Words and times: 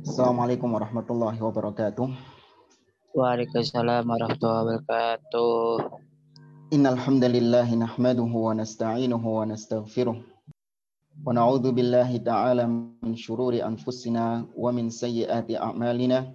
Assalamualaikum 0.00 0.72
warahmatullahi 0.72 1.36
wabarakatuh. 1.36 2.08
Waalaikumsalam 3.12 4.08
warahmatullahi 4.08 4.80
wabarakatuh. 4.80 5.84
Innal 6.72 6.96
hamdalillah 6.96 7.68
nahmaduhu 7.68 8.32
wa 8.32 8.56
nasta'inuhu 8.56 9.20
wa 9.20 9.44
nastaghfiruh. 9.44 10.16
Wa 10.16 11.36
na'udzu 11.36 11.76
billahi 11.76 12.24
ta'ala 12.24 12.64
min 12.64 13.12
shururi 13.12 13.60
anfusina 13.60 14.48
wa 14.56 14.72
min 14.72 14.88
sayyiati 14.88 15.60
a'malina. 15.60 16.32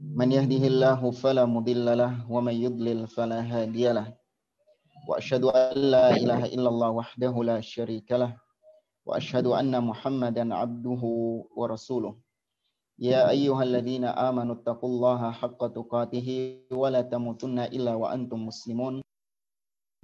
Man 0.00 0.32
yahdihillahu 0.32 1.12
fala 1.12 1.44
mudilla 1.44 1.92
lahu 1.92 2.32
wa 2.32 2.48
man 2.48 2.56
yudlil 2.56 3.04
fala 3.12 3.44
hadiyalah. 3.44 4.08
Wa 5.04 5.20
asyhadu 5.20 5.52
an 5.52 5.76
la 5.76 6.16
ilaha 6.16 6.48
illallah 6.48 6.96
wahdahu 6.96 7.44
la 7.44 7.60
syarika 7.60 8.16
lah. 8.16 8.32
Wa 9.04 9.20
asyhadu 9.20 9.52
anna 9.52 9.84
Muhammadan 9.84 10.48
abduhu 10.48 11.44
wa 11.52 11.68
rasuluh. 11.68 12.16
يا 13.00 13.32
أيها 13.32 13.62
الذين 13.64 14.04
آمنوا 14.04 14.60
اتقوا 14.60 14.90
الله 14.92 15.20
حق 15.32 15.60
تقاته 15.72 16.28
ولا 16.68 17.00
تموتن 17.00 17.72
إلا 17.72 17.96
وأنتم 17.96 18.46
مسلمون. 18.46 19.00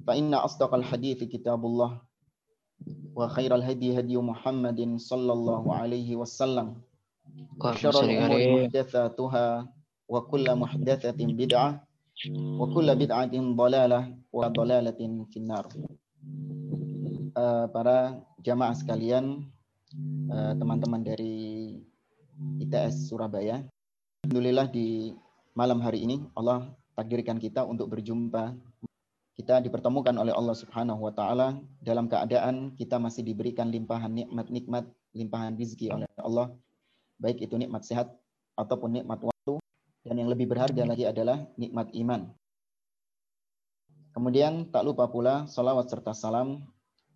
فإن 0.06 0.32
أصدق 0.34 0.74
الحديث 0.74 1.24
كتاب 1.28 1.60
الله 1.60 2.00
وخير 3.16 3.54
الهدي 3.54 4.00
هدي 4.00 4.16
محمد 4.16 4.80
صلى 4.96 5.32
الله 5.32 5.64
عليه 5.74 6.16
وسلم. 6.16 6.68
وشر 7.60 7.96
الأمور 8.04 8.40
محدثاتها 8.64 9.48
وكل 10.08 10.46
محدثة 10.56 11.20
بدعة 11.20 11.68
وكل 12.60 12.88
بدعة 12.96 13.34
ضلالة 13.34 14.00
وضلالة 14.32 15.00
في 15.30 15.36
النار. 15.36 15.66
para 17.68 18.24
jamaah 18.40 18.72
sekalian 18.72 19.44
teman-teman 20.56 21.04
dari 21.04 21.55
ITS 22.36 23.08
Surabaya. 23.08 23.64
Alhamdulillah 24.24 24.68
di 24.68 25.16
malam 25.56 25.80
hari 25.80 26.04
ini 26.04 26.20
Allah 26.36 26.68
takdirkan 26.92 27.40
kita 27.40 27.64
untuk 27.64 27.88
berjumpa. 27.88 28.52
Kita 29.36 29.60
dipertemukan 29.60 30.16
oleh 30.16 30.32
Allah 30.32 30.56
Subhanahu 30.56 31.00
wa 31.00 31.12
taala 31.12 31.60
dalam 31.80 32.08
keadaan 32.08 32.72
kita 32.76 32.96
masih 32.96 33.24
diberikan 33.24 33.68
limpahan 33.68 34.12
nikmat-nikmat, 34.12 34.88
limpahan 35.12 35.56
rezeki 35.56 35.92
oleh 35.92 36.08
Allah. 36.20 36.52
Baik 37.20 37.44
itu 37.44 37.56
nikmat 37.56 37.84
sehat 37.84 38.12
ataupun 38.56 39.00
nikmat 39.00 39.20
waktu 39.24 39.56
dan 40.04 40.20
yang 40.20 40.28
lebih 40.28 40.48
berharga 40.48 40.84
lagi 40.84 41.08
adalah 41.08 41.44
nikmat 41.56 41.92
iman. 41.96 42.32
Kemudian 44.12 44.72
tak 44.72 44.84
lupa 44.84 45.08
pula 45.08 45.44
salawat 45.48 45.88
serta 45.92 46.16
salam 46.16 46.64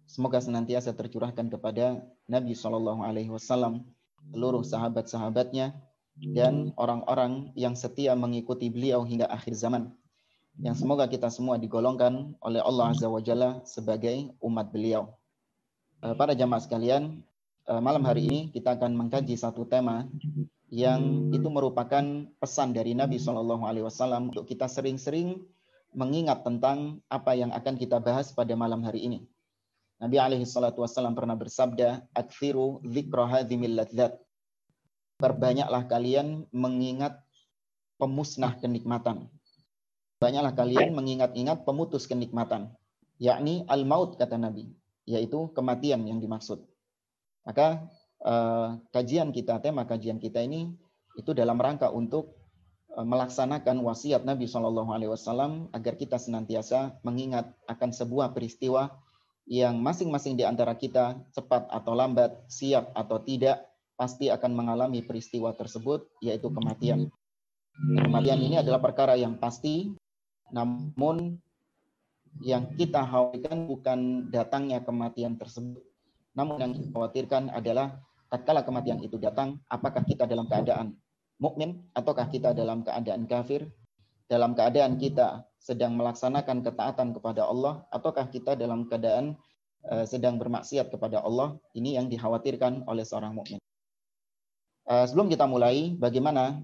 semoga 0.04 0.40
senantiasa 0.40 0.92
tercurahkan 0.92 1.48
kepada 1.48 2.04
Nabi 2.28 2.52
Shallallahu 2.52 3.00
alaihi 3.00 3.32
wasallam 3.32 3.88
seluruh 4.28 4.60
sahabat-sahabatnya, 4.60 5.72
dan 6.20 6.76
orang-orang 6.76 7.48
yang 7.56 7.72
setia 7.72 8.12
mengikuti 8.12 8.68
beliau 8.68 9.00
hingga 9.08 9.24
akhir 9.32 9.56
zaman. 9.56 9.88
Yang 10.60 10.84
semoga 10.84 11.08
kita 11.08 11.32
semua 11.32 11.56
digolongkan 11.56 12.36
oleh 12.44 12.60
Allah 12.60 12.92
Azza 12.92 13.08
wa 13.08 13.24
Jalla 13.24 13.64
sebagai 13.64 14.28
umat 14.44 14.68
beliau. 14.68 15.16
Eh, 16.04 16.12
para 16.12 16.36
jamaah 16.36 16.60
sekalian, 16.60 17.24
eh, 17.64 17.80
malam 17.80 18.04
hari 18.04 18.28
ini 18.28 18.40
kita 18.52 18.76
akan 18.76 18.92
mengkaji 18.92 19.32
satu 19.40 19.64
tema 19.64 20.04
yang 20.68 21.32
itu 21.34 21.48
merupakan 21.48 22.04
pesan 22.38 22.76
dari 22.76 22.94
Nabi 22.94 23.18
Shallallahu 23.18 23.64
Alaihi 23.66 23.84
Wasallam 23.88 24.30
untuk 24.30 24.46
kita 24.46 24.70
sering-sering 24.70 25.40
mengingat 25.90 26.46
tentang 26.46 27.02
apa 27.10 27.34
yang 27.34 27.50
akan 27.50 27.74
kita 27.74 27.98
bahas 27.98 28.30
pada 28.30 28.54
malam 28.54 28.84
hari 28.86 29.02
ini. 29.08 29.26
Nabi 30.00 30.16
alaihi 30.16 30.48
salatu 30.48 30.80
wasallam 30.80 31.12
pernah 31.12 31.36
bersabda, 31.36 32.08
"Aktsiru 32.16 32.80
dzikra 32.80 33.28
hadzimil 33.28 33.76
ladzat." 33.76 34.16
Perbanyaklah 35.20 35.84
kalian 35.84 36.48
mengingat 36.56 37.20
pemusnah 38.00 38.56
kenikmatan. 38.56 39.28
Banyaklah 40.16 40.56
kalian 40.56 40.96
mengingat-ingat 40.96 41.68
pemutus 41.68 42.08
kenikmatan, 42.08 42.72
yakni 43.20 43.68
al-maut 43.68 44.16
kata 44.16 44.40
Nabi, 44.40 44.72
yaitu 45.04 45.52
kematian 45.52 46.08
yang 46.08 46.16
dimaksud. 46.16 46.64
Maka 47.44 47.84
uh, 48.24 48.80
kajian 48.96 49.36
kita, 49.36 49.60
tema 49.60 49.84
kajian 49.84 50.16
kita 50.16 50.40
ini 50.40 50.72
itu 51.20 51.36
dalam 51.36 51.60
rangka 51.60 51.92
untuk 51.92 52.40
uh, 52.96 53.04
melaksanakan 53.04 53.84
wasiat 53.84 54.24
Nabi 54.24 54.48
Shallallahu 54.48 54.96
Alaihi 54.96 55.12
Wasallam 55.12 55.68
agar 55.76 56.00
kita 56.00 56.16
senantiasa 56.16 57.00
mengingat 57.04 57.52
akan 57.68 57.92
sebuah 57.92 58.32
peristiwa 58.32 58.88
yang 59.50 59.82
masing-masing 59.82 60.38
di 60.38 60.46
antara 60.46 60.78
kita 60.78 61.18
cepat 61.34 61.66
atau 61.74 61.98
lambat, 61.98 62.46
siap 62.46 62.94
atau 62.94 63.18
tidak, 63.18 63.66
pasti 63.98 64.30
akan 64.30 64.54
mengalami 64.54 65.02
peristiwa 65.02 65.50
tersebut, 65.58 66.06
yaitu 66.22 66.54
kematian. 66.54 67.10
Kematian 67.74 68.38
ini 68.38 68.62
adalah 68.62 68.78
perkara 68.78 69.18
yang 69.18 69.34
pasti, 69.42 69.90
namun 70.54 71.34
yang 72.46 72.70
kita 72.78 73.02
khawatirkan 73.02 73.66
bukan 73.66 74.30
datangnya 74.30 74.86
kematian 74.86 75.34
tersebut, 75.34 75.82
namun 76.30 76.62
yang 76.62 76.70
kita 76.70 76.88
khawatirkan 76.94 77.50
adalah 77.50 77.98
tatkala 78.30 78.62
kematian 78.62 79.02
itu 79.02 79.18
datang, 79.18 79.58
apakah 79.66 80.06
kita 80.06 80.30
dalam 80.30 80.46
keadaan 80.46 80.94
mukmin 81.42 81.82
ataukah 81.90 82.30
kita 82.30 82.54
dalam 82.54 82.86
keadaan 82.86 83.26
kafir, 83.26 83.66
dalam 84.30 84.54
keadaan 84.54 84.94
kita 84.94 85.42
sedang 85.60 85.92
melaksanakan 85.94 86.64
ketaatan 86.64 87.12
kepada 87.12 87.44
Allah 87.44 87.84
ataukah 87.92 88.24
kita 88.32 88.56
dalam 88.56 88.88
keadaan 88.88 89.36
uh, 89.92 90.08
sedang 90.08 90.40
bermaksiat 90.40 90.88
kepada 90.88 91.20
Allah 91.20 91.60
ini 91.76 92.00
yang 92.00 92.08
dikhawatirkan 92.08 92.88
oleh 92.88 93.04
seorang 93.04 93.36
mukmin. 93.36 93.60
Uh, 94.88 95.04
sebelum 95.04 95.28
kita 95.28 95.44
mulai 95.44 95.92
bagaimana 96.00 96.56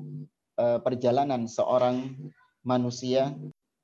uh, 0.57 0.81
perjalanan 0.81 1.45
seorang 1.45 2.17
manusia 2.65 3.37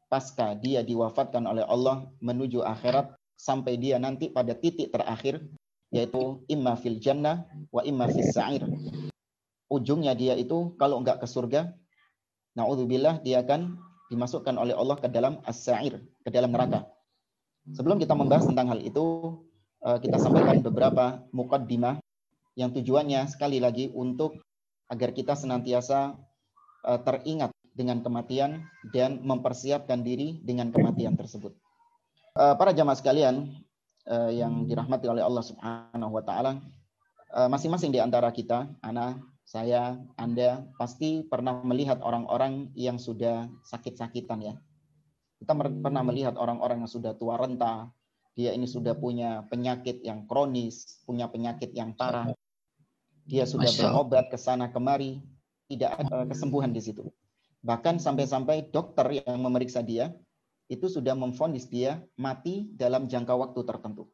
pasca 0.08 0.56
dia 0.56 0.80
diwafatkan 0.80 1.44
oleh 1.44 1.62
Allah 1.68 2.08
menuju 2.24 2.64
akhirat 2.64 3.12
sampai 3.36 3.76
dia 3.76 4.00
nanti 4.00 4.32
pada 4.32 4.56
titik 4.56 4.90
terakhir 4.90 5.44
yaitu 5.92 6.40
imma 6.48 6.72
fil 6.80 6.96
jannah 6.96 7.44
wa 7.68 7.84
imma 7.84 8.08
fis 8.08 8.32
sa'ir. 8.32 8.64
Ujungnya 9.68 10.16
dia 10.16 10.36
itu 10.40 10.72
kalau 10.80 11.04
enggak 11.04 11.20
ke 11.20 11.28
surga, 11.28 11.68
naudzubillah 12.56 13.20
dia 13.20 13.44
akan 13.44 13.76
dimasukkan 14.12 14.60
oleh 14.60 14.76
Allah 14.76 15.00
ke 15.00 15.08
dalam 15.08 15.40
as-sa'ir, 15.48 15.96
ke 16.20 16.28
dalam 16.28 16.52
neraka. 16.52 16.84
Sebelum 17.72 17.96
kita 17.96 18.12
membahas 18.12 18.44
tentang 18.44 18.68
hal 18.68 18.84
itu, 18.84 19.38
eh, 19.88 19.96
kita 20.04 20.20
sampaikan 20.20 20.60
beberapa 20.60 21.24
mukaddimah 21.32 21.96
yang 22.52 22.68
tujuannya 22.76 23.24
sekali 23.32 23.56
lagi 23.56 23.88
untuk 23.96 24.36
agar 24.92 25.16
kita 25.16 25.32
senantiasa 25.32 26.12
eh, 26.82 27.00
teringat 27.00 27.54
dengan 27.72 28.04
kematian 28.04 28.68
dan 28.92 29.24
mempersiapkan 29.24 30.04
diri 30.04 30.42
dengan 30.44 30.68
kematian 30.68 31.16
tersebut. 31.16 31.56
Eh, 32.36 32.54
para 32.60 32.76
jamaah 32.76 32.98
sekalian 33.00 33.48
yang 34.34 34.66
dirahmati 34.66 35.06
oleh 35.06 35.22
Allah 35.22 35.46
Subhanahu 35.46 36.10
wa 36.10 36.26
taala, 36.26 36.58
masing-masing 37.46 37.94
di 37.94 38.02
antara 38.02 38.34
kita, 38.34 38.66
anak 38.82 39.22
saya, 39.52 40.00
Anda 40.16 40.64
pasti 40.80 41.28
pernah 41.28 41.60
melihat 41.60 42.00
orang-orang 42.00 42.72
yang 42.72 42.96
sudah 42.96 43.52
sakit-sakitan 43.68 44.40
ya. 44.40 44.54
Kita 45.44 45.52
pernah 45.52 46.00
melihat 46.00 46.40
orang-orang 46.40 46.80
yang 46.80 46.88
sudah 46.88 47.12
tua 47.12 47.36
renta, 47.36 47.92
dia 48.32 48.56
ini 48.56 48.64
sudah 48.64 48.96
punya 48.96 49.44
penyakit 49.52 50.00
yang 50.00 50.24
kronis, 50.24 51.04
punya 51.04 51.28
penyakit 51.28 51.76
yang 51.76 51.92
parah. 51.92 52.32
Dia 53.28 53.44
sudah 53.44 53.68
berobat 53.68 54.32
ke 54.32 54.40
sana 54.40 54.72
kemari, 54.72 55.20
tidak 55.68 56.00
ada 56.00 56.24
kesembuhan 56.24 56.72
di 56.72 56.80
situ. 56.80 57.12
Bahkan 57.60 58.00
sampai-sampai 58.00 58.72
dokter 58.72 59.20
yang 59.20 59.36
memeriksa 59.36 59.84
dia 59.84 60.16
itu 60.72 60.88
sudah 60.88 61.12
memfonis 61.12 61.68
dia 61.68 62.00
mati 62.16 62.72
dalam 62.72 63.04
jangka 63.04 63.36
waktu 63.36 63.60
tertentu. 63.68 64.08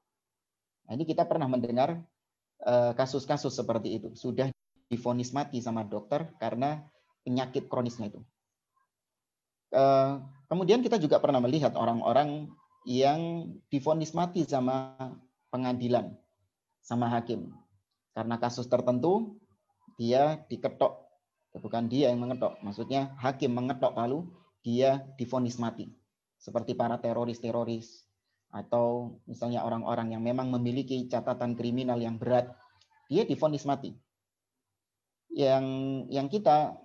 Nah, 0.91 0.99
ini 0.99 1.07
kita 1.07 1.23
pernah 1.31 1.47
mendengar 1.47 2.03
eh, 2.67 2.93
kasus-kasus 2.99 3.55
seperti 3.55 4.03
itu. 4.03 4.11
Sudah 4.19 4.51
difonis 4.89 5.37
mati 5.37 5.61
sama 5.61 5.85
dokter 5.85 6.33
karena 6.41 6.81
penyakit 7.23 7.69
kronisnya 7.69 8.09
itu. 8.09 8.21
Eh, 9.69 10.13
kemudian 10.49 10.81
kita 10.81 10.97
juga 10.97 11.21
pernah 11.21 11.45
melihat 11.45 11.77
orang-orang 11.77 12.49
yang 12.89 13.53
difonis 13.69 14.17
mati 14.17 14.49
sama 14.49 14.97
pengadilan, 15.53 16.17
sama 16.81 17.13
hakim. 17.13 17.53
Karena 18.17 18.41
kasus 18.41 18.65
tertentu, 18.65 19.37
dia 20.01 20.41
diketok. 20.49 21.05
Bukan 21.59 21.91
dia 21.91 22.09
yang 22.15 22.23
mengetok, 22.23 22.63
maksudnya 22.63 23.13
hakim 23.19 23.51
mengetok 23.51 23.93
lalu 23.99 24.25
dia 24.63 25.05
difonis 25.21 25.61
mati. 25.61 25.91
Seperti 26.39 26.79
para 26.79 26.97
teroris-teroris, 27.03 28.07
atau 28.55 29.19
misalnya 29.27 29.67
orang-orang 29.67 30.15
yang 30.15 30.23
memang 30.23 30.49
memiliki 30.55 31.11
catatan 31.11 31.59
kriminal 31.59 31.99
yang 31.99 32.17
berat, 32.17 32.55
dia 33.11 33.27
difonis 33.27 33.67
mati 33.67 33.93
yang 35.33 35.65
yang 36.09 36.27
kita 36.27 36.77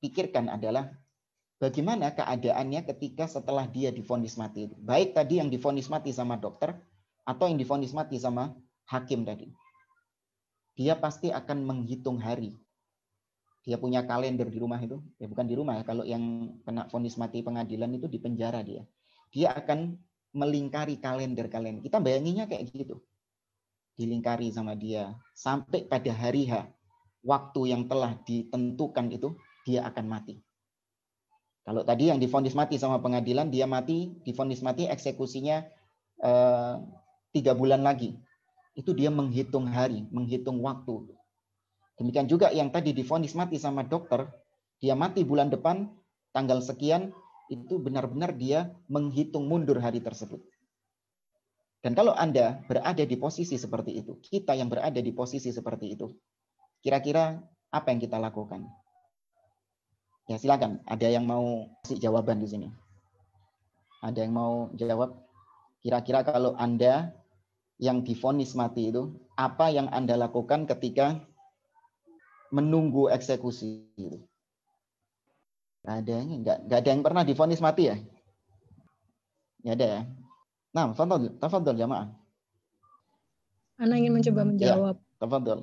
pikirkan 0.00 0.48
adalah 0.48 0.88
bagaimana 1.60 2.12
keadaannya 2.16 2.88
ketika 2.88 3.28
setelah 3.28 3.68
dia 3.68 3.92
difonis 3.92 4.40
mati. 4.40 4.72
Baik 4.80 5.12
tadi 5.12 5.38
yang 5.38 5.52
difonis 5.52 5.92
mati 5.92 6.10
sama 6.10 6.40
dokter 6.40 6.72
atau 7.28 7.44
yang 7.46 7.60
difonis 7.60 7.92
mati 7.92 8.16
sama 8.16 8.56
hakim 8.88 9.22
tadi. 9.28 9.52
Dia 10.74 10.96
pasti 10.96 11.28
akan 11.28 11.68
menghitung 11.68 12.16
hari. 12.16 12.56
dia 13.60 13.76
punya 13.76 14.00
kalender 14.08 14.48
di 14.48 14.56
rumah 14.56 14.80
itu, 14.80 15.04
ya 15.20 15.28
bukan 15.28 15.44
di 15.44 15.52
rumah 15.52 15.76
ya, 15.76 15.84
kalau 15.84 16.04
yang 16.08 16.56
kena 16.64 16.88
vonis 16.88 17.20
mati 17.20 17.44
pengadilan 17.44 17.92
itu 17.92 18.08
di 18.08 18.16
penjara 18.16 18.64
dia. 18.64 18.88
Dia 19.30 19.52
akan 19.52 20.00
melingkari 20.32 20.96
kalender-kalender. 20.96 21.84
Kita 21.84 22.00
bayanginnya 22.00 22.48
kayak 22.48 22.72
gitu. 22.72 23.04
Dilingkari 24.00 24.48
sama 24.48 24.72
dia 24.72 25.12
sampai 25.36 25.84
pada 25.84 26.08
hari 26.08 26.48
H, 26.48 26.64
waktu 27.24 27.72
yang 27.72 27.86
telah 27.86 28.16
ditentukan 28.24 29.06
itu 29.12 29.36
dia 29.68 29.84
akan 29.86 30.06
mati. 30.08 30.40
Kalau 31.64 31.84
tadi 31.84 32.08
yang 32.08 32.18
difonis 32.18 32.56
mati 32.56 32.80
sama 32.80 32.98
pengadilan, 32.98 33.52
dia 33.52 33.68
mati, 33.68 34.16
difonis 34.24 34.64
mati, 34.64 34.88
eksekusinya 34.88 35.62
eh, 36.24 36.74
tiga 37.36 37.52
bulan 37.52 37.84
lagi. 37.84 38.16
Itu 38.72 38.96
dia 38.96 39.12
menghitung 39.12 39.68
hari, 39.68 40.08
menghitung 40.08 40.64
waktu. 40.64 41.12
Demikian 42.00 42.26
juga 42.32 42.48
yang 42.48 42.72
tadi 42.72 42.96
difonis 42.96 43.36
mati 43.36 43.60
sama 43.60 43.84
dokter, 43.84 44.24
dia 44.80 44.96
mati 44.96 45.20
bulan 45.20 45.52
depan, 45.52 45.92
tanggal 46.32 46.64
sekian, 46.64 47.12
itu 47.52 47.76
benar-benar 47.76 48.32
dia 48.32 48.72
menghitung 48.88 49.44
mundur 49.44 49.76
hari 49.84 50.00
tersebut. 50.00 50.40
Dan 51.84 51.92
kalau 51.92 52.16
Anda 52.16 52.64
berada 52.64 53.04
di 53.04 53.16
posisi 53.20 53.60
seperti 53.60 54.00
itu, 54.00 54.16
kita 54.20 54.56
yang 54.56 54.72
berada 54.72 55.00
di 55.00 55.12
posisi 55.12 55.52
seperti 55.52 55.92
itu, 55.92 56.08
kira-kira 56.80 57.40
apa 57.70 57.86
yang 57.92 58.00
kita 58.00 58.16
lakukan? 58.18 58.66
Ya 60.30 60.38
silakan, 60.38 60.78
ada 60.86 61.06
yang 61.10 61.26
mau 61.26 61.66
kasih 61.82 61.98
jawaban 61.98 62.38
di 62.38 62.46
sini. 62.46 62.68
Ada 64.00 64.24
yang 64.24 64.34
mau 64.34 64.70
jawab? 64.78 65.26
Kira-kira 65.80 66.22
kalau 66.22 66.54
Anda 66.54 67.16
yang 67.80 68.04
difonis 68.04 68.52
mati 68.54 68.92
itu, 68.92 69.16
apa 69.34 69.72
yang 69.72 69.88
Anda 69.90 70.14
lakukan 70.20 70.68
ketika 70.68 71.18
menunggu 72.52 73.08
eksekusi 73.10 73.90
itu. 73.96 74.20
Gak 75.80 76.04
ada 76.04 76.12
yang 76.12 76.28
nggak 76.44 76.58
nggak 76.68 76.78
ada 76.78 76.90
yang 76.92 77.02
pernah 77.02 77.22
difonis 77.24 77.64
mati 77.64 77.88
ya? 77.88 77.96
Nggak 79.64 79.74
ada 79.80 79.86
ya. 79.86 80.00
Nah, 80.70 80.84
tafadhol, 80.92 81.34
tafadhol 81.40 81.76
jamaah. 81.80 82.08
Anak 83.80 83.96
ingin 83.96 84.12
mencoba 84.12 84.40
menjawab. 84.44 84.96
Ya, 85.00 85.18
tafadhol. 85.18 85.60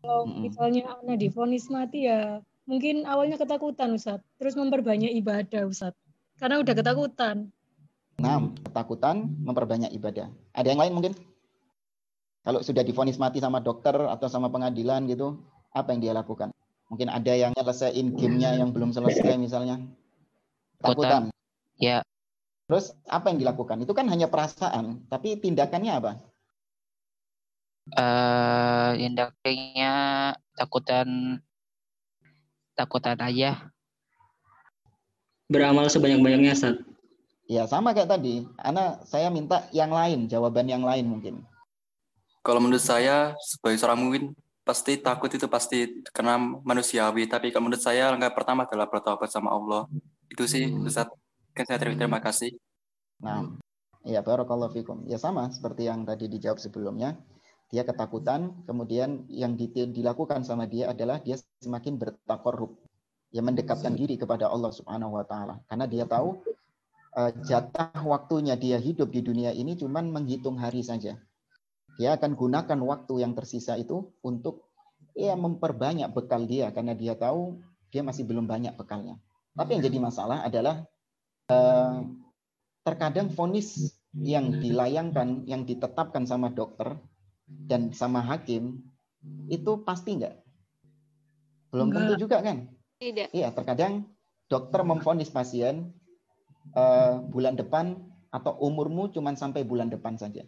Kalau 0.00 0.24
misalnya 0.24 0.96
anak 1.00 1.20
difonis 1.20 1.68
mati 1.68 2.08
ya 2.08 2.40
mungkin 2.64 3.04
awalnya 3.04 3.36
ketakutan 3.36 3.92
Ustaz, 3.92 4.24
terus 4.40 4.56
memperbanyak 4.56 5.12
ibadah 5.20 5.68
Ustaz. 5.68 5.92
Karena 6.40 6.56
udah 6.62 6.72
ketakutan. 6.72 7.52
Nah, 8.20 8.52
ketakutan 8.64 9.28
memperbanyak 9.44 9.92
ibadah. 9.96 10.28
Ada 10.56 10.72
yang 10.72 10.80
lain 10.80 10.92
mungkin? 10.96 11.12
Kalau 12.40 12.64
sudah 12.64 12.80
difonis 12.80 13.20
mati 13.20 13.40
sama 13.40 13.60
dokter 13.60 13.92
atau 13.92 14.24
sama 14.28 14.48
pengadilan 14.48 15.04
gitu, 15.04 15.36
apa 15.76 15.92
yang 15.92 16.00
dia 16.00 16.12
lakukan? 16.16 16.48
Mungkin 16.88 17.12
ada 17.12 17.32
yang 17.36 17.52
nyelesain 17.52 18.16
gamenya 18.16 18.56
yang 18.56 18.72
belum 18.72 18.96
selesai 18.96 19.36
misalnya. 19.36 19.84
Takutan. 20.80 21.28
Ya. 21.76 22.00
Terus 22.66 22.96
apa 23.04 23.28
yang 23.28 23.38
dilakukan? 23.44 23.84
Itu 23.84 23.92
kan 23.92 24.08
hanya 24.08 24.32
perasaan, 24.32 25.04
tapi 25.12 25.36
tindakannya 25.36 25.92
apa? 25.92 26.12
Uh, 27.90 28.94
tindakannya 29.00 29.94
takutan 30.54 31.08
takutan 32.76 33.18
aja. 33.18 33.72
Beramal 35.50 35.90
sebanyak-banyaknya, 35.90 36.54
Ustaz. 36.54 36.76
Ya, 37.50 37.66
sama 37.66 37.90
kayak 37.90 38.14
tadi. 38.14 38.46
Ana 38.62 39.02
saya 39.02 39.26
minta 39.32 39.66
yang 39.74 39.90
lain, 39.90 40.30
jawaban 40.30 40.70
yang 40.70 40.86
lain 40.86 41.08
mungkin. 41.10 41.42
Kalau 42.46 42.62
menurut 42.62 42.80
saya 42.80 43.34
sebagai 43.42 43.82
seorang 43.82 44.00
mungkin 44.00 44.32
pasti 44.70 45.00
takut 45.02 45.26
itu 45.32 45.50
pasti 45.50 46.04
karena 46.14 46.38
manusiawi 46.38 47.26
tapi 47.26 47.50
kalau 47.50 47.66
menurut 47.66 47.82
saya 47.82 48.14
langkah 48.14 48.30
pertama 48.30 48.68
adalah 48.68 48.86
bertobat 48.86 49.26
sama 49.26 49.50
Allah 49.50 49.90
itu 50.30 50.46
sih 50.46 50.70
hmm. 50.70 50.86
Ustaz 50.86 51.10
kan 51.50 51.64
saya 51.66 51.82
terima, 51.82 51.98
terima 51.98 52.20
kasih 52.22 52.54
nah 53.18 53.50
ya 54.06 54.22
barakallahu 54.22 54.70
fikum 54.70 55.02
ya 55.10 55.18
sama 55.18 55.50
seperti 55.50 55.90
yang 55.90 56.06
tadi 56.06 56.30
dijawab 56.30 56.62
sebelumnya 56.62 57.18
dia 57.70 57.86
ketakutan 57.86 58.66
kemudian 58.66 59.30
yang 59.30 59.54
dilakukan 59.54 60.42
sama 60.42 60.66
dia 60.66 60.90
adalah 60.90 61.22
dia 61.22 61.38
semakin 61.62 61.96
bertakorup 62.02 62.74
ya 63.30 63.40
mendekatkan 63.46 63.94
diri 63.94 64.18
kepada 64.18 64.50
Allah 64.50 64.74
Subhanahu 64.74 65.14
wa 65.14 65.24
taala. 65.24 65.62
Karena 65.70 65.86
dia 65.86 66.04
tahu 66.04 66.42
uh, 67.14 67.30
jatah 67.46 67.94
waktunya 68.02 68.58
dia 68.58 68.76
hidup 68.76 69.14
di 69.14 69.22
dunia 69.22 69.54
ini 69.54 69.78
cuman 69.78 70.10
menghitung 70.10 70.58
hari 70.58 70.82
saja. 70.82 71.16
Dia 71.98 72.18
akan 72.18 72.34
gunakan 72.34 72.78
waktu 72.82 73.22
yang 73.22 73.32
tersisa 73.38 73.78
itu 73.78 74.10
untuk 74.26 74.66
ya 75.14 75.38
memperbanyak 75.38 76.10
bekal 76.10 76.42
dia. 76.46 76.74
Karena 76.74 76.98
dia 76.98 77.14
tahu 77.14 77.62
dia 77.90 78.02
masih 78.02 78.26
belum 78.26 78.50
banyak 78.50 78.74
bekalnya. 78.74 79.18
Tapi 79.54 79.78
yang 79.78 79.82
jadi 79.82 79.98
masalah 79.98 80.46
adalah 80.46 80.86
eh, 81.50 81.96
terkadang 82.86 83.28
vonis 83.34 83.94
yang 84.16 84.58
dilayangkan, 84.58 85.44
yang 85.44 85.66
ditetapkan 85.66 86.24
sama 86.24 86.50
dokter 86.50 86.98
dan 87.50 87.90
sama 87.90 88.22
hakim 88.22 88.78
itu 89.50 89.82
pasti 89.82 90.16
enggak? 90.16 90.38
Belum 91.70 91.90
tentu 91.90 92.14
juga 92.18 92.42
kan? 92.42 92.70
Tidak. 92.98 93.34
Iya, 93.34 93.50
terkadang 93.54 94.06
dokter 94.50 94.82
memvonis 94.82 95.30
pasien 95.30 95.94
uh, 96.74 97.22
bulan 97.22 97.54
depan 97.54 97.96
atau 98.30 98.54
umurmu 98.62 99.10
cuma 99.10 99.34
sampai 99.34 99.66
bulan 99.66 99.90
depan 99.90 100.18
saja. 100.18 100.46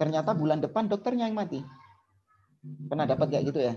Ternyata 0.00 0.36
bulan 0.36 0.62
depan 0.62 0.86
dokternya 0.86 1.28
yang 1.28 1.36
mati. 1.36 1.60
Pernah 2.62 3.08
dapat 3.08 3.26
kayak 3.32 3.44
gitu 3.50 3.60
ya? 3.60 3.74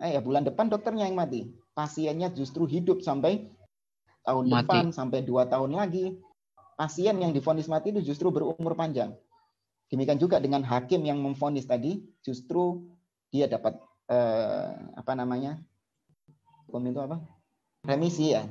Eh 0.00 0.16
ya 0.16 0.20
bulan 0.24 0.44
depan 0.44 0.72
dokternya 0.72 1.06
yang 1.06 1.16
mati. 1.16 1.52
Pasiennya 1.76 2.32
justru 2.32 2.64
hidup 2.64 3.04
sampai 3.04 3.48
tahun 4.24 4.44
mati. 4.48 4.66
depan 4.66 4.84
sampai 4.90 5.22
dua 5.22 5.46
tahun 5.46 5.76
lagi. 5.76 6.16
Pasien 6.74 7.20
yang 7.20 7.36
difonis 7.36 7.68
mati 7.68 7.92
itu 7.92 8.00
justru 8.00 8.32
berumur 8.32 8.72
panjang. 8.72 9.12
Demikian 9.90 10.22
juga 10.22 10.38
dengan 10.38 10.62
hakim 10.62 11.02
yang 11.02 11.18
memfonis 11.18 11.66
tadi, 11.66 11.98
justru 12.22 12.86
dia 13.34 13.50
dapat 13.50 13.74
eh, 14.06 14.70
apa 14.94 15.12
namanya? 15.18 15.58
Hukum 16.70 16.86
itu 16.86 17.02
apa? 17.02 17.18
Remisi 17.82 18.30
ya. 18.30 18.46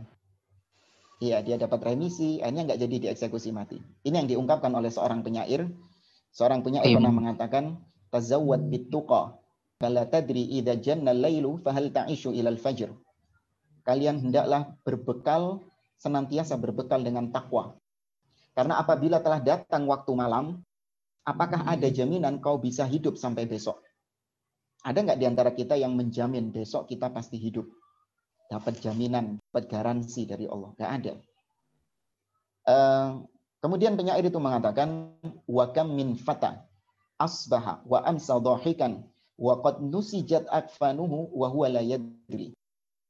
Iya, 1.20 1.44
dia 1.44 1.56
dapat 1.60 1.84
remisi, 1.84 2.40
akhirnya 2.40 2.72
nggak 2.72 2.80
jadi 2.80 2.96
dieksekusi 3.08 3.52
mati. 3.52 3.80
Ini 4.04 4.24
yang 4.24 4.30
diungkapkan 4.32 4.72
oleh 4.72 4.88
seorang 4.88 5.20
penyair 5.20 5.68
Seorang 6.30 6.62
penyair 6.62 6.94
pernah 6.94 7.14
mengatakan, 7.14 7.82
"Tazawwad 8.14 8.70
bituqa, 8.70 9.38
kala 9.82 10.06
tadri 10.06 10.46
idza 10.62 10.78
janna 10.78 11.14
lailu 11.14 11.58
fahal 11.62 11.90
ta'ishu 11.90 12.34
ilal 12.34 12.60
fajr." 12.62 12.94
Kalian 13.82 14.30
hendaklah 14.30 14.78
berbekal 14.86 15.66
senantiasa 15.98 16.56
berbekal 16.62 17.02
dengan 17.02 17.34
takwa. 17.34 17.76
Karena 18.54 18.78
apabila 18.78 19.24
telah 19.24 19.42
datang 19.42 19.90
waktu 19.90 20.12
malam, 20.14 20.62
apakah 21.26 21.66
ada 21.66 21.88
jaminan 21.90 22.40
kau 22.44 22.60
bisa 22.60 22.88
hidup 22.88 23.16
sampai 23.20 23.48
besok? 23.50 23.82
Ada 24.86 25.04
nggak 25.04 25.20
di 25.20 25.26
antara 25.28 25.52
kita 25.52 25.76
yang 25.76 25.96
menjamin 25.96 26.52
besok 26.56 26.88
kita 26.88 27.12
pasti 27.12 27.36
hidup? 27.36 27.68
Dapat 28.50 28.82
jaminan, 28.82 29.38
dapat 29.52 29.70
garansi 29.70 30.26
dari 30.26 30.50
Allah. 30.50 30.72
Nggak 30.76 30.92
ada. 30.96 31.14
Uh, 32.70 33.10
Kemudian 33.60 34.00
penyair 34.00 34.24
itu 34.24 34.40
mengatakan 34.40 35.12
wa 35.44 35.66
kam 35.76 35.92
min 35.92 36.16
fata 36.16 36.64
asbaha 37.20 37.84
wa 37.84 38.00
amsa 38.08 38.40
dhahikan 38.40 39.04
wa 39.36 39.60
qad 39.60 39.84
nusijat 39.84 40.48
akfanuhu 40.48 41.28
wa 41.36 41.48
huwa 41.52 41.68
la 41.68 41.84
yadri. 41.84 42.56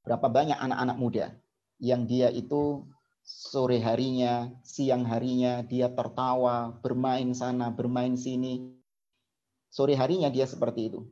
Berapa 0.01 0.25
banyak 0.25 0.57
anak-anak 0.57 0.97
muda 0.97 1.25
yang 1.77 2.09
dia 2.09 2.33
itu 2.33 2.81
sore 3.29 3.77
harinya, 3.77 4.49
siang 4.65 5.05
harinya 5.05 5.61
dia 5.61 5.93
tertawa, 5.93 6.73
bermain 6.81 7.29
sana, 7.37 7.69
bermain 7.69 8.17
sini. 8.17 8.73
Sore 9.69 9.93
harinya 9.93 10.33
dia 10.33 10.49
seperti 10.49 10.89
itu. 10.89 11.05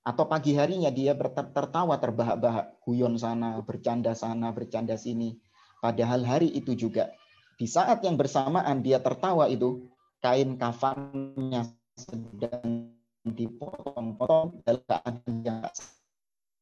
Atau 0.00 0.26
pagi 0.26 0.56
harinya 0.56 0.88
dia 0.88 1.12
tertawa 1.52 2.00
terbahak-bahak, 2.00 2.80
guyon 2.82 3.20
sana, 3.20 3.60
bercanda 3.60 4.16
sana, 4.16 4.50
bercanda 4.50 4.96
sini. 4.96 5.36
Padahal 5.84 6.24
hari 6.24 6.48
itu 6.56 6.72
juga 6.72 7.12
di 7.60 7.68
saat 7.68 8.00
yang 8.00 8.16
bersamaan 8.16 8.80
dia 8.80 8.98
tertawa 8.98 9.46
itu, 9.46 9.92
kain 10.24 10.56
kafannya 10.56 11.68
sedang 11.94 12.96
dipotong-potong 13.22 14.64
dalam 14.66 14.82
keadaan 14.88 15.14
yang 15.44 15.62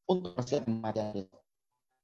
untuk 0.05 0.35
persiapan 0.37 0.77
mati 0.83 1.25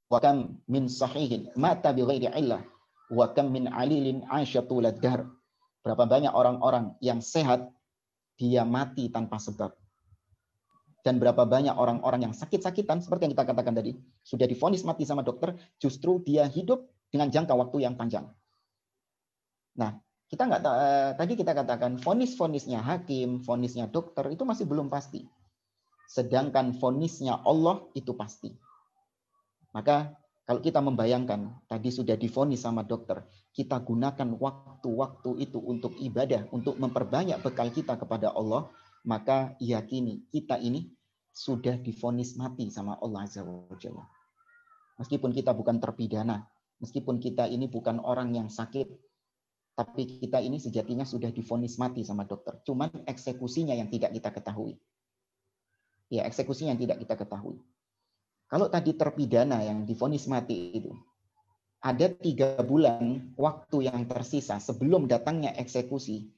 Wa 0.07 0.23
kam 0.23 0.63
min 0.71 0.87
sahihin 0.87 1.51
mata 1.59 1.91
bi 1.91 1.99
ghairi 1.99 2.31
illah 2.31 2.63
wa 3.11 3.27
min 3.47 3.71
alilin 3.71 4.27
aisyatul 4.27 4.87
dahr. 4.99 5.27
Berapa 5.83 6.03
banyak 6.03 6.33
orang-orang 6.35 6.99
yang 6.99 7.23
sehat 7.23 7.71
dia 8.35 8.67
mati 8.67 9.07
tanpa 9.07 9.39
sebab. 9.39 9.71
Dan 11.01 11.23
berapa 11.23 11.47
banyak 11.47 11.71
orang-orang 11.71 12.27
yang 12.27 12.33
sakit-sakitan 12.35 12.99
seperti 12.99 13.27
yang 13.27 13.33
kita 13.39 13.47
katakan 13.47 13.79
tadi, 13.79 13.95
sudah 14.27 14.43
difonis 14.43 14.83
mati 14.83 15.07
sama 15.07 15.23
dokter, 15.23 15.55
justru 15.79 16.19
dia 16.19 16.43
hidup 16.43 16.83
dengan 17.07 17.31
jangka 17.31 17.55
waktu 17.55 17.87
yang 17.87 17.95
panjang. 17.95 18.27
Nah, 19.79 19.95
kita 20.27 20.43
nggak 20.43 20.61
eh, 20.67 21.11
tadi 21.15 21.33
kita 21.39 21.55
katakan 21.55 21.95
fonis-fonisnya 22.03 22.83
hakim, 22.83 23.39
fonisnya 23.39 23.87
dokter 23.87 24.27
itu 24.27 24.43
masih 24.43 24.67
belum 24.67 24.91
pasti. 24.91 25.23
Sedangkan 26.11 26.75
fonisnya 26.75 27.39
Allah 27.47 27.87
itu 27.95 28.11
pasti. 28.11 28.51
Maka 29.71 30.11
kalau 30.47 30.63
kita 30.63 30.79
membayangkan 30.79 31.67
tadi 31.67 31.91
sudah 31.91 32.15
difonis 32.15 32.63
sama 32.63 32.87
dokter, 32.87 33.19
kita 33.51 33.83
gunakan 33.83 34.31
waktu-waktu 34.39 35.43
itu 35.43 35.59
untuk 35.59 35.91
ibadah, 35.99 36.47
untuk 36.55 36.79
memperbanyak 36.79 37.43
bekal 37.43 37.67
kita 37.67 37.99
kepada 37.99 38.31
Allah, 38.31 38.71
maka 39.03 39.59
yakini 39.59 40.23
kita 40.31 40.55
ini 40.55 40.87
sudah 41.35 41.75
difonis 41.75 42.39
mati 42.39 42.71
sama 42.71 42.95
Allah 43.03 43.27
Azza 43.27 43.43
wa 43.43 43.75
Jalla. 43.75 44.07
Meskipun 44.95 45.35
kita 45.35 45.51
bukan 45.51 45.83
terpidana, 45.83 46.47
meskipun 46.79 47.19
kita 47.19 47.43
ini 47.51 47.67
bukan 47.67 47.99
orang 47.99 48.31
yang 48.31 48.47
sakit, 48.47 48.87
tapi 49.75 50.23
kita 50.23 50.39
ini 50.39 50.63
sejatinya 50.63 51.03
sudah 51.03 51.27
difonis 51.27 51.75
mati 51.75 52.07
sama 52.07 52.23
dokter. 52.23 52.55
Cuman 52.63 53.03
eksekusinya 53.03 53.75
yang 53.75 53.91
tidak 53.91 54.15
kita 54.15 54.31
ketahui. 54.31 54.79
Ya, 56.07 56.23
eksekusinya 56.23 56.71
yang 56.71 56.81
tidak 56.81 57.03
kita 57.03 57.19
ketahui. 57.19 57.59
Kalau 58.47 58.71
tadi 58.71 58.95
terpidana 58.95 59.59
yang 59.59 59.83
difonis 59.83 60.23
mati 60.31 60.79
itu, 60.79 60.91
ada 61.83 62.07
tiga 62.07 62.59
bulan 62.63 63.35
waktu 63.35 63.91
yang 63.91 64.07
tersisa 64.07 64.57
sebelum 64.63 65.05
datangnya 65.05 65.51
eksekusi, 65.59 66.31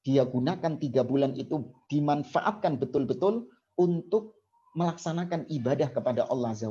dia 0.00 0.24
gunakan 0.24 0.80
tiga 0.80 1.04
bulan 1.04 1.36
itu 1.36 1.68
dimanfaatkan 1.92 2.80
betul-betul 2.80 3.52
untuk 3.76 4.40
melaksanakan 4.72 5.44
ibadah 5.52 5.92
kepada 5.92 6.24
Allah 6.32 6.56
Azza. 6.56 6.70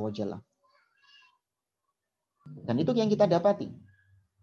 Dan 2.66 2.76
itu 2.82 2.90
yang 2.96 3.06
kita 3.06 3.30
dapati 3.30 3.70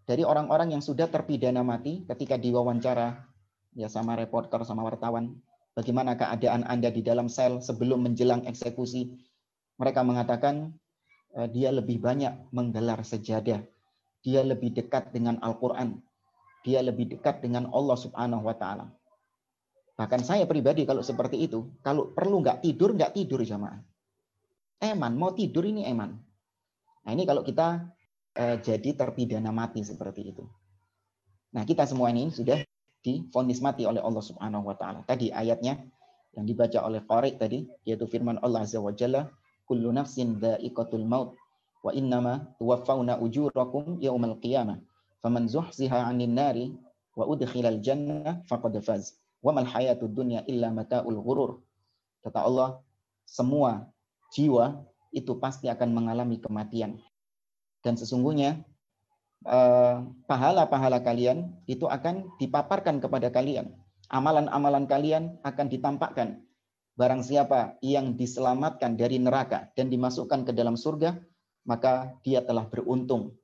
dari 0.08 0.24
orang-orang 0.24 0.72
yang 0.72 0.80
sudah 0.80 1.12
terpidana 1.12 1.60
mati 1.60 2.08
ketika 2.08 2.40
diwawancara 2.40 3.28
ya 3.76 3.92
sama 3.92 4.16
reporter 4.16 4.64
sama 4.64 4.88
wartawan 4.88 5.36
bagaimana 5.76 6.16
keadaan 6.16 6.64
Anda 6.64 6.88
di 6.88 7.04
dalam 7.04 7.28
sel 7.28 7.60
sebelum 7.60 8.08
menjelang 8.08 8.48
eksekusi 8.48 9.12
mereka 9.78 10.02
mengatakan 10.02 10.74
uh, 11.38 11.48
dia 11.48 11.70
lebih 11.70 12.02
banyak 12.02 12.50
menggelar 12.50 13.00
sejadah. 13.06 13.62
Dia 14.26 14.42
lebih 14.42 14.74
dekat 14.74 15.14
dengan 15.14 15.38
Al-Quran. 15.38 16.02
Dia 16.66 16.82
lebih 16.82 17.14
dekat 17.16 17.38
dengan 17.40 17.70
Allah 17.70 17.94
Subhanahu 17.94 18.42
wa 18.42 18.52
Ta'ala. 18.58 18.90
Bahkan 19.94 20.26
saya 20.26 20.44
pribadi 20.44 20.82
kalau 20.82 21.00
seperti 21.02 21.38
itu, 21.46 21.70
kalau 21.82 22.10
perlu 22.10 22.42
nggak 22.42 22.66
tidur, 22.66 22.94
nggak 22.94 23.14
tidur 23.14 23.40
jamaah. 23.46 23.78
Eman, 24.82 25.14
mau 25.14 25.34
tidur 25.34 25.66
ini 25.66 25.86
eman. 25.86 26.18
Nah 27.06 27.10
ini 27.14 27.26
kalau 27.26 27.46
kita 27.46 27.88
uh, 28.38 28.56
jadi 28.58 28.90
terpidana 28.94 29.54
mati 29.54 29.86
seperti 29.86 30.34
itu. 30.34 30.44
Nah 31.54 31.62
kita 31.62 31.86
semua 31.86 32.10
ini 32.10 32.30
sudah 32.30 32.62
difonis 33.02 33.62
mati 33.62 33.86
oleh 33.86 34.02
Allah 34.02 34.22
Subhanahu 34.22 34.70
Wa 34.70 34.76
Taala. 34.76 35.00
Tadi 35.06 35.30
ayatnya 35.30 35.78
yang 36.36 36.44
dibaca 36.46 36.78
oleh 36.84 37.02
Farid 37.02 37.38
tadi, 37.40 37.66
yaitu 37.82 38.06
firman 38.06 38.38
Allah 38.42 38.62
Azza 38.62 38.78
wa 38.78 38.92
Jalla, 38.94 39.26
kullu 39.68 39.92
nafsin 39.92 40.40
dha'iqatul 40.40 41.04
maut 41.04 41.36
wa 41.84 41.92
innama 41.92 42.48
tuwaffawna 42.56 43.20
ujurakum 43.20 44.00
yaumal 44.00 44.40
qiyamah. 44.40 44.80
Faman 45.20 45.46
zuhziha 45.46 46.08
'anil 46.08 46.32
nari 46.32 46.66
wa 47.14 47.28
udkhilal 47.28 47.78
jannah 47.84 48.40
faqad 48.48 48.80
faz. 48.80 49.20
Wa 49.44 49.52
mal 49.54 49.68
hayatud 49.68 50.10
dunya 50.10 50.42
illa 50.48 50.72
mata'ul 50.72 51.20
ghurur. 51.20 51.62
Kata 52.24 52.42
Allah 52.42 52.82
semua 53.28 53.86
jiwa 54.34 54.82
itu 55.14 55.36
pasti 55.38 55.70
akan 55.70 55.94
mengalami 55.94 56.40
kematian. 56.40 56.98
Dan 57.84 57.94
sesungguhnya 57.94 58.64
eh, 59.46 59.96
pahala-pahala 60.26 61.04
kalian 61.04 61.54
itu 61.70 61.86
akan 61.86 62.26
dipaparkan 62.42 62.98
kepada 62.98 63.30
kalian. 63.30 63.70
Amalan-amalan 64.08 64.88
kalian 64.88 65.36
akan 65.44 65.66
ditampakkan 65.68 66.47
Barang 66.98 67.22
siapa 67.22 67.78
yang 67.78 68.18
diselamatkan 68.18 68.98
dari 68.98 69.22
neraka 69.22 69.70
dan 69.78 69.86
dimasukkan 69.86 70.42
ke 70.42 70.50
dalam 70.50 70.74
surga, 70.74 71.14
maka 71.62 72.18
dia 72.26 72.42
telah 72.42 72.66
beruntung. 72.66 73.38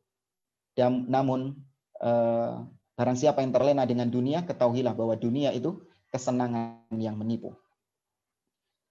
Dan 0.75 1.07
namun 1.07 1.55
eh, 2.03 2.53
barang 2.99 3.15
siapa 3.15 3.47
yang 3.47 3.55
terlena 3.55 3.87
dengan 3.87 4.11
dunia, 4.11 4.43
ketahuilah 4.43 4.99
bahwa 4.99 5.15
dunia 5.15 5.55
itu 5.55 5.87
kesenangan 6.11 6.83
yang 6.99 7.15
menipu. 7.15 7.55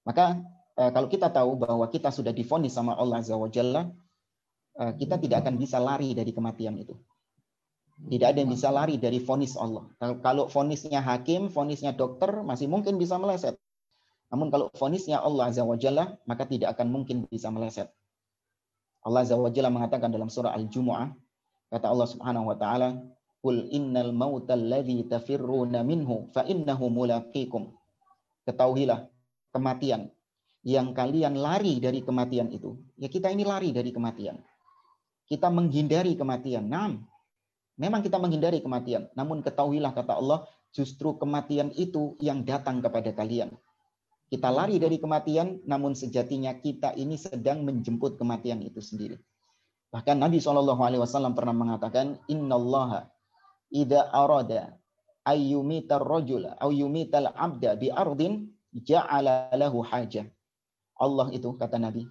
Maka 0.08 0.40
eh, 0.80 0.92
kalau 0.96 1.12
kita 1.12 1.28
tahu 1.28 1.60
bahwa 1.60 1.84
kita 1.92 2.08
sudah 2.08 2.32
difonis 2.32 2.72
sama 2.72 2.96
Allah 2.96 3.20
Azza 3.20 3.36
Jalla, 3.52 3.92
eh, 4.80 4.94
kita 4.96 5.20
tidak 5.20 5.44
akan 5.44 5.60
bisa 5.60 5.76
lari 5.76 6.16
dari 6.16 6.32
kematian 6.32 6.80
itu. 6.80 6.96
Tidak 8.00 8.28
ada 8.32 8.40
yang 8.40 8.52
bisa 8.52 8.72
lari 8.72 8.96
dari 8.96 9.20
fonis 9.20 9.60
Allah. 9.60 9.86
Kalau 10.24 10.50
fonisnya 10.50 11.04
hakim, 11.04 11.52
fonisnya 11.52 11.94
dokter, 11.94 12.42
masih 12.42 12.66
mungkin 12.66 12.98
bisa 12.98 13.22
meleset. 13.22 13.60
Namun 14.34 14.50
kalau 14.50 14.74
fonisnya 14.74 15.22
Allah 15.22 15.54
Azza 15.54 15.62
wa 15.62 15.78
Jalla, 15.78 16.18
maka 16.26 16.50
tidak 16.50 16.74
akan 16.74 16.90
mungkin 16.90 17.30
bisa 17.30 17.54
meleset. 17.54 17.94
Allah 19.06 19.22
Azza 19.22 19.38
wa 19.38 19.54
Jalla 19.54 19.70
mengatakan 19.70 20.10
dalam 20.10 20.34
surah 20.34 20.58
Al-Jumu'ah, 20.58 21.14
kata 21.70 21.86
Allah 21.86 22.08
Subhanahu 22.10 22.50
wa 22.50 22.58
taala, 22.58 22.98
"Qul 23.46 23.70
innal 23.70 24.10
mautal 24.10 24.58
ladzi 24.58 25.06
tafirruna 25.06 25.86
minhu 25.86 26.34
fa 26.34 26.50
innahu 26.50 26.90
mulaqikum." 26.90 27.70
Ketahuilah 28.50 29.06
kematian 29.54 30.10
yang 30.66 30.98
kalian 30.98 31.38
lari 31.38 31.78
dari 31.78 32.02
kematian 32.02 32.50
itu. 32.50 32.74
Ya 32.98 33.14
kita 33.14 33.30
ini 33.30 33.46
lari 33.46 33.70
dari 33.70 33.94
kematian. 33.94 34.42
Kita 35.30 35.54
menghindari 35.54 36.18
kematian. 36.18 36.66
Nah, 36.66 36.90
memang 37.78 38.02
kita 38.02 38.18
menghindari 38.18 38.66
kematian. 38.66 39.14
Namun 39.14 39.46
ketahuilah 39.46 39.94
kata 39.94 40.18
Allah, 40.18 40.50
justru 40.74 41.22
kematian 41.22 41.70
itu 41.78 42.18
yang 42.18 42.42
datang 42.42 42.82
kepada 42.82 43.14
kalian. 43.14 43.54
Kita 44.34 44.50
lari 44.50 44.82
dari 44.82 44.98
kematian, 44.98 45.62
namun 45.70 45.94
sejatinya 45.94 46.58
kita 46.58 46.98
ini 46.98 47.22
sedang 47.22 47.62
menjemput 47.62 48.18
kematian 48.18 48.66
itu 48.66 48.82
sendiri. 48.82 49.22
Bahkan 49.94 50.18
Nabi 50.18 50.42
Shallallahu 50.42 50.82
Alaihi 50.82 51.06
Wasallam 51.06 51.38
pernah 51.38 51.54
mengatakan, 51.54 52.18
Inna 52.26 52.58
Allah 52.58 53.14
ida 53.70 54.10
arada 54.10 54.74
ayyumitar 55.22 56.02
rajula 56.02 56.58
ayyumital 56.58 57.30
abda 57.30 57.78
bi 57.78 57.94
ardin 57.94 58.50
ja'ala 58.74 59.54
lahu 59.54 59.86
hajah. 59.86 60.26
Allah 60.98 61.30
itu 61.30 61.54
kata 61.54 61.78
Nabi, 61.78 62.10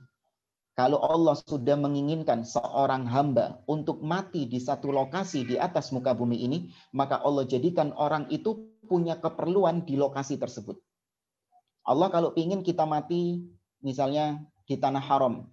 kalau 0.78 1.02
Allah 1.02 1.34
sudah 1.34 1.74
menginginkan 1.74 2.46
seorang 2.46 3.02
hamba 3.02 3.66
untuk 3.66 3.98
mati 3.98 4.46
di 4.46 4.62
satu 4.62 4.94
lokasi 4.94 5.42
di 5.42 5.58
atas 5.58 5.90
muka 5.90 6.14
bumi 6.14 6.38
ini, 6.38 6.70
maka 6.94 7.18
Allah 7.18 7.50
jadikan 7.50 7.90
orang 7.98 8.30
itu 8.30 8.78
punya 8.86 9.18
keperluan 9.18 9.82
di 9.82 9.98
lokasi 9.98 10.38
tersebut. 10.38 10.78
Allah 11.82 12.08
kalau 12.10 12.30
ingin 12.38 12.62
kita 12.62 12.86
mati 12.86 13.42
misalnya 13.82 14.38
di 14.66 14.78
tanah 14.78 15.02
haram, 15.02 15.50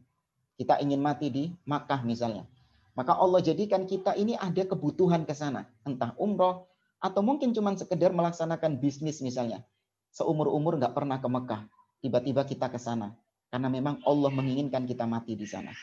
kita 0.62 0.78
ingin 0.80 1.02
mati 1.02 1.34
di 1.34 1.44
Makkah 1.66 2.06
misalnya, 2.06 2.46
maka 2.94 3.18
Allah 3.18 3.42
jadikan 3.42 3.90
kita 3.90 4.14
ini 4.14 4.38
ada 4.38 4.68
kebutuhan 4.68 5.26
ke 5.26 5.34
sana, 5.34 5.66
entah 5.88 6.14
umroh 6.22 6.70
atau 7.02 7.24
mungkin 7.26 7.56
cuma 7.56 7.74
sekedar 7.74 8.14
melaksanakan 8.14 8.78
bisnis 8.78 9.24
misalnya. 9.24 9.66
Seumur-umur 10.14 10.78
nggak 10.78 10.94
pernah 10.94 11.18
ke 11.22 11.30
Mekah, 11.30 11.62
tiba-tiba 12.02 12.42
kita 12.46 12.70
ke 12.70 12.78
sana 12.82 13.14
karena 13.50 13.70
memang 13.70 14.02
Allah 14.06 14.30
menginginkan 14.30 14.86
kita 14.86 15.10
mati 15.10 15.34
di 15.34 15.46
sana. 15.50 15.74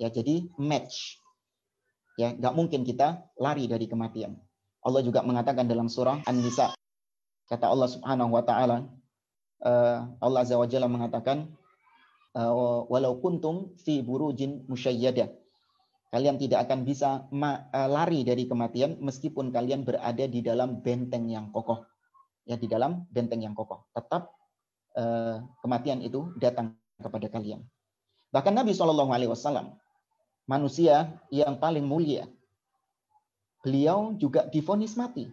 Ya, 0.00 0.08
jadi 0.08 0.48
match. 0.56 1.20
Ya, 2.16 2.32
nggak 2.32 2.52
mungkin 2.56 2.84
kita 2.84 3.28
lari 3.36 3.68
dari 3.68 3.84
kematian. 3.84 4.36
Allah 4.80 5.04
juga 5.04 5.20
mengatakan 5.20 5.68
dalam 5.68 5.92
surah 5.92 6.24
An-Nisa 6.24 6.72
kata 7.50 7.66
Allah 7.68 7.88
Subhanahu 7.90 8.32
wa 8.32 8.44
taala 8.46 8.86
Allah 9.60 10.40
Azza 10.40 10.56
wa 10.56 10.64
Jalla 10.64 10.88
mengatakan 10.88 11.44
eh, 12.32 12.52
walau 12.88 13.20
kuntum 13.20 13.76
fi 13.76 14.00
burujin 14.00 14.64
musyayyadah 14.64 15.28
kalian 16.10 16.40
tidak 16.40 16.66
akan 16.66 16.82
bisa 16.88 17.28
eh, 17.30 17.88
lari 17.88 18.24
dari 18.24 18.48
kematian 18.48 18.98
meskipun 19.04 19.52
kalian 19.52 19.84
berada 19.84 20.24
di 20.24 20.40
dalam 20.40 20.80
benteng 20.80 21.28
yang 21.28 21.52
kokoh. 21.52 21.84
Ya 22.48 22.56
di 22.56 22.66
dalam 22.66 23.06
benteng 23.12 23.44
yang 23.44 23.54
kokoh. 23.54 23.86
Tetap 23.94 24.34
kematian 25.62 26.02
itu 26.02 26.34
datang 26.42 26.74
kepada 26.98 27.30
kalian. 27.30 27.62
Bahkan 28.34 28.50
Nabi 28.50 28.74
Shallallahu 28.74 29.14
Alaihi 29.14 29.30
Wasallam 29.30 29.78
manusia 30.50 31.14
yang 31.30 31.62
paling 31.62 31.86
mulia 31.86 32.26
beliau 33.62 34.16
juga 34.16 34.50
difonis 34.50 34.98
mati. 34.98 35.30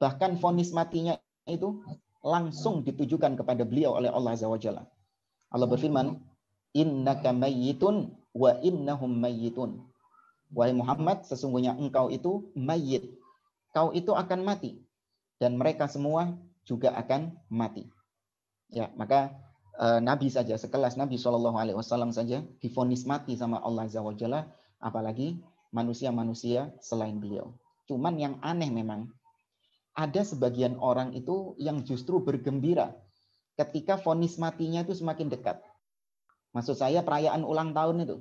Bahkan 0.00 0.40
fonis 0.40 0.72
matinya 0.72 1.18
itu 1.44 1.84
langsung 2.20 2.84
ditujukan 2.84 3.36
kepada 3.36 3.64
beliau 3.64 3.96
oleh 3.96 4.12
Allah 4.12 4.36
Azza 4.36 4.48
wa 4.48 4.60
Jalla. 4.60 4.84
Allah 5.50 5.66
berfirman, 5.66 6.20
"Innaka 6.76 7.32
mayyitun 7.32 8.12
wa 8.36 8.50
innahum 8.60 9.10
mayyitun." 9.18 9.90
Wahai 10.50 10.74
Muhammad, 10.74 11.22
sesungguhnya 11.22 11.78
engkau 11.78 12.10
itu 12.10 12.50
mayit. 12.58 13.06
Kau 13.70 13.94
itu 13.94 14.10
akan 14.10 14.42
mati 14.42 14.82
dan 15.38 15.54
mereka 15.54 15.86
semua 15.86 16.34
juga 16.66 16.90
akan 16.98 17.38
mati. 17.46 17.86
Ya, 18.66 18.90
maka 18.98 19.30
e, 19.78 20.02
Nabi 20.02 20.26
saja 20.26 20.58
sekelas 20.58 20.98
Nabi 20.98 21.22
Shallallahu 21.22 21.54
alaihi 21.54 21.78
wasallam 21.78 22.10
saja 22.10 22.42
difonis 22.58 23.06
mati 23.06 23.38
sama 23.38 23.62
Allah 23.62 23.86
Azza 23.86 24.02
wa 24.02 24.10
Jalla, 24.10 24.50
apalagi 24.82 25.38
manusia-manusia 25.70 26.74
selain 26.82 27.22
beliau. 27.22 27.54
Cuman 27.86 28.18
yang 28.18 28.34
aneh 28.42 28.74
memang 28.74 29.06
ada 29.94 30.22
sebagian 30.22 30.78
orang 30.78 31.12
itu 31.12 31.58
yang 31.58 31.82
justru 31.82 32.22
bergembira 32.22 32.94
ketika 33.58 34.00
vonis 34.00 34.40
matinya 34.40 34.80
itu 34.80 34.96
semakin 34.96 35.28
dekat. 35.28 35.60
Maksud 36.56 36.78
saya 36.78 37.04
perayaan 37.04 37.46
ulang 37.46 37.76
tahun 37.76 38.06
itu. 38.08 38.16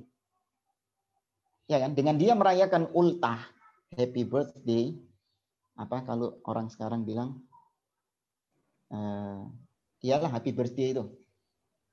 Ya 1.70 1.82
kan? 1.82 1.94
Dengan 1.94 2.18
dia 2.18 2.34
merayakan 2.34 2.90
ultah, 2.94 3.40
happy 3.94 4.26
birthday, 4.26 4.98
apa 5.78 6.04
kalau 6.04 6.38
orang 6.46 6.68
sekarang 6.68 7.08
bilang 7.08 7.40
uh, 8.92 9.48
iyalah 10.04 10.30
happy 10.30 10.52
birthday 10.52 10.92
itu. 10.94 11.06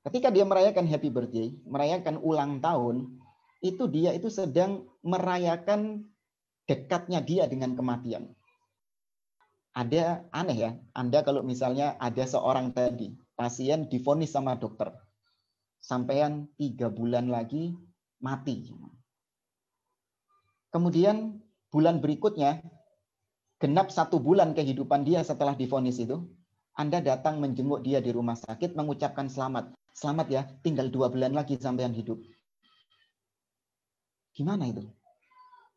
Ketika 0.05 0.31
dia 0.31 0.45
merayakan 0.47 0.87
happy 0.87 1.09
birthday, 1.11 1.47
merayakan 1.67 2.21
ulang 2.21 2.63
tahun, 2.63 3.17
itu 3.59 3.89
dia 3.89 4.13
itu 4.13 4.29
sedang 4.29 4.85
merayakan 5.01 6.05
dekatnya 6.69 7.19
dia 7.23 7.43
dengan 7.49 7.73
kematian. 7.73 8.36
Ada 9.77 10.25
aneh 10.33 10.57
ya, 10.57 10.71
Anda 10.97 11.21
kalau 11.21 11.45
misalnya 11.45 11.93
ada 12.01 12.25
seorang 12.25 12.73
tadi, 12.73 13.13
pasien 13.37 13.85
difonis 13.85 14.33
sama 14.33 14.57
dokter, 14.57 14.89
sampean 15.77 16.49
tiga 16.57 16.89
bulan 16.89 17.29
lagi 17.29 17.77
mati. 18.17 18.73
Kemudian 20.73 21.37
bulan 21.69 22.01
berikutnya 22.01 22.57
genap 23.61 23.93
satu 23.93 24.17
bulan 24.17 24.57
kehidupan 24.57 25.05
dia 25.05 25.21
setelah 25.21 25.53
difonis 25.53 26.01
itu, 26.01 26.25
Anda 26.73 26.97
datang 26.97 27.37
menjenguk 27.37 27.85
dia 27.85 28.01
di 28.01 28.09
rumah 28.09 28.33
sakit, 28.33 28.73
mengucapkan 28.73 29.29
selamat. 29.29 29.77
Selamat 29.93 30.27
ya, 30.29 30.41
tinggal 30.65 30.89
dua 30.89 31.13
bulan 31.13 31.37
lagi 31.37 31.53
sampean 31.61 31.93
hidup. 31.93 32.17
Gimana 34.33 34.73
itu? 34.73 34.85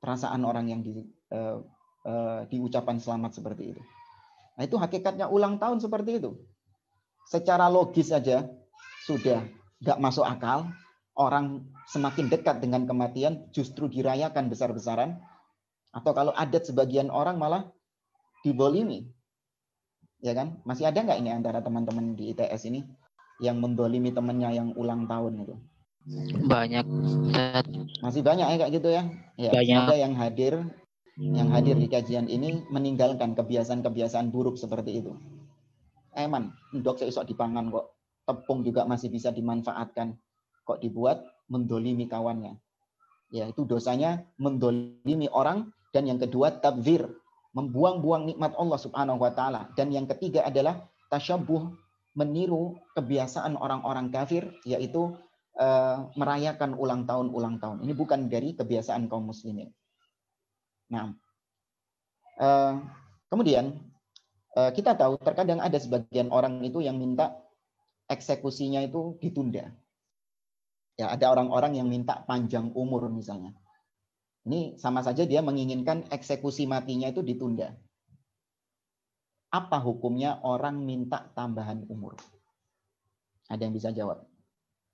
Perasaan 0.01 0.41
orang 0.49 0.73
yang 0.73 0.81
di, 0.81 1.05
uh, 1.37 1.61
uh, 2.05 2.47
diucapan 2.49 2.97
selamat 3.01 3.41
seperti 3.41 3.77
itu. 3.77 3.83
Nah 4.57 4.63
itu 4.69 4.77
hakikatnya 4.77 5.29
ulang 5.29 5.57
tahun 5.57 5.81
seperti 5.81 6.21
itu. 6.21 6.37
Secara 7.29 7.71
logis 7.71 8.13
saja 8.13 8.45
sudah 9.09 9.45
nggak 9.81 9.99
masuk 10.01 10.25
akal. 10.25 10.69
Orang 11.17 11.69
semakin 11.91 12.33
dekat 12.33 12.65
dengan 12.65 12.89
kematian 12.89 13.51
justru 13.53 13.91
dirayakan 13.91 14.49
besar-besaran 14.49 15.21
atau 15.91 16.13
kalau 16.17 16.33
adat 16.33 16.65
sebagian 16.65 17.13
orang 17.13 17.37
malah 17.37 17.69
dibolimi. 18.47 19.11
Ya 20.21 20.33
kan? 20.33 20.61
Masih 20.65 20.89
ada 20.89 21.03
nggak 21.03 21.19
ini 21.21 21.31
antara 21.33 21.61
teman-teman 21.61 22.17
di 22.17 22.33
ITS 22.33 22.69
ini 22.73 22.85
yang 23.41 23.59
mendolimi 23.59 24.13
temannya 24.13 24.53
yang 24.53 24.69
ulang 24.77 25.09
tahun 25.09 25.45
itu? 25.45 25.57
Banyak. 26.49 26.85
Masih 28.01 28.23
banyak 28.25 28.47
ya 28.49 28.57
kayak 28.57 28.73
gitu 28.81 28.89
ya? 28.89 29.03
ya 29.37 29.51
banyak. 29.53 29.81
Ada 29.89 29.97
yang 29.97 30.15
hadir 30.17 30.55
yang 31.19 31.51
hadir 31.51 31.75
di 31.75 31.91
kajian 31.91 32.31
ini 32.31 32.63
meninggalkan 32.71 33.35
kebiasaan-kebiasaan 33.35 34.31
buruk 34.31 34.55
seperti 34.61 35.03
itu. 35.03 35.13
Eman, 36.15 36.55
saya 36.71 37.09
esok 37.11 37.27
dipangan 37.27 37.71
kok. 37.71 37.87
Tepung 38.27 38.63
juga 38.63 38.87
masih 38.87 39.11
bisa 39.11 39.35
dimanfaatkan. 39.35 40.15
Kok 40.63 40.79
dibuat 40.79 41.27
mendolimi 41.51 42.07
kawannya. 42.07 42.55
Ya, 43.31 43.47
itu 43.51 43.63
dosanya 43.67 44.27
mendolimi 44.39 45.31
orang 45.31 45.71
dan 45.91 46.07
yang 46.07 46.19
kedua 46.19 46.63
tabzir, 46.63 47.07
membuang-buang 47.55 48.31
nikmat 48.31 48.55
Allah 48.55 48.79
Subhanahu 48.79 49.23
wa 49.23 49.35
taala. 49.35 49.71
Dan 49.75 49.91
yang 49.91 50.07
ketiga 50.07 50.47
adalah 50.47 50.87
tasyabuh, 51.11 51.71
meniru 52.15 52.79
kebiasaan 52.99 53.55
orang-orang 53.55 54.11
kafir 54.11 54.51
yaitu 54.67 55.15
uh, 55.59 56.11
merayakan 56.19 56.75
ulang 56.75 57.07
tahun 57.07 57.31
ulang 57.31 57.63
tahun. 57.63 57.87
Ini 57.87 57.93
bukan 57.95 58.27
dari 58.27 58.55
kebiasaan 58.59 59.07
kaum 59.07 59.31
muslimin. 59.31 59.71
Nah, 60.91 61.15
uh, 62.43 62.75
kemudian 63.31 63.79
uh, 64.59 64.71
kita 64.75 64.99
tahu 64.99 65.17
terkadang 65.23 65.63
ada 65.63 65.79
sebagian 65.79 66.35
orang 66.35 66.61
itu 66.67 66.83
yang 66.83 66.99
minta 66.99 67.39
eksekusinya 68.11 68.83
itu 68.83 69.17
ditunda. 69.23 69.71
Ya, 70.99 71.15
ada 71.15 71.33
orang-orang 71.33 71.79
yang 71.81 71.89
minta 71.89 72.21
panjang 72.27 72.75
umur 72.77 73.09
misalnya. 73.09 73.55
Ini 74.45 74.77
sama 74.77 75.01
saja 75.01 75.25
dia 75.25 75.41
menginginkan 75.41 76.11
eksekusi 76.11 76.67
matinya 76.67 77.09
itu 77.09 77.23
ditunda. 77.23 77.73
Apa 79.51 79.81
hukumnya 79.81 80.43
orang 80.43 80.83
minta 80.83 81.31
tambahan 81.33 81.87
umur? 81.89 82.19
Ada 83.49 83.67
yang 83.67 83.75
bisa 83.75 83.91
jawab? 83.91 84.27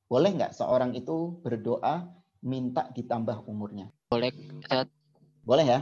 Boleh 0.06 0.30
nggak 0.32 0.54
seorang 0.54 0.94
itu 0.94 1.42
berdoa 1.42 2.09
minta 2.46 2.88
ditambah 2.94 3.42
umurnya? 3.50 3.90
Boleh. 4.09 4.30
Boleh 5.46 5.64
ya? 5.64 5.80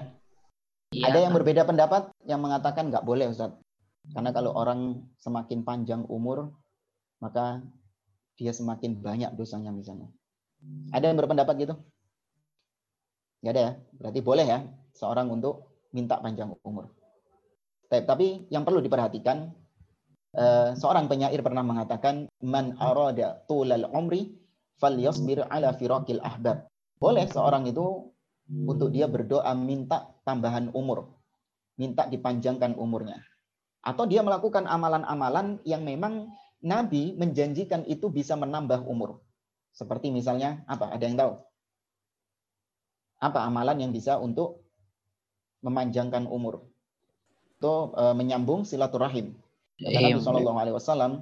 Iya, 0.93 1.09
Ada 1.09 1.19
yang 1.25 1.33
berbeda 1.33 1.65
pendapat 1.65 2.13
yang 2.29 2.45
mengatakan 2.45 2.93
nggak 2.93 3.03
boleh, 3.03 3.33
Ustaz. 3.33 3.57
Karena 4.13 4.31
kalau 4.37 4.53
orang 4.53 5.09
semakin 5.17 5.65
panjang 5.65 6.05
umur, 6.13 6.53
maka 7.25 7.65
dia 8.37 8.53
semakin 8.53 9.01
banyak 9.01 9.33
dosanya 9.33 9.73
misalnya. 9.73 10.13
Ada 10.93 11.09
yang 11.09 11.17
berpendapat 11.17 11.55
gitu? 11.57 11.75
Nggak 13.41 13.53
ada 13.57 13.63
ya? 13.65 13.73
Berarti 13.97 14.21
boleh 14.21 14.47
ya 14.47 14.59
seorang 14.93 15.33
untuk 15.33 15.89
minta 15.97 16.21
panjang 16.21 16.53
umur. 16.61 16.93
Tapi 17.89 18.51
yang 18.53 18.69
perlu 18.69 18.85
diperhatikan, 18.85 19.49
eh, 20.37 20.71
seorang 20.77 21.09
penyair 21.09 21.41
pernah 21.41 21.65
mengatakan, 21.65 22.29
Man 22.45 22.77
arada 22.77 23.41
tulal 23.49 23.89
umri 23.89 24.37
fal 24.77 24.99
yasbir 24.99 25.47
ala 25.49 25.73
firakil 25.73 26.21
ahbab. 26.21 26.69
Boleh 27.01 27.25
seorang 27.31 27.65
itu 27.71 28.14
untuk 28.51 28.93
dia 28.93 29.09
berdoa 29.09 29.53
minta 29.57 30.13
tambahan 30.29 30.69
umur. 30.77 31.09
Minta 31.81 32.07
dipanjangkan 32.07 32.77
umurnya. 32.77 33.19
Atau 33.85 34.09
dia 34.09 34.25
melakukan 34.25 34.65
amalan-amalan 34.65 35.61
yang 35.67 35.85
memang 35.85 36.33
Nabi 36.65 37.13
menjanjikan 37.21 37.85
itu 37.85 38.09
bisa 38.09 38.37
menambah 38.41 38.89
umur. 38.89 39.21
Seperti 39.77 40.09
misalnya 40.09 40.65
apa? 40.65 40.89
Ada 40.89 41.05
yang 41.05 41.17
tahu? 41.21 41.33
Apa 43.21 43.45
amalan 43.45 43.85
yang 43.85 43.93
bisa 43.93 44.17
untuk 44.17 44.65
memanjangkan 45.61 46.25
umur? 46.25 46.65
Itu 47.61 47.93
e, 47.93 48.05
menyambung 48.17 48.65
silaturahim. 48.65 49.37
Kata 49.77 49.99
Nabi 49.99 50.17
iya. 50.17 50.23
Shallallahu 50.23 50.59
Alaihi 50.61 50.77
Wasallam, 50.79 51.13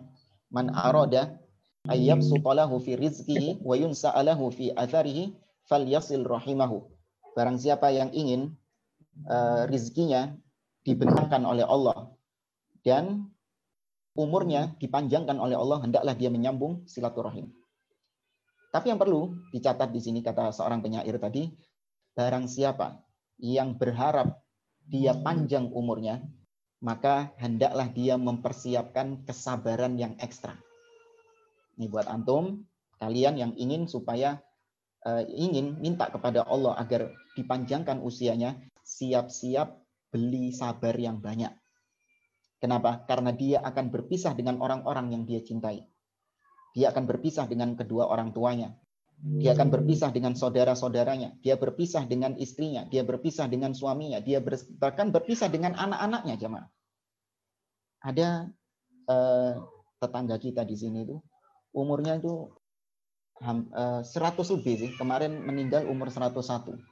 man 0.53 0.71
arada 0.71 1.41
ayyab 1.89 2.23
sutalahu 2.23 2.79
fi 2.79 2.95
rizqihi 2.95 3.65
wa 3.65 3.75
yunsa'alahu 3.75 4.53
fi 4.55 4.71
atharihi 4.77 5.35
falyasil 5.67 6.23
rahimahu. 6.23 6.87
Barang 7.33 7.57
siapa 7.57 7.89
yang 7.89 8.13
ingin 8.13 8.53
uh, 9.25 9.65
rizkinya 9.69 10.37
dibentangkan 10.85 11.43
oleh 11.49 11.65
Allah 11.65 12.13
dan 12.85 13.33
umurnya 14.13 14.77
dipanjangkan 14.77 15.41
oleh 15.41 15.57
Allah, 15.57 15.81
hendaklah 15.81 16.13
dia 16.13 16.29
menyambung 16.29 16.85
silaturahim. 16.85 17.49
Tapi 18.73 18.93
yang 18.93 19.01
perlu 19.01 19.37
dicatat 19.53 19.93
di 19.93 20.01
sini 20.01 20.21
kata 20.25 20.53
seorang 20.53 20.81
penyair 20.81 21.17
tadi, 21.21 21.49
barang 22.17 22.49
siapa 22.49 23.01
yang 23.41 23.77
berharap 23.77 24.41
dia 24.89 25.17
panjang 25.17 25.69
umurnya, 25.73 26.21
maka 26.83 27.33
hendaklah 27.39 27.89
dia 27.89 28.19
mempersiapkan 28.19 29.25
kesabaran 29.25 29.97
yang 29.97 30.17
ekstra. 30.21 30.57
Ini 31.79 31.89
buat 31.89 32.09
antum, 32.09 32.65
kalian 33.01 33.39
yang 33.41 33.53
ingin 33.57 33.89
supaya 33.89 34.41
uh, 35.07 35.25
ingin 35.31 35.79
minta 35.81 36.11
kepada 36.11 36.45
Allah 36.45 36.77
agar 36.77 37.13
dipanjangkan 37.39 38.01
usianya, 38.03 38.59
siap-siap 38.83 39.79
beli 40.13 40.53
sabar 40.53 40.93
yang 40.97 41.19
banyak. 41.19 41.53
Kenapa? 42.63 43.03
Karena 43.09 43.35
dia 43.35 43.59
akan 43.65 43.91
berpisah 43.91 44.39
dengan 44.39 44.63
orang-orang 44.63 45.11
yang 45.11 45.23
dia 45.27 45.43
cintai. 45.43 45.83
Dia 46.73 46.95
akan 46.95 47.05
berpisah 47.05 47.51
dengan 47.51 47.75
kedua 47.75 48.07
orang 48.07 48.31
tuanya. 48.31 48.73
Dia 49.23 49.55
akan 49.55 49.71
berpisah 49.71 50.11
dengan 50.11 50.35
saudara-saudaranya. 50.35 51.39
Dia 51.47 51.55
berpisah 51.55 52.07
dengan 52.11 52.35
istrinya. 52.39 52.83
Dia 52.91 53.07
berpisah 53.07 53.47
dengan 53.47 53.71
suaminya. 53.71 54.19
Dia 54.19 54.43
ber, 54.43 54.59
bahkan 54.83 55.15
berpisah 55.15 55.47
dengan 55.47 55.79
anak-anaknya, 55.79 56.35
jemaah. 56.43 56.67
Ada 58.03 58.51
uh, 59.07 59.55
tetangga 60.03 60.43
kita 60.43 60.67
di 60.67 60.75
sini 60.75 61.07
itu 61.07 61.23
umurnya 61.71 62.21
itu 62.21 62.53
eh, 63.43 64.01
100 64.05 64.55
lebih 64.59 64.75
sih. 64.75 64.91
Kemarin 64.99 65.39
meninggal 65.43 65.89
umur 65.89 66.13
101. 66.13 66.92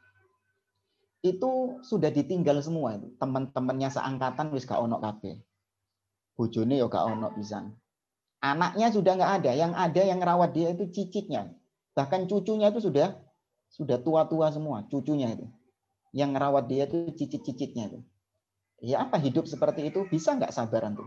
Itu 1.21 1.83
sudah 1.85 2.09
ditinggal 2.09 2.65
semua. 2.65 2.97
Teman-temannya 3.21 3.93
seangkatan 3.93 4.53
wis 4.57 4.65
gak 4.65 4.81
ono 4.81 5.01
kabeh. 5.01 5.37
Bojone 6.37 6.81
ya 6.81 6.89
gak 6.89 7.07
ono 7.07 7.29
pisan. 7.37 7.77
Anaknya 8.41 8.89
sudah 8.89 9.13
nggak 9.21 9.33
ada. 9.45 9.51
Yang 9.53 9.73
ada 9.77 10.03
yang 10.03 10.21
rawat 10.25 10.51
dia 10.57 10.73
itu 10.73 10.89
cicitnya 10.89 11.61
Bahkan 11.95 12.31
cucunya 12.31 12.71
itu 12.71 12.81
sudah 12.81 13.19
sudah 13.71 13.99
tua-tua 14.03 14.51
semua, 14.51 14.87
cucunya 14.91 15.31
itu. 15.35 15.47
Yang 16.11 16.31
ngerawat 16.35 16.65
dia 16.67 16.89
itu 16.91 17.13
cicit-cicitnya 17.15 17.93
itu. 17.93 18.01
Ya 18.83 19.05
apa 19.05 19.21
hidup 19.21 19.47
seperti 19.47 19.93
itu 19.93 20.09
bisa 20.11 20.35
nggak 20.35 20.51
sabaran 20.51 20.99
tuh? 20.99 21.07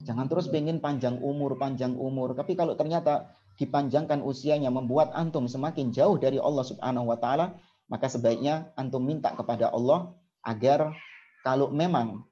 Jangan 0.00 0.26
terus 0.32 0.48
pengen 0.48 0.80
panjang 0.80 1.20
umur, 1.20 1.60
panjang 1.60 1.94
umur. 1.94 2.32
Tapi 2.32 2.56
kalau 2.56 2.74
ternyata 2.74 3.36
dipanjangkan 3.60 4.24
usianya 4.24 4.72
membuat 4.72 5.12
antum 5.12 5.44
semakin 5.44 5.92
jauh 5.92 6.16
dari 6.16 6.40
Allah 6.40 6.64
Subhanahu 6.64 7.12
wa 7.12 7.20
taala, 7.20 7.60
maka 7.90 8.06
sebaiknya 8.06 8.70
antum 8.78 9.02
minta 9.02 9.34
kepada 9.34 9.68
Allah 9.74 10.14
agar 10.46 10.94
kalau 11.42 11.74
memang 11.74 12.22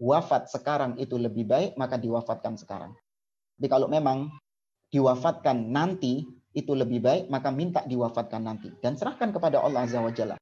wafat 0.00 0.48
sekarang 0.48 0.96
itu 0.96 1.18
lebih 1.18 1.44
baik, 1.44 1.76
maka 1.76 2.00
diwafatkan 2.00 2.56
sekarang. 2.56 2.96
Tapi 3.58 3.66
kalau 3.68 3.90
memang 3.90 4.32
diwafatkan 4.88 5.68
nanti 5.68 6.24
itu 6.56 6.72
lebih 6.72 7.04
baik, 7.04 7.28
maka 7.28 7.52
minta 7.52 7.84
diwafatkan 7.84 8.40
nanti 8.40 8.72
dan 8.80 8.96
serahkan 8.96 9.34
kepada 9.34 9.60
Allah 9.60 9.84
Azza 9.84 10.00
wa 10.00 10.14
Jalla. 10.14 10.36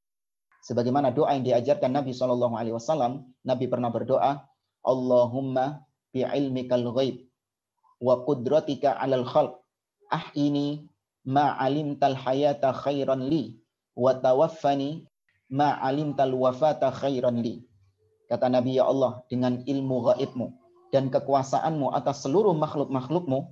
Sebagaimana 0.62 1.10
doa 1.10 1.34
yang 1.34 1.42
diajarkan 1.48 1.90
Nabi 1.90 2.12
Shallallahu 2.14 2.54
Alaihi 2.54 2.76
Wasallam, 2.76 3.24
Nabi 3.42 3.66
pernah 3.66 3.88
berdoa, 3.88 4.46
Allahumma 4.84 5.82
bi 6.12 6.22
ilmikal 6.22 6.86
ghaib 6.94 7.28
wa 7.98 8.22
qudratika 8.22 8.94
alal 8.94 9.26
khalq 9.26 9.58
ahini 10.08 10.86
ma 11.26 11.58
alimtal 11.58 12.14
hayata 12.14 12.72
khairan 12.72 13.26
li 13.26 13.58
wa 13.98 14.14
tawaffani 14.14 15.02
ma 15.50 15.74
alimtal 15.82 16.30
wafata 16.38 16.94
khairan 16.94 17.42
li. 17.42 17.66
Kata 18.30 18.46
Nabi 18.46 18.78
ya 18.78 18.86
Allah, 18.86 19.26
dengan 19.26 19.64
ilmu 19.66 20.14
gaibmu 20.14 20.54
dan 20.94 21.10
kekuasaanmu 21.10 21.90
atas 21.96 22.22
seluruh 22.22 22.54
makhluk-makhlukmu, 22.54 23.50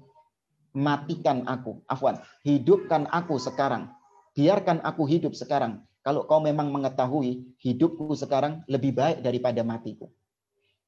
matikan 0.77 1.49
aku. 1.49 1.81
Afwan, 1.89 2.21
hidupkan 2.45 3.09
aku 3.09 3.41
sekarang. 3.41 3.91
Biarkan 4.37 4.85
aku 4.85 5.09
hidup 5.09 5.33
sekarang. 5.33 5.81
Kalau 6.05 6.29
kau 6.29 6.39
memang 6.39 6.71
mengetahui 6.71 7.57
hidupku 7.59 8.13
sekarang 8.15 8.63
lebih 8.69 8.95
baik 8.95 9.25
daripada 9.25 9.65
matiku. 9.65 10.13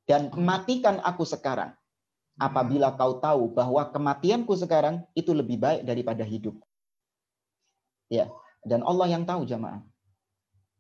Dan 0.05 0.31
matikan 0.37 1.01
aku 1.01 1.25
sekarang. 1.25 1.73
Apabila 2.39 2.95
kau 2.95 3.19
tahu 3.19 3.51
bahwa 3.51 3.83
kematianku 3.91 4.55
sekarang 4.55 5.03
itu 5.17 5.35
lebih 5.35 5.59
baik 5.59 5.83
daripada 5.83 6.23
hidup. 6.23 6.55
Ya, 8.07 8.31
dan 8.65 8.83
Allah 8.83 9.07
yang 9.11 9.23
tahu 9.29 9.47
jamaah. 9.47 9.85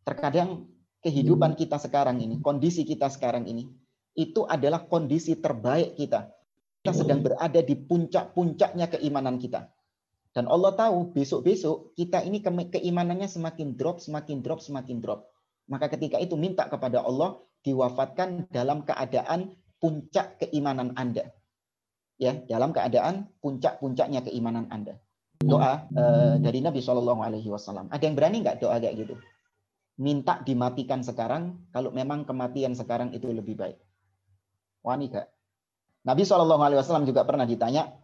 Terkadang 0.02 0.66
kehidupan 1.04 1.54
kita 1.54 1.78
sekarang 1.78 2.18
ini, 2.18 2.40
kondisi 2.42 2.82
kita 2.82 3.12
sekarang 3.12 3.46
ini, 3.46 3.68
itu 4.18 4.42
adalah 4.48 4.88
kondisi 4.88 5.38
terbaik 5.38 5.94
kita. 5.94 6.32
Kita 6.82 6.92
sedang 6.94 7.20
berada 7.22 7.60
di 7.62 7.74
puncak-puncaknya 7.74 8.90
keimanan 8.90 9.38
kita. 9.38 9.70
Dan 10.32 10.46
Allah 10.46 10.74
tahu 10.74 11.10
besok-besok 11.14 11.98
kita 11.98 12.22
ini 12.22 12.38
keimanannya 12.44 13.26
semakin 13.26 13.74
drop, 13.74 13.98
semakin 13.98 14.38
drop, 14.44 14.62
semakin 14.62 15.02
drop. 15.02 15.26
Maka 15.66 15.90
ketika 15.90 16.16
itu 16.22 16.38
minta 16.38 16.64
kepada 16.70 17.02
Allah 17.02 17.42
diwafatkan 17.66 18.46
dalam 18.48 18.86
keadaan 18.86 19.58
puncak 19.82 20.38
keimanan 20.42 20.94
Anda. 20.94 21.34
Ya, 22.18 22.34
dalam 22.34 22.74
keadaan 22.74 23.30
puncak-puncaknya 23.42 24.26
keimanan 24.26 24.70
Anda. 24.70 24.98
Doa 25.38 25.86
uh, 25.94 26.34
dari 26.42 26.58
Nabi 26.58 26.82
Shallallahu 26.82 27.22
Alaihi 27.22 27.46
Wasallam. 27.46 27.86
Ada 27.94 28.10
yang 28.10 28.18
berani 28.18 28.42
nggak 28.42 28.58
doa 28.58 28.82
kayak 28.82 28.94
gitu? 29.06 29.14
Minta 29.98 30.42
dimatikan 30.42 31.02
sekarang, 31.02 31.70
kalau 31.74 31.90
memang 31.94 32.26
kematian 32.26 32.74
sekarang 32.74 33.14
itu 33.14 33.30
lebih 33.30 33.58
baik. 33.58 33.78
Wani 34.82 35.10
gak? 35.10 35.26
Nabi 36.06 36.22
Shallallahu 36.22 36.62
Alaihi 36.62 36.78
Wasallam 36.78 37.06
juga 37.06 37.26
pernah 37.26 37.46
ditanya, 37.46 37.98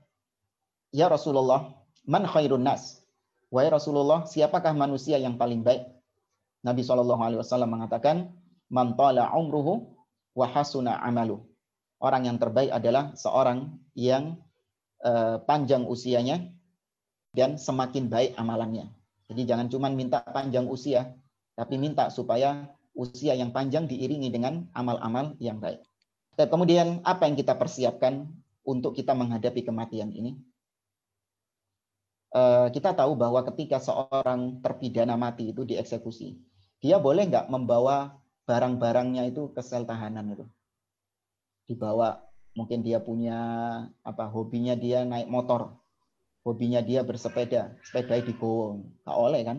Ya 0.95 1.11
Rasulullah, 1.11 1.75
man 2.07 2.27
khairun 2.27 2.63
nas? 2.63 3.03
Wahai 3.51 3.71
Rasulullah, 3.71 4.27
siapakah 4.27 4.75
manusia 4.75 5.19
yang 5.19 5.39
paling 5.39 5.63
baik? 5.63 5.87
Nabi 6.67 6.83
Shallallahu 6.83 7.23
Alaihi 7.23 7.41
Wasallam 7.43 7.71
mengatakan, 7.71 8.35
man 8.71 8.99
tala 8.99 9.31
umruhu 9.35 9.95
wa 10.35 10.47
hasuna 10.51 10.99
amalu. 10.99 11.39
Orang 12.03 12.27
yang 12.27 12.39
terbaik 12.43 12.75
adalah 12.75 13.15
seorang 13.15 13.79
yang 13.95 14.43
uh, 15.07 15.39
panjang 15.47 15.87
usianya 15.87 16.51
dan 17.35 17.59
semakin 17.61 18.07
baik 18.09 18.39
amalannya. 18.39 18.89
Jadi 19.29 19.43
jangan 19.45 19.67
cuma 19.69 19.91
minta 19.91 20.23
panjang 20.23 20.65
usia, 20.71 21.13
tapi 21.59 21.77
minta 21.77 22.09
supaya 22.09 22.71
usia 22.95 23.35
yang 23.35 23.51
panjang 23.51 23.91
diiringi 23.91 24.31
dengan 24.31 24.71
amal-amal 24.73 25.35
yang 25.43 25.59
baik. 25.59 25.83
Dan 26.39 26.47
kemudian 26.51 27.03
apa 27.03 27.27
yang 27.27 27.35
kita 27.35 27.59
persiapkan 27.59 28.27
untuk 28.63 28.95
kita 28.95 29.13
menghadapi 29.13 29.67
kematian 29.67 30.15
ini? 30.15 30.39
Uh, 32.35 32.67
kita 32.75 32.91
tahu 32.91 33.15
bahwa 33.15 33.47
ketika 33.47 33.79
seorang 33.79 34.59
terpidana 34.59 35.15
mati 35.15 35.55
itu 35.55 35.63
dieksekusi, 35.63 36.35
dia 36.83 36.99
boleh 36.99 37.31
nggak 37.31 37.47
membawa 37.47 38.19
barang-barangnya 38.45 39.31
itu 39.31 39.51
ke 39.55 39.63
sel 39.65 39.89
tahanan 39.89 40.37
itu 40.37 40.47
dibawa 41.65 42.21
mungkin 42.53 42.85
dia 42.85 43.01
punya 43.01 43.39
apa 44.05 44.29
hobinya 44.29 44.77
dia 44.77 45.03
naik 45.03 45.33
motor 45.33 45.75
hobinya 46.45 46.85
dia 46.85 47.01
bersepeda 47.01 47.75
sepeda 47.81 48.21
digowong 48.21 48.85
nggak 49.03 49.17
oleh 49.17 49.43
kan? 49.43 49.59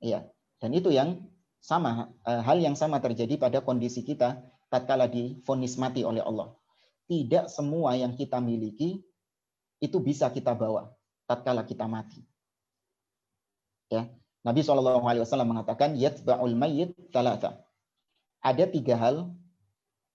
Iya. 0.00 0.30
Dan 0.62 0.70
itu 0.72 0.88
yang 0.94 1.20
sama 1.60 2.14
eh, 2.24 2.40
hal 2.40 2.62
yang 2.62 2.78
sama 2.78 3.02
terjadi 3.02 3.36
pada 3.36 3.60
kondisi 3.60 4.06
kita 4.06 4.40
tatkala 4.72 5.10
difonis 5.10 5.76
mati 5.76 6.06
oleh 6.06 6.22
Allah. 6.22 6.54
Tidak 7.10 7.50
semua 7.50 7.98
yang 7.98 8.14
kita 8.14 8.38
miliki 8.38 9.02
itu 9.82 9.98
bisa 9.98 10.30
kita 10.30 10.54
bawa 10.54 10.94
tatkala 11.26 11.66
kita 11.66 11.90
mati. 11.90 12.22
Ya. 13.90 14.06
Nabi 14.40 14.64
saw 14.64 14.78
mengatakan 15.44 15.98
yatba'ul 16.00 16.56
mayyit 16.56 16.96
talata 17.12 17.60
ada 18.40 18.64
tiga 18.64 18.96
hal 18.96 19.28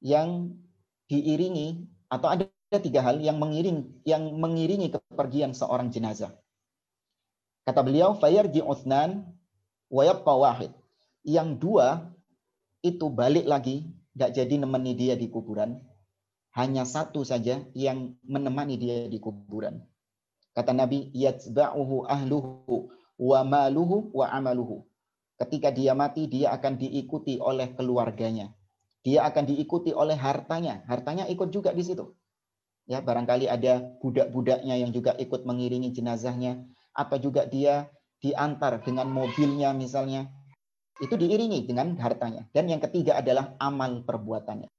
yang 0.02 0.58
diiringi 1.06 1.86
atau 2.10 2.28
ada 2.34 2.44
tiga 2.80 3.04
hal 3.04 3.20
yang 3.20 3.38
mengiring 3.38 4.04
yang 4.08 4.24
mengiringi 4.38 4.92
kepergian 4.94 5.52
seorang 5.52 5.92
jenazah. 5.92 6.34
Kata 7.66 7.82
beliau, 7.82 8.14
fayarji 8.14 8.62
uthnan 8.62 9.26
wa 9.90 10.04
yabqa 10.06 10.34
wahid. 10.38 10.72
Yang 11.26 11.50
dua 11.58 11.88
itu 12.86 13.10
balik 13.10 13.50
lagi, 13.50 13.90
tidak 14.14 14.32
jadi 14.38 14.56
nemeni 14.62 14.94
dia 14.94 15.18
di 15.18 15.26
kuburan. 15.28 15.82
Hanya 16.54 16.86
satu 16.86 17.26
saja 17.26 17.66
yang 17.74 18.16
menemani 18.24 18.78
dia 18.78 19.10
di 19.10 19.18
kuburan. 19.18 19.82
Kata 20.56 20.72
Nabi, 20.72 21.12
yatsba'uhu 21.12 22.08
ahluhu 22.08 22.88
wa 23.20 23.40
maluhu 23.44 24.14
wa 24.16 24.32
amaluhu. 24.32 24.88
Ketika 25.36 25.68
dia 25.68 25.92
mati, 25.92 26.32
dia 26.32 26.56
akan 26.56 26.80
diikuti 26.80 27.42
oleh 27.44 27.76
keluarganya. 27.76 28.56
Dia 29.04 29.28
akan 29.28 29.52
diikuti 29.52 29.92
oleh 29.92 30.16
hartanya. 30.16 30.88
Hartanya 30.88 31.28
ikut 31.28 31.52
juga 31.52 31.76
di 31.76 31.84
situ. 31.84 32.08
Ya, 32.86 33.02
barangkali 33.02 33.50
ada 33.50 33.82
budak-budaknya 33.98 34.78
yang 34.78 34.94
juga 34.94 35.18
ikut 35.18 35.42
mengiringi 35.42 35.90
jenazahnya 35.90 36.62
atau 36.94 37.18
juga 37.18 37.50
dia 37.50 37.90
diantar 38.22 38.82
dengan 38.86 39.10
mobilnya 39.10 39.74
misalnya. 39.74 40.30
Itu 41.02 41.20
diiringi 41.20 41.66
dengan 41.68 41.98
hartanya. 42.00 42.48
Dan 42.56 42.72
yang 42.72 42.80
ketiga 42.80 43.20
adalah 43.20 43.58
amal 43.60 44.06
perbuatannya. 44.06 44.70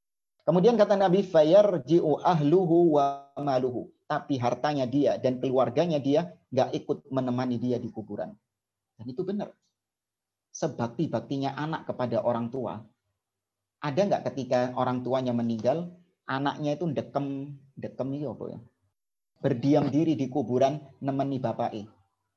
Kemudian 0.46 0.78
kata 0.78 0.94
Nabi, 0.94 1.26
fayarji'u 1.26 2.22
ahluhu 2.22 2.96
wa 2.96 3.34
maluhu. 3.36 3.90
Tapi 4.06 4.38
hartanya 4.38 4.86
dia 4.86 5.18
dan 5.18 5.42
keluarganya 5.42 5.98
dia 5.98 6.30
nggak 6.54 6.70
ikut 6.78 6.98
menemani 7.10 7.58
dia 7.58 7.76
di 7.82 7.90
kuburan. 7.90 8.32
Dan 8.96 9.06
itu 9.10 9.26
benar 9.26 9.50
sebakti-baktinya 10.56 11.52
anak 11.52 11.84
kepada 11.84 12.24
orang 12.24 12.48
tua. 12.48 12.80
Ada 13.84 14.00
nggak 14.08 14.22
ketika 14.32 14.72
orang 14.72 15.04
tuanya 15.04 15.36
meninggal, 15.36 15.92
anaknya 16.24 16.80
itu 16.80 16.88
dekem, 16.96 17.60
dekem 17.76 18.08
itu 18.16 18.32
apa 18.32 18.44
ya? 18.56 18.58
Berdiam 19.36 19.86
diri 19.92 20.16
di 20.16 20.26
kuburan, 20.32 20.80
nemeni 21.04 21.36
bapak 21.36 21.70
e, 21.76 21.84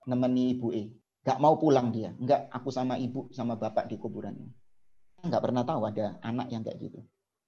nemeni 0.06 0.54
ibu 0.54 0.70
e. 0.76 0.92
Nggak 1.24 1.40
mau 1.40 1.56
pulang 1.56 1.90
dia. 1.96 2.12
Nggak, 2.20 2.52
aku 2.52 2.70
sama 2.70 3.00
ibu, 3.00 3.32
sama 3.32 3.56
bapak 3.56 3.88
di 3.88 3.96
kuburan. 3.96 4.36
Nggak 5.24 5.42
pernah 5.44 5.64
tahu 5.64 5.82
ada 5.88 6.20
anak 6.24 6.52
yang 6.52 6.64
kayak 6.64 6.80
gitu. 6.80 7.00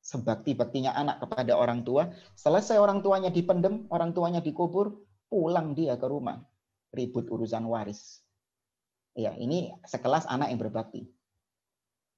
Sebakti-baktinya 0.01 0.97
anak 0.97 1.21
kepada 1.21 1.53
orang 1.53 1.85
tua, 1.85 2.09
selesai 2.33 2.81
orang 2.81 3.05
tuanya 3.05 3.29
dipendem, 3.29 3.85
orang 3.93 4.15
tuanya 4.17 4.41
dikubur, 4.41 5.03
pulang 5.29 5.77
dia 5.77 5.99
ke 5.99 6.07
rumah. 6.09 6.41
Ribut 6.91 7.31
urusan 7.31 7.63
waris 7.71 8.19
Ya, 9.11 9.35
ini 9.35 9.75
sekelas 9.83 10.23
anak 10.27 10.55
yang 10.55 10.59
berbakti. 10.59 11.03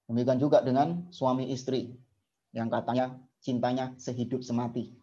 Demikian 0.06 0.38
juga 0.38 0.62
dengan 0.62 1.10
suami 1.10 1.50
istri 1.50 1.90
yang 2.54 2.70
katanya 2.70 3.18
cintanya 3.42 3.98
sehidup 3.98 4.46
semati. 4.46 4.94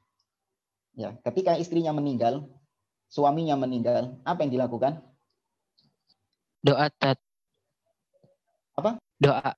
Ya, 0.94 1.16
ketika 1.24 1.56
istrinya 1.56 1.94
meninggal, 1.94 2.50
suaminya 3.10 3.54
meninggal, 3.54 4.18
apa 4.26 4.42
yang 4.44 4.52
dilakukan? 4.52 5.02
Doa 6.60 6.90
tat. 6.92 7.16
Apa? 8.76 9.00
Doa. 9.18 9.56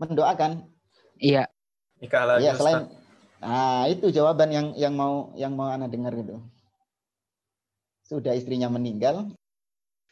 Mendoakan. 0.00 0.66
Iya. 1.20 1.50
Nikah 2.00 2.24
lagi. 2.24 2.48
Iya, 2.48 2.52
selain 2.56 2.88
Nah, 3.40 3.88
itu 3.88 4.12
jawaban 4.12 4.52
yang 4.52 4.66
yang 4.76 4.92
mau 4.92 5.32
yang 5.32 5.56
mau 5.56 5.72
Anda 5.72 5.88
dengar 5.88 6.12
gitu. 6.12 6.44
Sudah 8.04 8.36
istrinya 8.36 8.68
meninggal, 8.68 9.32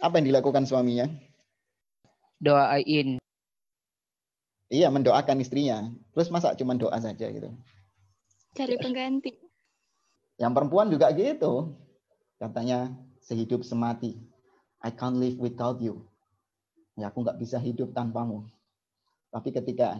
apa 0.01 0.17
yang 0.17 0.33
dilakukan 0.33 0.65
suaminya? 0.65 1.13
doain. 2.39 3.19
Iya, 4.69 4.89
mendoakan 4.93 5.43
istrinya. 5.43 5.91
Terus 6.15 6.31
masa 6.31 6.55
cuma 6.55 6.79
doa 6.79 6.95
saja 7.01 7.27
gitu. 7.29 7.51
Cari 8.55 8.77
pengganti. 8.79 9.48
Yang 10.39 10.53
perempuan 10.55 10.89
juga 10.89 11.11
gitu. 11.13 11.75
Katanya 12.39 12.95
sehidup 13.19 13.67
semati. 13.67 14.17
I 14.79 14.95
can't 14.95 15.19
live 15.19 15.37
without 15.43 15.83
you. 15.83 16.07
Ya, 16.95 17.11
aku 17.11 17.27
nggak 17.27 17.39
bisa 17.43 17.59
hidup 17.59 17.91
tanpamu. 17.91 18.47
Tapi 19.35 19.51
ketika 19.51 19.99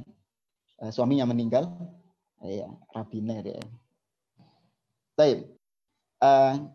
uh, 0.79 0.91
suaminya 0.95 1.27
meninggal, 1.27 1.67
ya, 2.43 2.71
rabina 2.95 3.43
dia. 3.43 3.63
Baik. 5.19 5.51
Uh, 6.23 6.71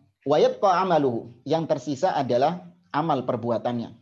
amaluhu. 0.68 1.32
Yang 1.48 1.64
tersisa 1.76 2.12
adalah 2.12 2.68
amal 2.92 3.24
perbuatannya. 3.24 3.96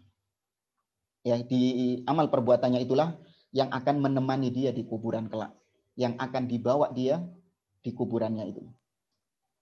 Ya, 1.23 1.39
di 1.47 2.03
amal 2.11 2.27
perbuatannya 2.27 2.83
itulah 2.83 3.15
yang 3.55 3.71
akan 3.71 4.03
menemani 4.03 4.51
dia 4.51 4.75
di 4.75 4.83
kuburan 4.83 5.31
kelak, 5.31 5.55
yang 5.95 6.19
akan 6.19 6.51
dibawa 6.51 6.91
dia 6.91 7.23
di 7.79 7.95
kuburannya 7.95 8.51
itu. 8.51 8.67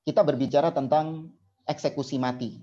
Kita 0.01 0.25
berbicara 0.25 0.73
tentang 0.73 1.29
eksekusi 1.69 2.17
mati 2.17 2.57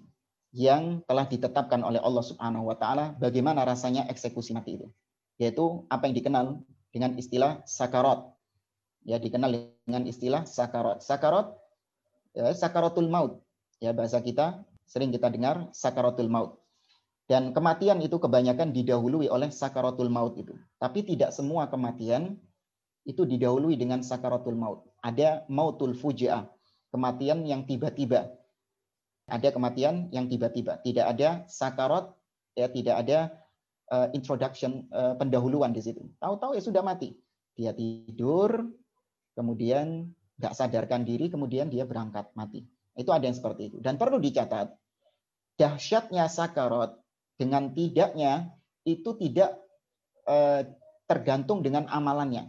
yang 0.55 1.05
telah 1.05 1.29
ditetapkan 1.29 1.85
oleh 1.85 2.01
Allah 2.01 2.25
Subhanahu 2.25 2.65
wa 2.65 2.75
taala. 2.75 3.13
Bagaimana 3.21 3.61
rasanya 3.61 4.09
eksekusi 4.09 4.57
mati 4.57 4.81
itu? 4.81 4.87
Yaitu 5.37 5.85
apa 5.91 6.09
yang 6.09 6.15
dikenal 6.17 6.45
dengan 6.89 7.13
istilah 7.13 7.61
sakarat. 7.69 8.25
Ya 9.05 9.21
dikenal 9.21 9.69
dengan 9.85 10.03
istilah 10.09 10.49
sakarat. 10.49 11.05
Sakarat 11.05 11.53
ya, 12.33 12.49
sakaratul 12.57 13.07
maut. 13.07 13.45
Ya 13.77 13.93
bahasa 13.93 14.17
kita 14.17 14.65
sering 14.89 15.13
kita 15.13 15.29
dengar 15.29 15.69
sakaratul 15.77 16.31
maut. 16.31 16.57
Dan 17.27 17.51
kematian 17.51 17.99
itu 17.99 18.17
kebanyakan 18.17 18.71
didahului 18.71 19.27
oleh 19.29 19.51
sakaratul 19.53 20.09
maut 20.09 20.39
itu. 20.39 20.57
Tapi 20.79 21.05
tidak 21.05 21.35
semua 21.35 21.67
kematian 21.67 22.39
itu 23.05 23.27
didahului 23.27 23.77
dengan 23.77 24.01
sakaratul 24.01 24.55
maut. 24.55 24.89
Ada 25.03 25.45
mautul 25.51 25.93
fujiah 25.93 26.47
kematian 26.97 27.45
yang 27.45 27.69
tiba-tiba 27.69 28.33
ada 29.27 29.51
kematian 29.51 30.07
yang 30.15 30.31
tiba-tiba, 30.31 30.79
tidak 30.87 31.05
ada 31.11 31.43
sakarat, 31.51 32.15
ya 32.55 32.71
tidak 32.71 32.95
ada 33.03 33.35
uh, 33.91 34.07
introduction 34.15 34.87
uh, 34.95 35.19
pendahuluan 35.19 35.75
di 35.75 35.83
situ. 35.83 35.99
Tahu-tahu 36.23 36.55
ya 36.55 36.63
sudah 36.63 36.79
mati. 36.79 37.11
Dia 37.59 37.75
tidur, 37.75 38.71
kemudian 39.35 40.15
nggak 40.39 40.55
sadarkan 40.55 41.03
diri, 41.03 41.27
kemudian 41.27 41.67
dia 41.67 41.83
berangkat 41.83 42.31
mati. 42.39 42.63
Itu 42.95 43.11
ada 43.11 43.27
yang 43.27 43.35
seperti 43.35 43.75
itu. 43.75 43.77
Dan 43.83 43.99
perlu 43.99 44.15
dicatat, 44.15 44.71
dahsyatnya 45.59 46.31
sakarat 46.31 46.95
dengan 47.35 47.75
tidaknya 47.75 48.55
itu 48.87 49.11
tidak 49.19 49.59
uh, 50.23 50.63
tergantung 51.03 51.59
dengan 51.67 51.83
amalannya. 51.91 52.47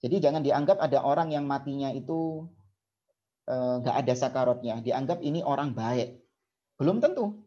Jadi 0.00 0.16
jangan 0.16 0.40
dianggap 0.40 0.80
ada 0.80 1.04
orang 1.04 1.28
yang 1.28 1.44
matinya 1.44 1.92
itu 1.92 2.48
Eh, 2.48 2.59
nggak 3.48 3.96
ada 4.06 4.14
sakarotnya, 4.14 4.82
dianggap 4.84 5.22
ini 5.24 5.40
orang 5.40 5.72
baik. 5.72 6.20
Belum 6.80 7.00
tentu. 7.00 7.44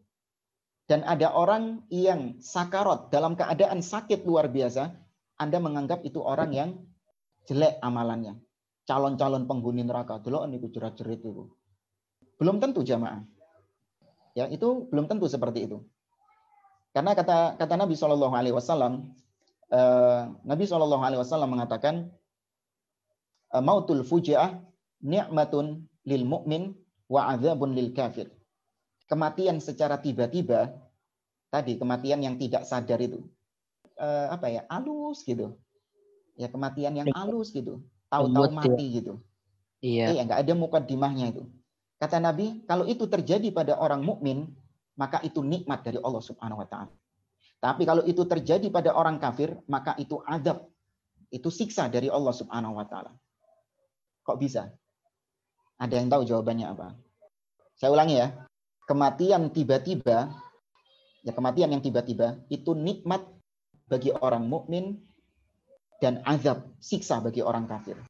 Dan 0.84 1.00
ada 1.00 1.32
orang 1.32 1.88
yang 1.88 2.36
sakarot 2.44 3.08
dalam 3.08 3.34
keadaan 3.40 3.80
sakit 3.80 4.28
luar 4.28 4.52
biasa, 4.52 4.92
Anda 5.40 5.56
menganggap 5.56 6.04
itu 6.04 6.20
orang 6.20 6.52
yang 6.52 6.70
jelek 7.48 7.80
amalannya. 7.80 8.36
Calon-calon 8.84 9.48
penghuni 9.48 9.80
neraka. 9.80 10.20
Dulu 10.20 10.44
ini 10.44 10.60
jerat-jerit 10.60 11.24
itu. 11.24 11.48
Belum 12.36 12.60
tentu 12.60 12.84
jamaah. 12.84 13.24
Ya, 14.36 14.44
itu 14.52 14.84
belum 14.92 15.08
tentu 15.08 15.24
seperti 15.24 15.64
itu. 15.64 15.80
Karena 16.92 17.16
kata 17.16 17.56
kata 17.56 17.74
Nabi 17.80 17.96
Shallallahu 17.96 18.34
Alaihi 18.36 18.52
Wasallam, 18.52 19.08
eh, 19.72 20.20
Nabi 20.44 20.64
Shallallahu 20.68 21.00
Alaihi 21.00 21.20
Wasallam 21.24 21.48
mengatakan, 21.48 22.12
mautul 23.62 24.02
fujiah 24.02 24.58
ni'matun 25.04 25.84
lil 26.08 26.24
mukmin 26.24 26.72
wa 27.12 27.30
adzabun 27.36 27.76
lil 27.76 27.92
kafir. 27.92 28.32
Kematian 29.04 29.60
secara 29.60 30.00
tiba-tiba 30.00 30.72
tadi 31.52 31.76
kematian 31.76 32.24
yang 32.24 32.40
tidak 32.40 32.64
sadar 32.64 32.98
itu 32.98 33.20
uh, 34.00 34.32
apa 34.32 34.46
ya 34.50 34.62
alus 34.72 35.22
gitu. 35.22 35.54
Ya 36.34 36.48
kematian 36.50 36.96
yang 36.98 37.08
alus 37.14 37.52
gitu. 37.54 37.84
Tahu-tahu 38.10 38.50
ya. 38.50 38.54
mati 38.56 38.86
gitu. 38.90 39.14
Iya. 39.84 40.16
Ya 40.16 40.22
nggak 40.24 40.40
ada 40.40 40.52
mukadimahnya 40.56 41.36
itu. 41.36 41.44
Kata 42.00 42.18
Nabi 42.18 42.64
kalau 42.66 42.88
itu 42.88 43.06
terjadi 43.06 43.52
pada 43.54 43.76
orang 43.78 44.02
mukmin 44.02 44.50
maka 44.96 45.20
itu 45.22 45.44
nikmat 45.44 45.84
dari 45.84 46.00
Allah 46.00 46.22
Subhanahu 46.24 46.64
wa 46.64 46.68
taala. 46.68 46.94
Tapi 47.60 47.82
kalau 47.88 48.02
itu 48.04 48.24
terjadi 48.24 48.66
pada 48.72 48.96
orang 48.96 49.20
kafir 49.20 49.54
maka 49.68 49.94
itu 50.00 50.18
adab. 50.24 50.64
Itu 51.28 51.50
siksa 51.50 51.90
dari 51.90 52.08
Allah 52.08 52.34
Subhanahu 52.34 52.78
wa 52.78 52.86
taala. 52.88 53.12
Kok 54.24 54.38
bisa 54.40 54.72
ada 55.84 56.00
yang 56.00 56.08
tahu 56.08 56.24
jawabannya 56.24 56.72
apa? 56.72 56.96
Saya 57.76 57.92
ulangi 57.92 58.16
ya. 58.16 58.32
Kematian 58.88 59.52
tiba-tiba, 59.52 60.32
ya 61.24 61.32
kematian 61.36 61.72
yang 61.76 61.84
tiba-tiba 61.84 62.40
itu 62.48 62.72
nikmat 62.72 63.20
bagi 63.88 64.08
orang 64.12 64.48
mukmin 64.48 65.04
dan 66.00 66.24
azab, 66.24 66.64
siksa 66.80 67.20
bagi 67.20 67.44
orang 67.44 67.68
kafir. 67.68 68.00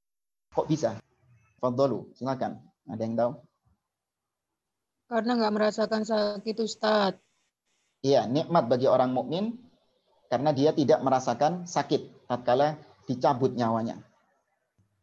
Kok 0.54 0.70
bisa? 0.70 0.98
Fadolu, 1.58 2.14
silakan. 2.14 2.62
Ada 2.86 3.02
yang 3.02 3.14
tahu? 3.18 3.32
Karena 5.10 5.32
nggak 5.38 5.54
merasakan 5.54 6.02
sakit 6.06 6.56
Ustaz. 6.62 7.18
Iya, 8.02 8.30
nikmat 8.30 8.70
bagi 8.70 8.86
orang 8.86 9.10
mukmin 9.10 9.58
karena 10.30 10.50
dia 10.54 10.70
tidak 10.74 11.02
merasakan 11.02 11.66
sakit 11.66 12.26
tatkala 12.30 12.78
dicabut 13.06 13.54
nyawanya. 13.54 13.98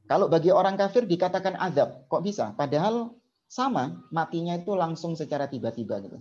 Kalau 0.10 0.28
bagi 0.28 0.52
orang 0.52 0.76
kafir 0.76 1.08
dikatakan 1.08 1.56
azab, 1.56 2.06
kok 2.12 2.24
bisa? 2.26 2.52
Padahal 2.58 3.16
sama, 3.52 4.00
matinya 4.16 4.56
itu 4.56 4.72
langsung 4.76 5.16
secara 5.16 5.48
tiba-tiba 5.48 6.00
gitu. 6.04 6.20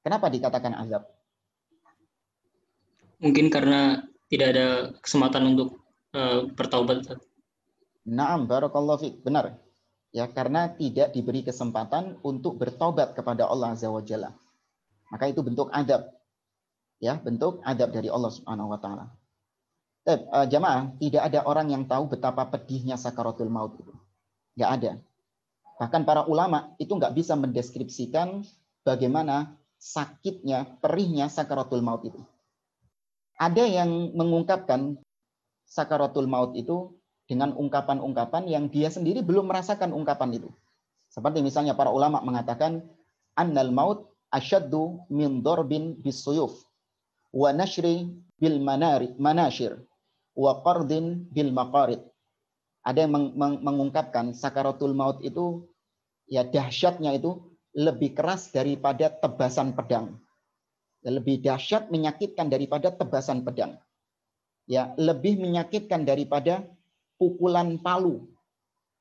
Kenapa 0.00 0.30
dikatakan 0.32 0.74
azab? 0.78 1.02
Mungkin 3.20 3.52
karena 3.52 4.00
tidak 4.32 4.46
ada 4.56 4.66
kesempatan 5.02 5.54
untuk 5.54 5.82
uh, 6.16 6.48
bertaubat. 6.56 7.04
Naam, 8.08 8.48
barakallahu 8.48 9.02
fiik. 9.02 9.14
Benar. 9.20 9.60
Ya, 10.10 10.26
karena 10.26 10.72
tidak 10.74 11.14
diberi 11.14 11.46
kesempatan 11.46 12.18
untuk 12.26 12.58
bertobat 12.58 13.14
kepada 13.14 13.46
Allah 13.46 13.76
Azza 13.76 13.92
wa 13.92 14.02
Jalla. 14.02 14.32
Maka 15.12 15.30
itu 15.30 15.44
bentuk 15.44 15.68
adab. 15.70 16.06
Ya, 16.98 17.18
bentuk 17.18 17.60
adab 17.62 17.92
dari 17.92 18.08
Allah 18.10 18.30
Subhanahu 18.32 18.72
wa 18.72 18.78
taala. 18.80 19.06
Eh, 20.08 20.16
uh, 20.32 20.48
jamaah, 20.48 20.96
tidak 20.96 21.22
ada 21.28 21.44
orang 21.44 21.68
yang 21.68 21.84
tahu 21.84 22.08
betapa 22.08 22.48
pedihnya 22.48 22.96
sakaratul 22.96 23.52
maut 23.52 23.76
itu. 23.76 23.92
Nggak 24.56 24.70
ada. 24.80 24.92
Bahkan 25.76 26.02
para 26.08 26.24
ulama 26.24 26.72
itu 26.80 26.96
nggak 26.96 27.12
bisa 27.12 27.36
mendeskripsikan 27.36 28.40
bagaimana 28.80 29.60
sakitnya, 29.76 30.80
perihnya 30.80 31.28
sakaratul 31.28 31.84
maut 31.84 32.00
itu. 32.08 32.20
Ada 33.36 33.64
yang 33.68 34.16
mengungkapkan 34.16 34.96
sakaratul 35.68 36.28
maut 36.28 36.56
itu 36.56 36.96
dengan 37.28 37.52
ungkapan-ungkapan 37.52 38.48
yang 38.48 38.72
dia 38.72 38.88
sendiri 38.88 39.20
belum 39.20 39.52
merasakan 39.52 39.92
ungkapan 39.92 40.40
itu. 40.40 40.48
Seperti 41.12 41.44
misalnya 41.44 41.76
para 41.76 41.92
ulama 41.92 42.24
mengatakan 42.24 42.84
annal 43.36 43.68
maut 43.68 44.08
asyaddu 44.32 45.04
min 45.12 45.44
darbin 45.44 45.98
bisuyuf 46.00 46.64
wa 47.30 47.52
nashri 47.52 48.08
bil 48.40 48.58
manari 48.62 49.12
manashir 49.20 49.78
wa 50.34 50.62
qardin 50.62 51.26
bil 51.30 51.50
maqarid. 51.50 52.00
Ada 52.80 53.04
yang 53.04 53.12
meng 53.12 53.26
meng 53.36 53.54
mengungkapkan 53.60 54.32
sakaratul 54.32 54.96
maut 54.96 55.20
itu 55.20 55.68
ya 56.30 56.48
dahsyatnya 56.48 57.18
itu 57.18 57.50
lebih 57.76 58.16
keras 58.16 58.50
daripada 58.50 59.12
tebasan 59.12 59.76
pedang. 59.76 60.18
Ya, 61.00 61.10
lebih 61.16 61.40
dahsyat 61.40 61.88
menyakitkan 61.88 62.52
daripada 62.52 62.92
tebasan 62.92 63.40
pedang. 63.46 63.80
Ya, 64.68 64.92
lebih 65.00 65.40
menyakitkan 65.40 66.04
daripada 66.04 66.62
pukulan 67.16 67.80
palu. 67.80 68.28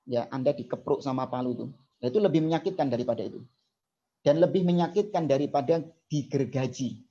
Ya, 0.08 0.26
Anda 0.32 0.56
dikepruk 0.56 1.04
sama 1.04 1.28
palu 1.28 1.54
itu. 1.54 1.66
Ya, 2.00 2.08
itu 2.10 2.20
lebih 2.24 2.42
menyakitkan 2.48 2.88
daripada 2.88 3.22
itu. 3.22 3.44
Dan 4.24 4.40
lebih 4.40 4.64
menyakitkan 4.64 5.28
daripada 5.28 5.84
digergaji. 6.08 7.04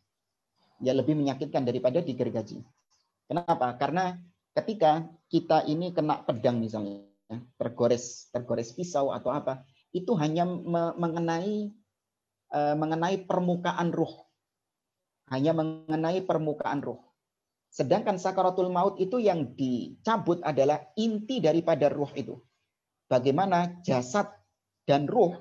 Ya, 0.80 0.92
lebih 0.96 1.14
menyakitkan 1.20 1.68
daripada 1.68 2.00
digergaji. 2.00 2.64
Kenapa? 3.28 3.76
Karena 3.76 4.16
ketika 4.56 5.04
kita 5.28 5.68
ini 5.68 5.92
kena 5.92 6.24
pedang 6.24 6.58
misalnya, 6.64 7.04
tergores 7.60 8.32
tergores 8.32 8.72
pisau 8.72 9.12
atau 9.12 9.28
apa, 9.28 9.68
itu 9.92 10.16
hanya 10.16 10.48
mengenai 10.96 11.68
uh, 12.52 12.74
mengenai 12.74 13.28
permukaan 13.28 13.92
ruh. 13.92 14.24
Hanya 15.28 15.52
mengenai 15.52 16.24
permukaan 16.24 16.80
ruh. 16.80 17.04
Sedangkan 17.68 18.16
sakaratul 18.16 18.72
maut 18.72 18.96
itu 18.96 19.20
yang 19.20 19.52
dicabut 19.52 20.40
adalah 20.40 20.88
inti 20.96 21.44
daripada 21.44 21.92
ruh 21.92 22.08
itu. 22.16 22.40
Bagaimana 23.12 23.84
jasad 23.84 24.32
dan 24.88 25.04
ruh 25.04 25.36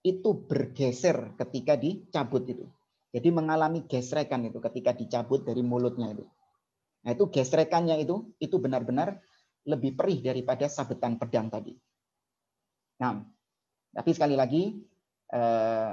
itu 0.00 0.48
bergeser 0.48 1.36
ketika 1.36 1.76
dicabut 1.76 2.48
itu. 2.48 2.64
Jadi 3.12 3.28
mengalami 3.28 3.84
gesrekan 3.84 4.48
itu 4.48 4.56
ketika 4.64 4.96
dicabut 4.96 5.44
dari 5.44 5.60
mulutnya 5.60 6.16
itu. 6.16 6.24
Nah 7.00 7.10
itu 7.16 7.24
gesrekannya 7.32 8.00
itu 8.04 8.28
itu 8.40 8.56
benar-benar 8.60 9.20
lebih 9.64 9.96
perih 9.96 10.20
daripada 10.24 10.68
sabetan 10.68 11.20
pedang 11.20 11.52
tadi. 11.52 11.76
Nah, 13.00 13.24
tapi 13.96 14.10
sekali 14.12 14.36
lagi 14.36 14.76
eh, 15.32 15.92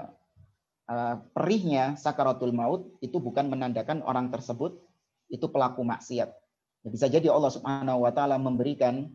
eh, 0.87 1.15
perihnya 1.31 1.95
sakaratul 1.95 2.51
maut 2.51 2.91
itu 2.99 3.19
bukan 3.19 3.47
menandakan 3.47 4.03
orang 4.03 4.27
tersebut 4.31 4.79
itu 5.31 5.47
pelaku 5.47 5.83
maksiat. 5.83 6.29
Ya, 6.83 6.89
bisa 6.91 7.07
jadi 7.11 7.27
Allah 7.31 7.51
Subhanahu 7.51 8.03
wa 8.07 8.11
taala 8.11 8.35
memberikan 8.39 9.11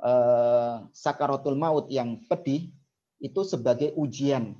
eh, 0.00 0.74
sakaratul 0.92 1.56
maut 1.56 1.88
yang 1.92 2.24
pedih 2.28 2.72
itu 3.20 3.40
sebagai 3.44 3.92
ujian. 3.96 4.56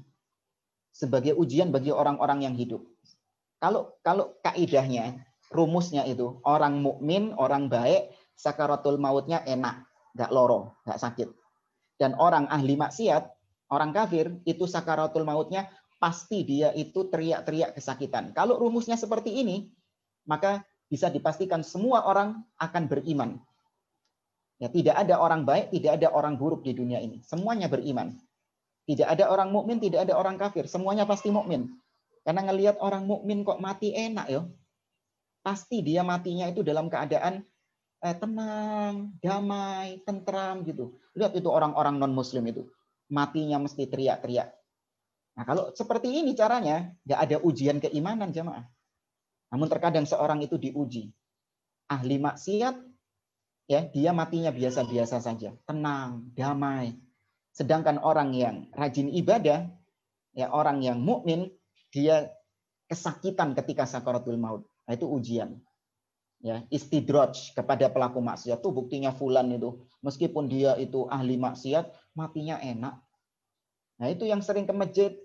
sebagai 0.96 1.36
ujian 1.36 1.68
bagi 1.68 1.92
orang-orang 1.92 2.48
yang 2.48 2.56
hidup. 2.56 2.80
Kalau 3.60 4.00
kalau 4.00 4.32
kaidahnya, 4.40 5.28
rumusnya 5.50 6.02
itu 6.06 6.40
orang 6.42 6.82
mukmin, 6.82 7.34
orang 7.38 7.70
baik, 7.70 8.10
sakaratul 8.34 8.98
mautnya 8.98 9.42
enak, 9.46 9.86
nggak 10.16 10.30
loro, 10.30 10.78
nggak 10.84 11.00
sakit. 11.00 11.28
Dan 11.96 12.12
orang 12.20 12.50
ahli 12.52 12.76
maksiat, 12.76 13.24
orang 13.72 13.90
kafir, 13.94 14.36
itu 14.44 14.68
sakaratul 14.68 15.24
mautnya 15.24 15.70
pasti 15.96 16.44
dia 16.44 16.70
itu 16.76 17.08
teriak-teriak 17.08 17.72
kesakitan. 17.72 18.36
Kalau 18.36 18.60
rumusnya 18.60 19.00
seperti 19.00 19.32
ini, 19.32 19.72
maka 20.28 20.60
bisa 20.86 21.08
dipastikan 21.08 21.64
semua 21.64 22.04
orang 22.04 22.44
akan 22.60 22.84
beriman. 22.86 23.40
Ya, 24.56 24.72
tidak 24.72 24.96
ada 24.96 25.20
orang 25.20 25.44
baik, 25.44 25.68
tidak 25.72 26.00
ada 26.00 26.08
orang 26.12 26.40
buruk 26.40 26.64
di 26.64 26.72
dunia 26.72 27.00
ini. 27.00 27.20
Semuanya 27.24 27.68
beriman. 27.68 28.16
Tidak 28.86 29.04
ada 29.04 29.28
orang 29.28 29.50
mukmin, 29.50 29.82
tidak 29.82 30.08
ada 30.08 30.14
orang 30.16 30.38
kafir. 30.38 30.64
Semuanya 30.70 31.04
pasti 31.04 31.28
mukmin. 31.28 31.76
Karena 32.24 32.46
ngelihat 32.46 32.80
orang 32.80 33.04
mukmin 33.04 33.42
kok 33.44 33.60
mati 33.60 33.92
enak 33.92 34.26
ya. 34.30 34.42
Pasti 35.46 35.86
dia 35.86 36.02
matinya 36.02 36.50
itu 36.50 36.66
dalam 36.66 36.90
keadaan 36.90 37.46
eh, 38.02 38.16
tenang, 38.18 39.14
damai, 39.22 40.02
tentram 40.02 40.66
gitu. 40.66 40.98
Lihat 41.14 41.38
itu 41.38 41.46
orang-orang 41.46 42.02
non 42.02 42.10
muslim 42.10 42.42
itu. 42.50 42.66
Matinya 43.06 43.62
mesti 43.62 43.86
teriak-teriak. 43.86 44.50
Nah, 45.38 45.44
kalau 45.46 45.70
seperti 45.70 46.10
ini 46.10 46.34
caranya, 46.34 46.90
nggak 47.06 47.20
ada 47.22 47.36
ujian 47.46 47.78
keimanan 47.78 48.34
jemaah. 48.34 48.66
Namun 49.54 49.70
terkadang 49.70 50.02
seorang 50.02 50.42
itu 50.42 50.58
diuji. 50.58 51.14
Ahli 51.86 52.18
maksiat, 52.18 52.74
ya 53.70 53.86
dia 53.86 54.10
matinya 54.10 54.50
biasa-biasa 54.50 55.22
saja, 55.22 55.54
tenang, 55.62 56.34
damai, 56.34 56.98
Sedangkan 57.56 57.96
orang 58.04 58.36
yang 58.36 58.68
rajin 58.76 59.08
ibadah, 59.08 59.64
ya 60.36 60.52
orang 60.52 60.84
yang 60.84 61.00
mukmin, 61.00 61.48
dia 61.88 62.28
kesakitan 62.84 63.56
ketika 63.56 63.88
sakaratul 63.88 64.36
maut. 64.36 64.68
Nah, 64.86 64.92
itu 64.94 65.06
ujian. 65.06 65.58
Ya, 66.44 66.62
istidraj 66.70 67.56
kepada 67.56 67.90
pelaku 67.90 68.22
maksiat 68.22 68.60
itu 68.60 68.70
buktinya 68.70 69.10
fulan 69.10 69.50
itu 69.50 69.82
meskipun 70.04 70.46
dia 70.46 70.76
itu 70.76 71.08
ahli 71.08 71.40
maksiat 71.40 71.90
matinya 72.12 72.60
enak. 72.60 73.02
Nah, 73.98 74.06
itu 74.12 74.28
yang 74.28 74.44
sering 74.44 74.68
ke 74.68 74.74
masjid 74.76 75.16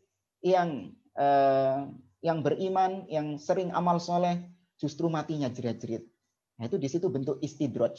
yang 0.41 0.95
eh, 1.19 1.77
yang 2.25 2.41
beriman, 2.41 3.05
yang 3.11 3.35
sering 3.37 3.69
amal 3.75 4.01
soleh 4.01 4.39
justru 4.79 5.11
matinya 5.11 5.51
jerit-jerit. 5.51 6.05
Nah, 6.57 6.69
itu 6.69 6.77
di 6.81 6.87
situ 6.89 7.09
bentuk 7.11 7.37
istidraj. 7.43 7.97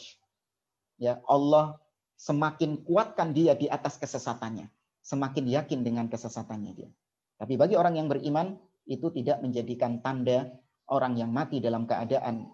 Ya, 0.99 1.19
Allah 1.27 1.79
semakin 2.15 2.81
kuatkan 2.83 3.31
dia 3.35 3.55
di 3.55 3.67
atas 3.67 3.99
kesesatannya. 3.99 4.67
Semakin 5.03 5.47
yakin 5.47 5.79
dengan 5.83 6.07
kesesatannya 6.07 6.71
dia. 6.75 6.89
Tapi 7.35 7.59
bagi 7.59 7.75
orang 7.75 7.99
yang 7.99 8.07
beriman, 8.07 8.55
itu 8.87 9.11
tidak 9.11 9.43
menjadikan 9.43 9.99
tanda 9.99 10.47
orang 10.93 11.17
yang 11.17 11.33
mati 11.33 11.57
dalam 11.57 11.89
keadaan 11.89 12.45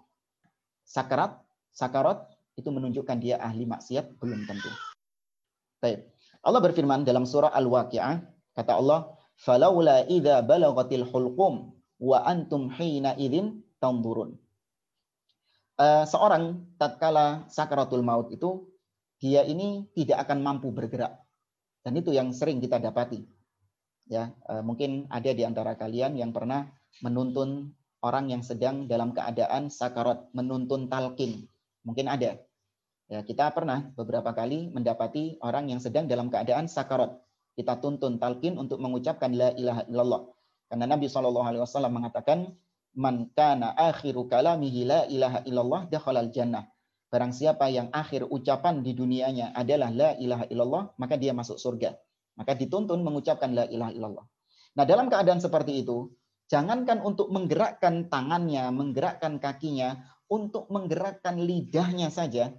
sakarat, 0.88 1.36
sakarat 1.76 2.24
itu 2.56 2.72
menunjukkan 2.72 3.20
dia 3.20 3.36
ahli 3.44 3.68
maksiat, 3.68 4.16
belum 4.18 4.48
tentu. 4.48 4.72
Baik. 5.84 6.08
Allah 6.40 6.62
berfirman 6.64 7.04
dalam 7.04 7.28
surah 7.28 7.52
Al-Waqi'ah, 7.52 8.24
kata 8.56 8.74
Allah, 8.80 9.12
"Falaula 9.36 10.08
idza 10.08 10.40
balagatil 10.44 11.04
hulqum 11.04 11.76
wa 12.00 12.18
antum 12.24 12.72
hina 12.72 13.16
idzin 13.20 13.60
tanzurun." 13.84 14.40
Uh, 15.80 16.04
seorang 16.04 16.68
tatkala 16.76 17.48
sakaratul 17.48 18.04
maut 18.04 18.28
itu 18.36 18.68
dia 19.20 19.44
ini 19.44 19.88
tidak 19.96 20.28
akan 20.28 20.40
mampu 20.44 20.72
bergerak. 20.72 21.20
Dan 21.84 22.00
itu 22.00 22.12
yang 22.12 22.32
sering 22.36 22.60
kita 22.60 22.80
dapati. 22.80 23.24
Ya, 24.10 24.34
eh, 24.50 24.64
mungkin 24.66 25.06
ada 25.14 25.30
di 25.30 25.46
antara 25.46 25.78
kalian 25.78 26.18
yang 26.18 26.34
pernah 26.34 26.66
menuntun 27.06 27.78
orang 28.06 28.32
yang 28.32 28.44
sedang 28.46 28.86
dalam 28.86 29.12
keadaan 29.12 29.68
sakarat, 29.68 30.30
menuntun 30.32 30.88
talqin. 30.88 31.48
Mungkin 31.84 32.08
ada. 32.08 32.40
Ya, 33.10 33.20
kita 33.26 33.50
pernah 33.52 33.90
beberapa 33.98 34.30
kali 34.36 34.70
mendapati 34.70 35.42
orang 35.42 35.74
yang 35.74 35.82
sedang 35.82 36.06
dalam 36.06 36.30
keadaan 36.30 36.70
sakarat. 36.70 37.18
Kita 37.58 37.82
tuntun 37.82 38.22
talqin 38.22 38.56
untuk 38.56 38.78
mengucapkan 38.80 39.34
la 39.34 39.52
ilaha 39.58 39.84
illallah. 39.90 40.22
Karena 40.70 40.86
Nabi 40.86 41.10
SAW 41.10 41.90
mengatakan, 41.90 42.54
Man 42.94 43.30
kana 43.34 43.74
akhiru 43.78 44.30
kalamihi 44.30 44.82
la 44.86 45.02
ilaha 45.10 45.42
illallah 45.46 45.82
dakhalal 45.90 46.30
jannah 46.34 46.66
Barang 47.10 47.34
siapa 47.34 47.66
yang 47.74 47.90
akhir 47.90 48.30
ucapan 48.30 48.86
di 48.86 48.94
dunianya 48.94 49.58
adalah 49.58 49.90
la 49.90 50.14
ilaha 50.22 50.46
illallah, 50.46 50.94
maka 51.02 51.18
dia 51.18 51.34
masuk 51.34 51.58
surga. 51.58 51.98
Maka 52.38 52.54
dituntun 52.54 53.02
mengucapkan 53.02 53.50
la 53.50 53.66
ilaha 53.66 53.92
illallah. 53.98 54.26
Nah, 54.78 54.86
dalam 54.86 55.10
keadaan 55.10 55.42
seperti 55.42 55.82
itu, 55.82 56.14
jangankan 56.50 57.00
untuk 57.06 57.30
menggerakkan 57.30 58.10
tangannya, 58.10 58.68
menggerakkan 58.74 59.38
kakinya, 59.38 60.02
untuk 60.28 60.68
menggerakkan 60.74 61.38
lidahnya 61.38 62.10
saja. 62.10 62.52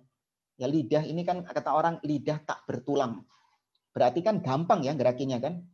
Ya 0.57 0.67
lidah 0.69 1.05
ini 1.05 1.27
kan 1.27 1.43
kata 1.43 1.71
orang 1.75 1.99
lidah 2.07 2.41
tak 2.47 2.65
bertulang. 2.65 3.27
Berarti 3.91 4.23
kan 4.23 4.39
gampang 4.41 4.87
ya 4.87 4.95
gerakinya 4.95 5.43
kan. 5.43 5.67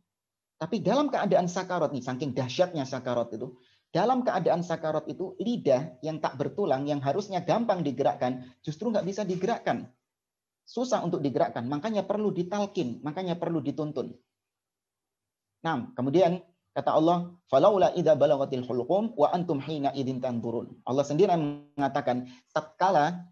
Tapi 0.57 0.81
dalam 0.81 1.13
keadaan 1.13 1.45
sakarot 1.45 1.93
nih, 1.93 2.01
saking 2.01 2.33
dahsyatnya 2.33 2.81
sakarot 2.89 3.29
itu, 3.29 3.53
dalam 3.91 4.23
keadaan 4.23 4.61
sakarat 4.63 5.07
itu 5.07 5.33
lidah 5.39 5.95
yang 6.03 6.19
tak 6.19 6.35
bertulang 6.35 6.83
yang 6.83 6.99
harusnya 6.99 7.39
gampang 7.39 7.81
digerakkan 7.81 8.43
justru 8.59 8.91
nggak 8.91 9.07
bisa 9.07 9.23
digerakkan 9.23 9.87
susah 10.67 10.99
untuk 11.07 11.23
digerakkan 11.23 11.63
makanya 11.65 12.03
perlu 12.03 12.35
ditalkin 12.35 12.99
makanya 12.99 13.39
perlu 13.39 13.63
dituntun 13.63 14.11
nah 15.63 15.87
kemudian 15.95 16.43
kata 16.77 16.93
Allah 16.93 17.33
falaula 17.49 17.89
idza 17.97 18.13
balagatil 18.13 18.61
hulqum 18.61 19.17
wa 19.17 19.33
antum 19.33 19.57
hina 19.57 19.89
idzin 19.97 20.21
tanzurun 20.21 20.77
Allah 20.85 21.01
sendiri 21.01 21.33
mengatakan 21.33 22.29
tatkala 22.53 23.25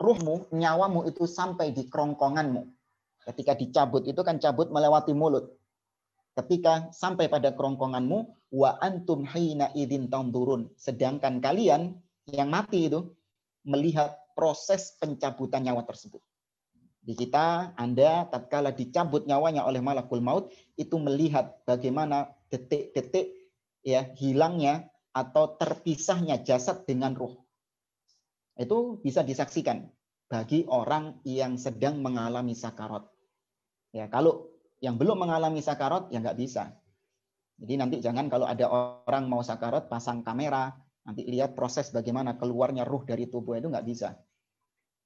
ruhmu 0.00 0.48
nyawamu 0.52 1.08
itu 1.08 1.24
sampai 1.24 1.72
di 1.72 1.88
kerongkonganmu. 1.88 2.62
Ketika 3.24 3.56
dicabut 3.56 4.04
itu 4.04 4.20
kan 4.20 4.36
cabut 4.36 4.68
melewati 4.68 5.16
mulut. 5.16 5.48
Ketika 6.32 6.92
sampai 6.92 7.28
pada 7.28 7.52
kerongkonganmu 7.52 8.52
wa 8.56 8.70
antum 8.80 9.24
hina 9.24 9.68
idin 9.76 10.08
tamdurun 10.08 10.72
sedangkan 10.76 11.40
kalian 11.44 11.96
yang 12.28 12.48
mati 12.48 12.88
itu 12.88 13.12
melihat 13.68 14.16
proses 14.32 14.96
pencabutan 14.96 15.64
nyawa 15.64 15.84
tersebut. 15.84 16.20
Di 17.02 17.12
kita 17.12 17.76
Anda 17.76 18.28
tatkala 18.32 18.72
dicabut 18.72 19.28
nyawanya 19.28 19.68
oleh 19.68 19.84
malakul 19.84 20.24
maut 20.24 20.48
itu 20.78 20.96
melihat 20.96 21.58
bagaimana 21.68 22.32
detik-detik 22.52 23.32
ya 23.80 24.12
hilangnya 24.20 24.92
atau 25.16 25.56
terpisahnya 25.56 26.44
jasad 26.44 26.84
dengan 26.84 27.16
ruh 27.16 27.32
itu 28.60 29.00
bisa 29.00 29.24
disaksikan 29.24 29.88
bagi 30.28 30.68
orang 30.68 31.24
yang 31.24 31.56
sedang 31.56 32.04
mengalami 32.04 32.52
sakarat 32.52 33.08
ya 33.96 34.12
kalau 34.12 34.52
yang 34.82 34.98
belum 34.98 35.14
mengalami 35.14 35.62
sakarat 35.62 36.10
ya 36.10 36.18
nggak 36.18 36.36
bisa. 36.36 36.74
Jadi 37.62 37.74
nanti 37.78 37.96
jangan 38.02 38.26
kalau 38.26 38.50
ada 38.50 38.66
orang 39.06 39.30
mau 39.30 39.38
sakarat 39.46 39.86
pasang 39.86 40.26
kamera, 40.26 40.74
nanti 41.06 41.22
lihat 41.22 41.54
proses 41.54 41.94
bagaimana 41.94 42.34
keluarnya 42.34 42.82
ruh 42.82 43.06
dari 43.06 43.30
tubuh 43.30 43.54
itu 43.54 43.70
nggak 43.70 43.86
bisa. 43.86 44.18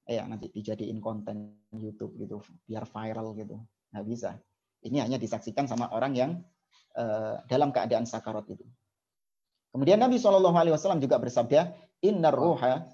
Ya 0.09 0.25
nanti 0.25 0.49
dijadiin 0.49 0.97
konten 0.97 1.61
YouTube 1.69 2.17
gitu, 2.17 2.41
biar 2.65 2.89
viral 2.89 3.37
gitu, 3.37 3.61
nggak 3.93 4.05
bisa. 4.09 4.33
Ini 4.81 5.05
hanya 5.05 5.21
disaksikan 5.21 5.69
sama 5.69 5.93
orang 5.93 6.17
yang 6.17 6.31
dalam 7.45 7.69
keadaan 7.69 8.09
sakarat 8.09 8.49
itu. 8.49 8.65
Kemudian 9.69 10.01
Nabi 10.01 10.17
Shallallahu 10.17 10.57
Alaihi 10.57 10.73
Wasallam 10.73 10.97
juga 10.97 11.21
bersabda, 11.21 11.69
Inna 12.01 12.33
ruha 12.33 12.89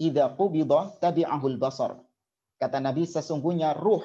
idha 0.00 0.32
qubida 0.32 0.96
tabi'ahul 0.96 1.60
basar. 1.60 2.00
Kata 2.56 2.80
Nabi, 2.80 3.04
sesungguhnya 3.04 3.76
ruh 3.76 4.00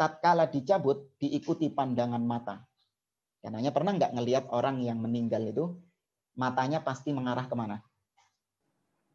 tatkala 0.00 0.48
dicabut 0.48 1.12
diikuti 1.20 1.68
pandangan 1.68 2.24
mata. 2.24 2.64
Karena 3.44 3.68
pernah 3.68 3.92
nggak 3.94 4.12
ngelihat 4.16 4.44
orang 4.48 4.80
yang 4.80 4.96
meninggal 4.96 5.44
itu 5.44 5.76
matanya 6.40 6.80
pasti 6.80 7.12
mengarah 7.12 7.44
ke 7.44 7.54
mana? 7.54 7.84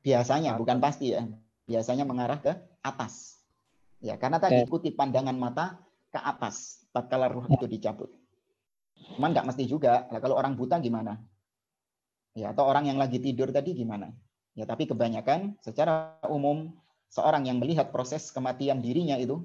Biasanya, 0.06 0.62
bukan 0.62 0.78
pasti 0.78 1.18
ya. 1.18 1.26
Biasanya 1.66 2.06
mengarah 2.06 2.38
ke 2.38 2.54
atas. 2.86 3.42
Ya, 3.98 4.18
karena 4.18 4.38
tadi 4.38 4.62
ikuti 4.62 4.94
pandangan 4.94 5.38
mata 5.38 5.82
ke 6.14 6.22
atas 6.22 6.86
tatkala 6.94 7.34
ruh 7.34 7.50
itu 7.50 7.66
dicabut. 7.66 8.14
Cuman 9.18 9.34
nggak 9.34 9.48
mesti 9.48 9.64
juga. 9.68 10.08
Nah, 10.10 10.20
kalau 10.22 10.38
orang 10.38 10.54
buta 10.54 10.78
gimana? 10.78 11.18
Ya, 12.32 12.56
atau 12.56 12.64
orang 12.64 12.88
yang 12.88 12.96
lagi 12.96 13.20
tidur 13.20 13.52
tadi 13.52 13.76
gimana? 13.76 14.12
Ya, 14.56 14.64
tapi 14.64 14.88
kebanyakan 14.88 15.60
secara 15.60 16.20
umum 16.28 16.72
seorang 17.12 17.44
yang 17.48 17.60
melihat 17.60 17.92
proses 17.92 18.32
kematian 18.32 18.80
dirinya 18.80 19.20
itu 19.20 19.44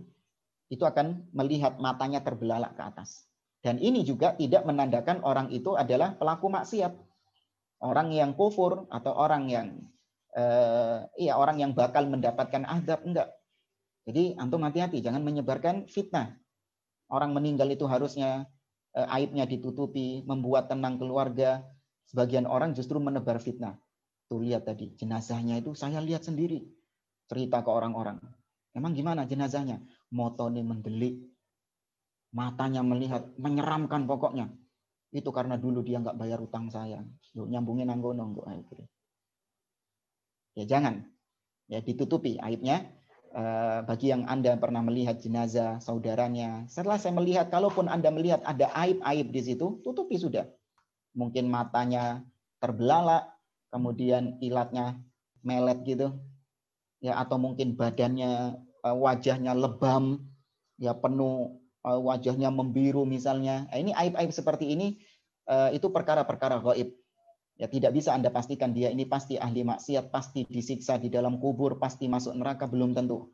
itu 0.67 0.83
akan 0.83 1.31
melihat 1.31 1.79
matanya 1.79 2.23
terbelalak 2.23 2.75
ke 2.75 2.83
atas. 2.83 3.27
Dan 3.63 3.83
ini 3.83 4.07
juga 4.07 4.35
tidak 4.35 4.63
menandakan 4.67 5.23
orang 5.27 5.51
itu 5.51 5.75
adalah 5.75 6.15
pelaku 6.15 6.47
maksiat. 6.51 6.95
Orang 7.83 8.15
yang 8.15 8.35
kufur 8.35 8.87
atau 8.91 9.13
orang 9.15 9.51
yang 9.51 9.67
eh, 10.35 11.07
iya 11.19 11.35
orang 11.39 11.59
yang 11.59 11.71
bakal 11.75 12.07
mendapatkan 12.07 12.63
azab 12.67 13.03
enggak. 13.03 13.35
Jadi 14.07 14.39
antum 14.39 14.63
hati-hati 14.63 15.03
jangan 15.03 15.23
menyebarkan 15.27 15.91
fitnah. 15.91 16.39
Orang 17.11 17.35
meninggal 17.35 17.71
itu 17.71 17.87
harusnya 17.87 18.47
aibnya 18.97 19.45
ditutupi, 19.45 20.25
membuat 20.25 20.73
tenang 20.73 20.97
keluarga. 20.97 21.61
Sebagian 22.09 22.49
orang 22.49 22.73
justru 22.73 22.97
menebar 22.97 23.37
fitnah. 23.37 23.77
Tuh 24.27 24.41
lihat 24.41 24.65
tadi, 24.65 24.97
jenazahnya 24.97 25.61
itu 25.61 25.77
saya 25.77 26.01
lihat 26.01 26.25
sendiri. 26.25 26.65
Cerita 27.29 27.61
ke 27.61 27.71
orang-orang. 27.71 28.19
Emang 28.73 28.97
gimana 28.97 29.29
jenazahnya? 29.29 29.83
Motone 30.09 30.65
mendelik, 30.65 31.21
matanya 32.33 32.81
melihat, 32.81 33.29
menyeramkan 33.37 34.09
pokoknya. 34.09 34.49
Itu 35.13 35.31
karena 35.31 35.61
dulu 35.61 35.85
dia 35.85 36.01
nggak 36.01 36.17
bayar 36.17 36.41
utang 36.41 36.73
saya. 36.73 37.05
Yuk, 37.37 37.49
nyambungin 37.53 37.93
anggono 37.93 38.33
Ya 40.57 40.65
jangan. 40.65 41.05
Ya 41.69 41.85
ditutupi 41.85 42.41
aibnya. 42.41 42.96
Eh, 43.37 43.81
bagi 43.85 44.09
yang 44.09 44.25
Anda 44.25 44.57
pernah 44.57 44.81
melihat 44.81 45.21
jenazah 45.21 45.77
saudaranya, 45.85 46.65
setelah 46.73 46.97
saya 46.97 47.13
melihat, 47.13 47.53
kalaupun 47.53 47.85
Anda 47.85 48.09
melihat 48.09 48.41
ada 48.49 48.73
aib-aib 48.73 49.29
di 49.29 49.45
situ, 49.45 49.77
tutupi 49.85 50.17
sudah. 50.17 50.49
Mungkin 51.13 51.45
matanya 51.53 52.25
terbelalak, 52.65 53.29
kemudian 53.69 54.41
ilatnya 54.41 55.05
melet 55.45 55.85
gitu, 55.85 56.17
ya 57.05 57.21
atau 57.21 57.37
mungkin 57.37 57.77
badannya, 57.77 58.57
eh, 58.57 58.97
wajahnya 58.97 59.53
lebam, 59.53 60.25
ya 60.81 60.97
penuh 60.97 61.61
eh, 61.85 62.01
wajahnya 62.01 62.49
membiru 62.49 63.05
misalnya. 63.05 63.69
Ini 63.69 63.93
aib-aib 63.93 64.33
seperti 64.33 64.73
ini 64.73 64.97
itu 65.47 65.87
perkara-perkara 65.95 66.59
gaib. 66.59 66.91
Ya 67.57 67.67
tidak 67.73 67.97
bisa 67.97 68.13
Anda 68.13 68.29
pastikan 68.29 68.77
dia 68.77 68.93
ini 68.93 69.09
pasti 69.09 69.41
ahli 69.41 69.65
maksiat, 69.65 70.13
pasti 70.13 70.45
disiksa 70.45 71.01
di 71.01 71.09
dalam 71.09 71.41
kubur, 71.41 71.81
pasti 71.81 72.05
masuk 72.05 72.37
neraka 72.37 72.69
belum 72.69 72.93
tentu. 72.93 73.33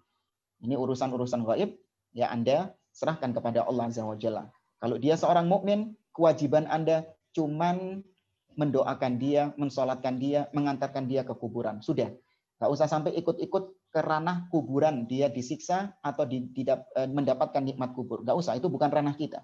Ini 0.62 0.78
urusan-urusan 0.78 1.42
gaib 1.42 1.74
ya 2.14 2.30
Anda 2.30 2.70
serahkan 2.94 3.34
kepada 3.34 3.66
Allah 3.66 3.90
Azza 3.90 4.06
wa 4.06 4.14
Jalla. 4.14 4.46
Kalau 4.78 4.94
dia 5.02 5.18
seorang 5.18 5.50
mukmin, 5.50 5.98
kewajiban 6.14 6.70
Anda 6.70 7.02
cuman 7.34 8.06
mendoakan 8.54 9.18
dia, 9.18 9.50
mensolatkan 9.58 10.22
dia, 10.22 10.46
mengantarkan 10.54 11.10
dia 11.10 11.26
ke 11.26 11.34
kuburan. 11.34 11.82
Sudah. 11.82 12.14
Gak 12.62 12.70
usah 12.70 12.86
sampai 12.86 13.18
ikut-ikut 13.18 13.90
ke 13.90 14.00
ranah 14.06 14.46
kuburan 14.54 15.10
dia 15.10 15.26
disiksa 15.26 15.98
atau 15.98 16.22
eh, 16.30 17.10
mendapatkan 17.10 17.58
nikmat 17.58 17.90
kubur. 17.90 18.22
Gak 18.22 18.38
usah, 18.38 18.54
itu 18.54 18.70
bukan 18.70 18.86
ranah 18.86 19.18
kita. 19.18 19.42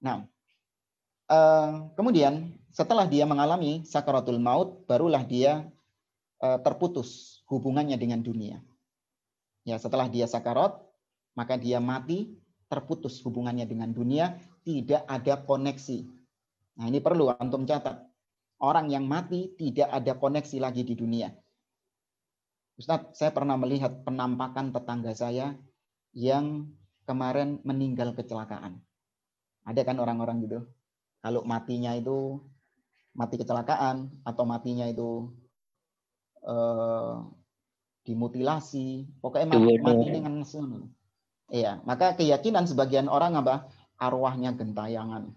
Nah, 0.00 0.24
Eh, 1.32 1.70
kemudian 1.96 2.52
setelah 2.72 3.04
dia 3.04 3.28
mengalami 3.28 3.84
sakaratul 3.84 4.40
maut, 4.40 4.88
barulah 4.88 5.20
dia 5.22 5.68
uh, 6.40 6.58
terputus 6.64 7.40
hubungannya 7.46 8.00
dengan 8.00 8.24
dunia. 8.24 8.64
Ya, 9.62 9.76
setelah 9.76 10.08
dia 10.08 10.24
sakarat, 10.24 10.80
maka 11.36 11.60
dia 11.60 11.78
mati, 11.78 12.32
terputus 12.72 13.20
hubungannya 13.22 13.68
dengan 13.68 13.92
dunia, 13.92 14.40
tidak 14.64 15.04
ada 15.04 15.38
koneksi. 15.44 16.08
Nah, 16.80 16.88
ini 16.88 16.98
perlu 16.98 17.30
antum 17.36 17.68
catat. 17.68 18.02
Orang 18.58 18.88
yang 18.88 19.04
mati 19.04 19.52
tidak 19.54 19.92
ada 19.92 20.16
koneksi 20.16 20.56
lagi 20.56 20.82
di 20.82 20.96
dunia. 20.96 21.28
Ustadz, 22.80 23.20
saya 23.20 23.30
pernah 23.30 23.60
melihat 23.60 24.00
penampakan 24.02 24.72
tetangga 24.72 25.12
saya 25.12 25.52
yang 26.16 26.72
kemarin 27.04 27.60
meninggal 27.68 28.16
kecelakaan. 28.16 28.80
Ada 29.68 29.84
kan 29.84 30.00
orang-orang 30.00 30.40
gitu? 30.42 30.64
kalau 31.22 31.46
matinya 31.46 31.94
itu 31.94 32.42
mati 33.12 33.36
kecelakaan 33.36 34.08
atau 34.24 34.44
matinya 34.48 34.88
itu 34.88 35.32
eh, 36.44 37.14
dimutilasi, 38.02 39.20
pokoknya 39.22 39.46
mati, 39.54 39.74
mati 39.78 40.06
dengan 40.10 40.34
sun. 40.42 40.90
Iya, 41.52 41.84
maka 41.84 42.16
keyakinan 42.16 42.64
sebagian 42.64 43.06
orang 43.06 43.36
apa? 43.38 43.68
Arwahnya 44.00 44.56
gentayangan. 44.56 45.30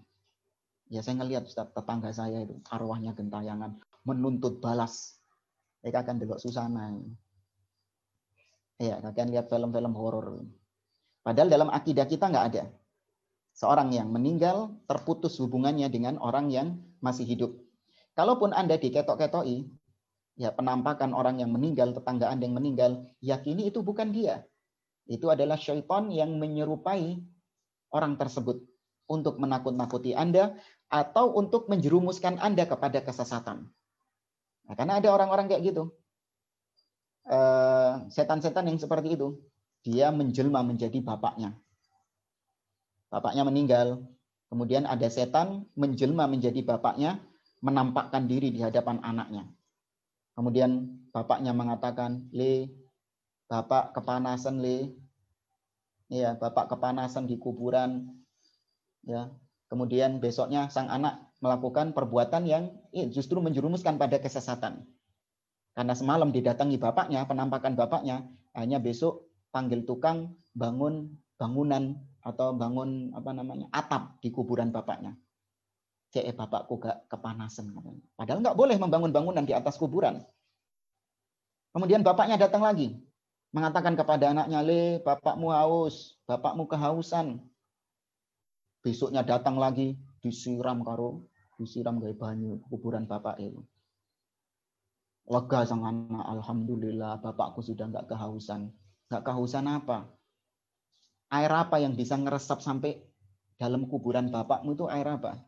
Ya 0.88 1.02
saya 1.02 1.20
ngelihat 1.20 1.50
Ustaz, 1.50 1.70
tetangga 1.74 2.10
saya 2.14 2.46
itu 2.46 2.62
arwahnya 2.70 3.12
gentayangan, 3.12 3.76
menuntut 4.06 4.62
balas. 4.62 5.18
Mereka 5.82 6.06
akan 6.06 6.16
delok 6.18 6.40
susana. 6.40 6.94
Iya, 8.80 9.02
kalian 9.02 9.30
lihat 9.34 9.46
film-film 9.52 9.92
horor. 9.94 10.46
Padahal 11.26 11.50
dalam 11.50 11.68
akidah 11.74 12.06
kita 12.06 12.30
nggak 12.30 12.46
ada 12.54 12.64
seorang 13.56 13.90
yang 13.90 14.12
meninggal 14.12 14.76
terputus 14.84 15.40
hubungannya 15.40 15.88
dengan 15.88 16.20
orang 16.20 16.52
yang 16.52 16.76
masih 17.00 17.24
hidup. 17.24 17.56
Kalaupun 18.16 18.56
Anda 18.56 18.80
diketok-ketoi, 18.80 19.68
ya 20.40 20.50
penampakan 20.50 21.12
orang 21.12 21.38
yang 21.38 21.52
meninggal, 21.52 21.92
tetangga 21.92 22.32
Anda 22.32 22.48
yang 22.48 22.56
meninggal, 22.56 22.90
yakini 23.20 23.68
itu 23.68 23.84
bukan 23.84 24.10
dia. 24.10 24.48
Itu 25.04 25.28
adalah 25.28 25.60
syaitan 25.60 26.08
yang 26.08 26.40
menyerupai 26.40 27.20
orang 27.92 28.16
tersebut 28.16 28.64
untuk 29.06 29.36
menakut-nakuti 29.38 30.16
Anda 30.16 30.56
atau 30.88 31.36
untuk 31.36 31.68
menjerumuskan 31.68 32.40
Anda 32.40 32.64
kepada 32.64 33.04
kesesatan. 33.04 33.68
Nah, 34.66 34.74
karena 34.74 34.98
ada 34.98 35.12
orang-orang 35.12 35.46
kayak 35.46 35.62
gitu. 35.62 35.92
Eh, 37.28 37.92
setan-setan 38.10 38.66
yang 38.66 38.80
seperti 38.80 39.14
itu, 39.14 39.38
dia 39.86 40.10
menjelma 40.10 40.66
menjadi 40.66 40.98
bapaknya 41.04 41.54
bapaknya 43.10 43.42
meninggal. 43.46 43.88
Kemudian 44.46 44.86
ada 44.86 45.08
setan 45.10 45.66
menjelma 45.74 46.30
menjadi 46.30 46.62
bapaknya, 46.62 47.18
menampakkan 47.60 48.28
diri 48.28 48.52
di 48.52 48.60
hadapan 48.60 49.00
anaknya. 49.00 49.48
Kemudian 50.36 51.00
bapaknya 51.10 51.56
mengatakan, 51.56 52.28
"Le, 52.32 52.68
bapak 53.48 53.96
kepanasan, 53.96 54.60
Le." 54.60 54.92
Ya, 56.06 56.38
bapak 56.38 56.70
kepanasan 56.70 57.26
di 57.26 57.34
kuburan. 57.40 58.14
Ya. 59.02 59.34
Kemudian 59.66 60.22
besoknya 60.22 60.70
sang 60.70 60.86
anak 60.86 61.18
melakukan 61.42 61.90
perbuatan 61.90 62.46
yang 62.46 62.70
eh, 62.94 63.10
justru 63.10 63.42
menjerumuskan 63.42 63.98
pada 63.98 64.22
kesesatan. 64.22 64.86
Karena 65.74 65.92
semalam 65.92 66.30
didatangi 66.30 66.78
bapaknya, 66.78 67.26
penampakan 67.26 67.74
bapaknya, 67.74 68.24
hanya 68.54 68.78
besok 68.78 69.28
panggil 69.50 69.82
tukang 69.84 70.38
bangun 70.56 71.18
bangunan 71.36 72.00
atau 72.24 72.56
bangun 72.56 73.12
apa 73.12 73.30
namanya 73.36 73.68
atap 73.70 74.16
di 74.24 74.32
kuburan 74.32 74.72
bapaknya. 74.72 75.14
Cek 76.16 76.32
bapakku 76.32 76.80
gak 76.80 77.04
kepanasan. 77.12 77.76
Padahal 78.16 78.40
nggak 78.40 78.56
boleh 78.56 78.80
membangun 78.80 79.12
bangunan 79.12 79.44
di 79.44 79.52
atas 79.52 79.76
kuburan. 79.76 80.24
Kemudian 81.76 82.00
bapaknya 82.00 82.40
datang 82.40 82.64
lagi. 82.64 82.96
Mengatakan 83.52 83.92
kepada 83.92 84.32
anaknya, 84.32 84.64
Le, 84.64 85.04
bapakmu 85.04 85.52
haus, 85.52 86.16
bapakmu 86.24 86.64
kehausan. 86.64 87.44
Besoknya 88.80 89.20
datang 89.20 89.60
lagi, 89.60 90.00
disiram 90.24 90.80
karo, 90.80 91.28
disiram 91.60 92.00
gaya 92.00 92.16
banyu 92.16 92.64
kuburan 92.72 93.04
bapak 93.04 93.36
itu. 93.36 93.60
Lega 95.28 95.68
sang 95.68 95.84
anak, 95.84 96.24
Alhamdulillah 96.32 97.20
bapakku 97.20 97.60
sudah 97.60 97.92
nggak 97.92 98.08
kehausan. 98.08 98.72
Nggak 99.12 99.22
kehausan 99.28 99.68
apa? 99.68 100.16
air 101.30 101.50
apa 101.50 101.82
yang 101.82 101.98
bisa 101.98 102.14
ngeresap 102.14 102.62
sampai 102.62 103.02
dalam 103.58 103.88
kuburan 103.90 104.30
bapakmu 104.30 104.76
itu 104.78 104.86
air 104.86 105.08
apa? 105.08 105.42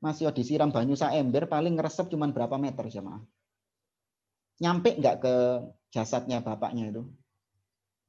Masih 0.00 0.28
disiram 0.30 0.68
banyu 0.68 0.94
ember 1.12 1.48
paling 1.48 1.74
ngeresap 1.76 2.12
cuma 2.12 2.28
berapa 2.28 2.56
meter 2.60 2.84
jemaah? 2.86 3.24
Nyampe 4.60 4.96
nggak 4.96 5.16
ke 5.20 5.34
jasadnya 5.92 6.40
bapaknya 6.40 6.92
itu? 6.92 7.02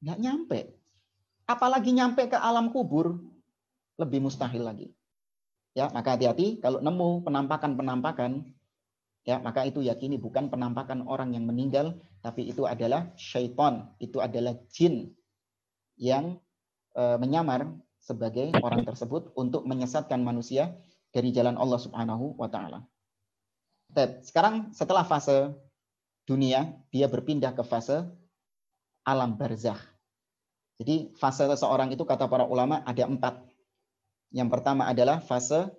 Nggak 0.04 0.18
nyampe. 0.20 0.58
Apalagi 1.48 1.96
nyampe 1.96 2.28
ke 2.28 2.36
alam 2.36 2.72
kubur, 2.72 3.20
lebih 3.96 4.20
mustahil 4.20 4.62
lagi. 4.64 4.88
Ya, 5.72 5.88
maka 5.92 6.16
hati-hati 6.16 6.60
kalau 6.60 6.80
nemu 6.84 7.24
penampakan-penampakan, 7.24 8.52
ya 9.24 9.40
maka 9.40 9.64
itu 9.64 9.80
yakini 9.80 10.20
bukan 10.20 10.52
penampakan 10.52 11.08
orang 11.08 11.32
yang 11.32 11.48
meninggal, 11.48 11.96
tapi 12.20 12.48
itu 12.48 12.68
adalah 12.68 13.12
syaitan, 13.16 13.92
itu 14.00 14.20
adalah 14.20 14.56
jin 14.68 15.12
yang 15.96 16.40
E, 16.98 17.02
menyamar 17.22 17.70
sebagai 18.02 18.50
orang 18.58 18.82
tersebut 18.82 19.30
untuk 19.38 19.62
menyesatkan 19.70 20.18
manusia 20.18 20.74
dari 21.12 21.32
jalan 21.32 21.56
Allah 21.56 21.80
Subhanahu 21.80 22.36
wa 22.36 22.48
taala. 22.50 22.84
Sekarang 24.22 24.70
setelah 24.76 25.02
fase 25.02 25.52
dunia, 26.28 26.76
dia 26.92 27.08
berpindah 27.08 27.56
ke 27.56 27.64
fase 27.64 28.04
alam 29.08 29.40
barzah. 29.40 29.80
Jadi 30.78 31.10
fase 31.16 31.48
seseorang 31.48 31.90
itu 31.90 32.04
kata 32.04 32.28
para 32.28 32.44
ulama 32.44 32.84
ada 32.84 33.08
empat. 33.08 33.40
Yang 34.30 34.48
pertama 34.52 34.86
adalah 34.86 35.24
fase 35.24 35.72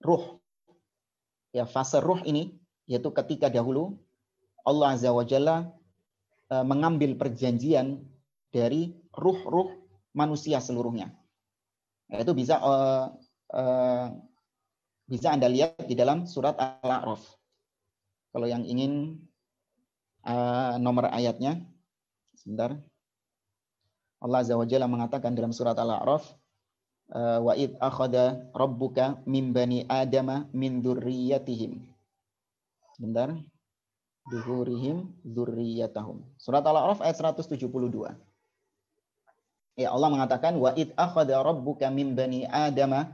ruh. 0.00 0.38
Ya, 1.50 1.66
fase 1.66 1.98
ruh 1.98 2.22
ini 2.22 2.54
yaitu 2.86 3.10
ketika 3.10 3.50
dahulu 3.50 3.98
Allah 4.62 4.94
Azza 4.94 5.10
wa 5.10 5.26
Jalla 5.26 5.74
e, 6.46 6.54
mengambil 6.62 7.18
perjanjian 7.18 8.06
dari 8.54 8.94
ruh-ruh 9.10 9.74
manusia 10.16 10.62
seluruhnya. 10.62 11.12
Itu 12.08 12.32
bisa 12.32 12.62
uh, 12.62 13.10
uh, 13.52 14.06
bisa 15.06 15.30
Anda 15.30 15.46
lihat 15.46 15.86
di 15.86 15.94
dalam 15.94 16.26
surat 16.26 16.58
Al-A'raf. 16.58 17.22
Kalau 18.34 18.46
yang 18.50 18.66
ingin 18.66 19.22
uh, 20.26 20.76
nomor 20.82 21.08
ayatnya, 21.08 21.62
sebentar. 22.34 22.74
Allah 24.20 24.42
Azza 24.42 24.58
wa 24.58 24.66
Jalla 24.66 24.90
mengatakan 24.90 25.32
dalam 25.36 25.54
surat 25.54 25.76
Al-A'raf 25.76 26.24
eh, 27.12 27.38
wa 27.38 27.52
id 27.52 27.76
akhadha 27.76 28.48
rabbuka 28.56 29.20
min 29.28 29.52
bani 29.52 29.84
adama 29.86 30.48
min 30.56 30.80
dzurriyyatihim. 30.80 31.84
Bentar. 32.96 33.36
Duhurihim 34.26 35.12
dzurriyyatahum. 35.22 36.24
Surat 36.40 36.64
Al-A'raf 36.64 37.04
ayat 37.04 37.20
172. 37.20 38.16
Ya 39.76 39.92
Allah 39.92 40.08
mengatakan 40.08 40.56
wa 40.56 40.72
id 40.72 40.96
akhadha 40.96 41.44
rabbuka 41.44 41.92
min 41.92 42.16
bani 42.16 42.48
adama 42.48 43.12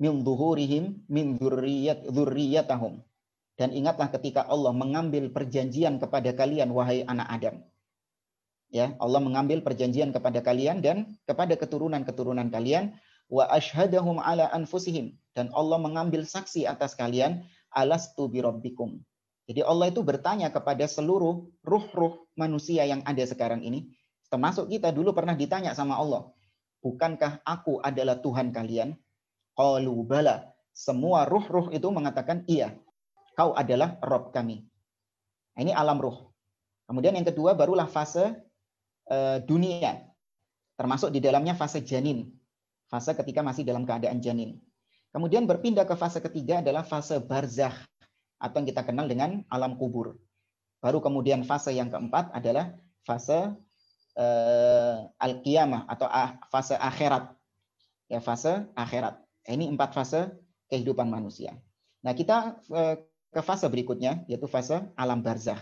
min 0.00 0.24
dhuhurihim 0.24 1.04
min 1.12 1.36
dzurriyyat. 1.36 2.08
Dan 3.60 3.76
ingatlah 3.76 4.08
ketika 4.08 4.48
Allah 4.48 4.72
mengambil 4.72 5.28
perjanjian 5.28 6.00
kepada 6.00 6.32
kalian 6.32 6.72
wahai 6.72 7.04
anak 7.04 7.28
Adam. 7.28 7.56
Ya, 8.72 8.96
Allah 8.96 9.20
mengambil 9.20 9.60
perjanjian 9.60 10.16
kepada 10.16 10.40
kalian 10.40 10.80
dan 10.80 11.20
kepada 11.28 11.58
keturunan-keturunan 11.60 12.48
kalian 12.48 12.96
wa 13.28 13.44
ashhadahum 13.50 14.22
ala 14.22 14.48
anfusihim 14.54 15.20
dan 15.36 15.52
Allah 15.52 15.76
mengambil 15.76 16.24
saksi 16.24 16.64
atas 16.64 16.96
kalian 16.96 17.44
alastu 17.74 18.30
birabbikum. 18.30 19.02
Jadi 19.50 19.66
Allah 19.66 19.90
itu 19.90 20.06
bertanya 20.06 20.54
kepada 20.54 20.86
seluruh 20.86 21.50
ruh-ruh 21.66 22.30
manusia 22.38 22.86
yang 22.86 23.02
ada 23.02 23.26
sekarang 23.26 23.66
ini, 23.66 23.90
termasuk 24.30 24.70
kita 24.70 24.94
dulu 24.94 25.10
pernah 25.10 25.34
ditanya 25.34 25.74
sama 25.74 25.98
Allah, 25.98 26.30
bukankah 26.86 27.42
aku 27.42 27.82
adalah 27.82 28.22
Tuhan 28.22 28.54
kalian? 28.54 28.94
Qalu 29.60 30.08
bala. 30.08 30.48
Semua 30.72 31.28
ruh-ruh 31.28 31.68
itu 31.76 31.84
mengatakan 31.92 32.48
iya. 32.48 32.72
Kau 33.36 33.52
adalah 33.52 34.00
Rob 34.00 34.32
kami. 34.32 34.64
Nah, 35.52 35.60
ini 35.60 35.72
alam 35.76 36.00
ruh. 36.00 36.32
Kemudian 36.88 37.12
yang 37.12 37.28
kedua 37.28 37.52
barulah 37.52 37.84
fase 37.84 38.40
uh, 39.12 39.36
dunia. 39.44 40.00
Termasuk 40.80 41.12
di 41.12 41.20
dalamnya 41.20 41.52
fase 41.52 41.84
janin. 41.84 42.32
Fase 42.88 43.12
ketika 43.12 43.44
masih 43.44 43.68
dalam 43.68 43.84
keadaan 43.84 44.24
janin. 44.24 44.56
Kemudian 45.12 45.44
berpindah 45.44 45.84
ke 45.84 45.92
fase 45.92 46.24
ketiga 46.24 46.64
adalah 46.64 46.80
fase 46.80 47.20
barzah 47.20 47.76
atau 48.40 48.56
yang 48.64 48.68
kita 48.72 48.82
kenal 48.88 49.04
dengan 49.04 49.44
alam 49.52 49.76
kubur. 49.76 50.16
Baru 50.80 51.04
kemudian 51.04 51.44
fase 51.44 51.76
yang 51.76 51.92
keempat 51.92 52.32
adalah 52.32 52.72
fase 53.04 53.52
uh, 54.16 54.96
al-qiyamah 55.20 55.84
atau 55.84 56.08
fase 56.48 56.80
akhirat. 56.80 57.36
Ya, 58.08 58.24
fase 58.24 58.64
akhirat. 58.72 59.20
Ini 59.50 59.66
empat 59.66 59.90
fase 59.92 60.30
kehidupan 60.70 61.10
manusia. 61.10 61.58
Nah, 62.06 62.14
kita 62.14 62.62
uh, 62.70 62.94
ke 63.30 63.40
fase 63.42 63.66
berikutnya 63.66 64.22
yaitu 64.30 64.46
fase 64.46 64.78
alam 64.94 65.20
barzah. 65.20 65.58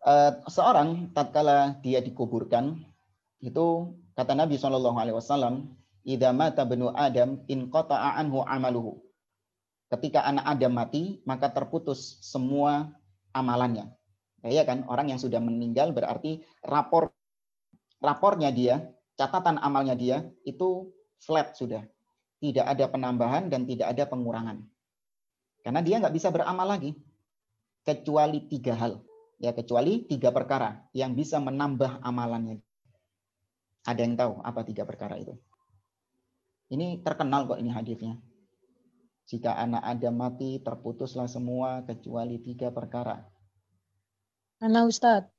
Uh, 0.00 0.40
seorang 0.48 1.12
tatkala 1.12 1.76
dia 1.84 2.00
dikuburkan 2.00 2.80
itu 3.44 3.92
kata 4.16 4.32
Nabi 4.32 4.56
Shallallahu 4.56 4.96
alaihi 4.96 5.16
wasallam, 5.18 5.76
"Idza 6.06 6.32
mata 6.32 6.64
benu 6.64 6.88
Adam 6.94 7.44
in 7.52 7.68
qata'a 7.68 8.16
anhu 8.16 8.40
amaluhu." 8.46 9.02
Ketika 9.90 10.22
anak 10.22 10.46
Adam 10.46 10.72
mati, 10.78 11.18
maka 11.26 11.50
terputus 11.50 12.22
semua 12.22 12.94
amalannya. 13.34 13.90
Ya, 14.46 14.62
ya 14.62 14.64
kan, 14.64 14.86
orang 14.86 15.12
yang 15.12 15.20
sudah 15.20 15.42
meninggal 15.42 15.92
berarti 15.92 16.40
rapor 16.64 17.12
rapornya 18.00 18.54
dia, 18.54 18.88
catatan 19.18 19.60
amalnya 19.60 19.92
dia 19.98 20.24
itu 20.48 20.94
flat 21.20 21.52
sudah. 21.52 21.84
Tidak 22.40 22.64
ada 22.64 22.88
penambahan 22.88 23.52
dan 23.52 23.68
tidak 23.68 23.92
ada 23.92 24.08
pengurangan. 24.08 24.64
Karena 25.60 25.80
dia 25.84 26.00
nggak 26.00 26.14
bisa 26.16 26.32
beramal 26.32 26.64
lagi. 26.64 26.96
Kecuali 27.84 28.48
tiga 28.48 28.76
hal. 28.76 29.00
Ya, 29.40 29.56
kecuali 29.56 30.04
tiga 30.04 30.32
perkara 30.32 30.84
yang 30.92 31.16
bisa 31.16 31.40
menambah 31.40 32.00
amalannya. 32.04 32.60
Ada 33.88 34.00
yang 34.04 34.16
tahu 34.16 34.40
apa 34.44 34.60
tiga 34.64 34.84
perkara 34.84 35.16
itu? 35.16 35.32
Ini 36.70 37.00
terkenal 37.00 37.48
kok 37.48 37.58
ini 37.58 37.72
hadisnya. 37.72 38.20
Jika 39.26 39.56
anak 39.56 39.82
Adam 39.86 40.20
mati, 40.20 40.60
terputuslah 40.60 41.30
semua 41.30 41.82
kecuali 41.86 42.36
tiga 42.42 42.68
perkara. 42.74 43.24
Mana 44.60 44.84
Ustadz? 44.84 45.32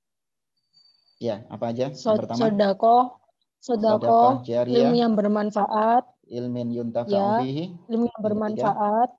Ya, 1.22 1.46
apa 1.54 1.70
aja? 1.70 1.94
So, 1.94 2.18
pertama, 2.18 2.50
sodako, 2.50 3.22
sodako, 3.62 4.42
ilmu 4.50 4.96
yang 4.98 5.14
bermanfaat, 5.14 6.10
ilmin 6.32 6.72
yuntafa'u 6.72 7.44
ya, 7.44 7.68
ilmu 7.92 8.08
yang 8.08 8.22
bermanfaat, 8.24 9.12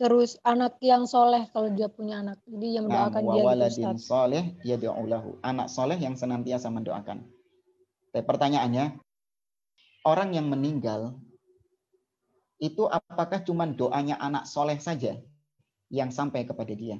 terus 0.00 0.40
anak 0.40 0.80
yang 0.80 1.04
soleh 1.04 1.44
kalau 1.52 1.68
dia 1.68 1.92
punya 1.92 2.24
anak. 2.24 2.40
Jadi 2.48 2.68
yang 2.80 2.88
nah, 2.88 3.12
mendoakan 3.12 3.22
nah, 3.22 3.32
dia 3.36 3.42
waladin 3.44 3.84
gitu, 3.92 4.00
soleh 4.00 4.44
yad'ulahu. 4.64 5.30
Anak 5.44 5.68
soleh 5.68 6.00
yang 6.00 6.16
senantiasa 6.16 6.72
mendoakan. 6.72 7.28
Tapi 8.08 8.24
pertanyaannya, 8.24 8.96
orang 10.08 10.32
yang 10.32 10.48
meninggal 10.48 11.20
itu 12.58 12.88
apakah 12.88 13.44
cuma 13.44 13.68
doanya 13.68 14.16
anak 14.18 14.48
soleh 14.48 14.80
saja 14.80 15.20
yang 15.92 16.08
sampai 16.08 16.48
kepada 16.48 16.72
dia? 16.72 16.96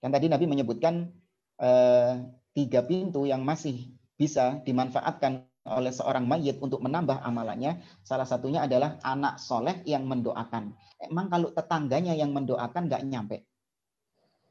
Kan 0.00 0.10
tadi 0.10 0.32
Nabi 0.32 0.48
menyebutkan 0.48 1.12
eh, 1.60 2.12
tiga 2.56 2.80
pintu 2.82 3.28
yang 3.28 3.44
masih 3.44 3.92
bisa 4.14 4.62
dimanfaatkan 4.64 5.44
oleh 5.64 5.92
seorang 5.92 6.28
mayit 6.28 6.60
untuk 6.60 6.84
menambah 6.84 7.24
amalannya. 7.24 7.80
Salah 8.04 8.28
satunya 8.28 8.68
adalah 8.68 9.00
anak 9.00 9.40
soleh 9.40 9.80
yang 9.88 10.04
mendoakan. 10.04 10.76
Emang 11.00 11.32
kalau 11.32 11.48
tetangganya 11.52 12.12
yang 12.12 12.36
mendoakan 12.36 12.88
nggak 12.88 13.02
nyampe? 13.08 13.36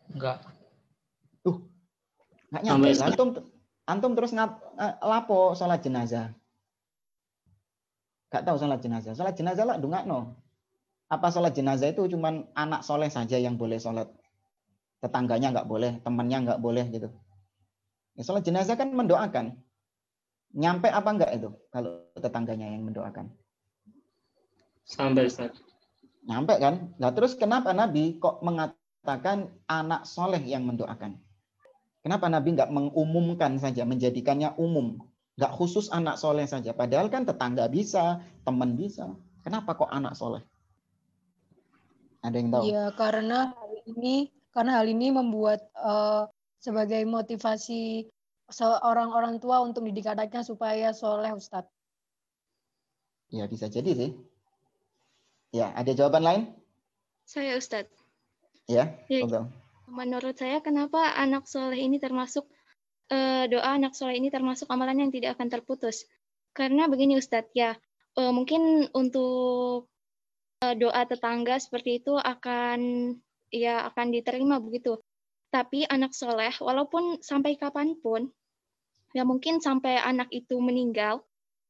Enggak. 0.10 0.42
Tuh, 1.46 1.62
nggak 2.50 2.64
nyampe. 2.66 2.88
Antum, 2.98 3.30
antum 3.86 4.12
terus 4.18 4.34
ngap, 4.34 4.58
eh, 4.82 4.94
lapo 5.06 5.54
sholat 5.54 5.86
jenazah. 5.86 6.34
Gak 8.34 8.50
tahu 8.50 8.58
sholat 8.58 8.82
jenazah. 8.82 9.14
Sholat 9.14 9.38
jenazah 9.38 9.66
lah 9.70 9.78
no. 10.10 10.34
Apa 11.06 11.30
sholat 11.30 11.54
jenazah 11.54 11.94
itu 11.94 12.10
cuma 12.10 12.50
anak 12.58 12.82
soleh 12.82 13.14
saja 13.14 13.38
yang 13.38 13.54
boleh 13.54 13.78
sholat? 13.78 14.10
Tetangganya 14.98 15.54
nggak 15.54 15.70
boleh, 15.70 16.02
temannya 16.02 16.42
nggak 16.42 16.58
boleh 16.58 16.90
gitu. 16.90 17.14
Ya, 18.18 18.26
sholat 18.26 18.42
jenazah 18.42 18.74
kan 18.74 18.90
mendoakan. 18.90 19.62
Nyampe 20.54 20.86
apa 20.90 21.10
enggak 21.10 21.32
itu 21.34 21.50
kalau 21.74 22.06
tetangganya 22.14 22.70
yang 22.70 22.86
mendoakan? 22.86 23.34
Sampai 24.86 25.26
Ustaz. 25.26 25.58
Nyampe 26.30 26.56
kan? 26.62 26.94
Nah 27.02 27.10
terus 27.12 27.34
kenapa 27.34 27.74
Nabi 27.74 28.22
kok 28.22 28.46
mengatakan 28.46 29.50
anak 29.66 30.06
soleh 30.06 30.40
yang 30.46 30.70
mendoakan? 30.70 31.18
Kenapa 32.06 32.28
Nabi 32.30 32.54
nggak 32.54 32.70
mengumumkan 32.70 33.58
saja, 33.58 33.88
menjadikannya 33.88 34.54
umum? 34.60 35.02
Nggak 35.40 35.56
khusus 35.58 35.90
anak 35.90 36.22
soleh 36.22 36.46
saja. 36.46 36.76
Padahal 36.76 37.10
kan 37.10 37.26
tetangga 37.26 37.66
bisa, 37.66 38.22
teman 38.46 38.78
bisa. 38.78 39.10
Kenapa 39.42 39.74
kok 39.74 39.90
anak 39.90 40.14
soleh? 40.14 40.44
Ada 42.22 42.36
yang 42.38 42.50
tahu? 42.54 42.64
Iya, 42.70 42.86
karena 42.96 43.52
hal 43.52 43.72
ini 43.90 44.32
karena 44.54 44.72
hal 44.80 44.86
ini 44.86 45.08
membuat 45.10 45.66
uh, 45.76 46.30
sebagai 46.62 47.02
motivasi 47.04 48.08
seorang 48.54 49.10
orang 49.10 49.42
tua 49.42 49.66
untuk 49.66 49.82
didik 49.84 50.06
anaknya 50.06 50.46
supaya 50.46 50.94
soleh, 50.94 51.34
Ustadz. 51.34 51.74
Ya, 53.34 53.50
bisa 53.50 53.66
jadi 53.66 53.92
sih. 53.98 54.12
Ya, 55.50 55.74
ada 55.74 55.90
jawaban 55.98 56.22
lain? 56.22 56.42
Saya, 57.26 57.58
Ustadz. 57.58 57.90
Ya, 58.70 58.96
ya 59.12 59.50
Menurut 59.90 60.40
saya, 60.40 60.64
kenapa 60.64 61.18
anak 61.20 61.50
soleh 61.50 61.82
ini 61.82 62.00
termasuk 62.00 62.48
uh, 63.12 63.46
doa 63.52 63.76
anak 63.76 63.98
soleh 63.98 64.16
ini 64.16 64.32
termasuk 64.32 64.70
amalan 64.72 65.04
yang 65.08 65.12
tidak 65.12 65.36
akan 65.36 65.52
terputus. 65.52 66.08
Karena 66.56 66.88
begini 66.88 67.20
Ustadz, 67.20 67.52
ya 67.52 67.76
uh, 68.16 68.32
mungkin 68.32 68.88
untuk 68.96 69.90
uh, 70.64 70.76
doa 70.78 71.02
tetangga 71.04 71.60
seperti 71.60 72.00
itu 72.00 72.16
akan 72.16 72.80
ya 73.52 73.84
akan 73.92 74.08
diterima 74.14 74.58
begitu. 74.64 75.02
Tapi 75.54 75.86
anak 75.86 76.18
soleh, 76.18 76.54
walaupun 76.58 77.22
sampai 77.22 77.54
kapan 77.60 77.94
pun, 78.02 78.34
ya 79.14 79.24
mungkin 79.24 79.62
sampai 79.62 80.02
anak 80.02 80.34
itu 80.34 80.58
meninggal, 80.58 81.22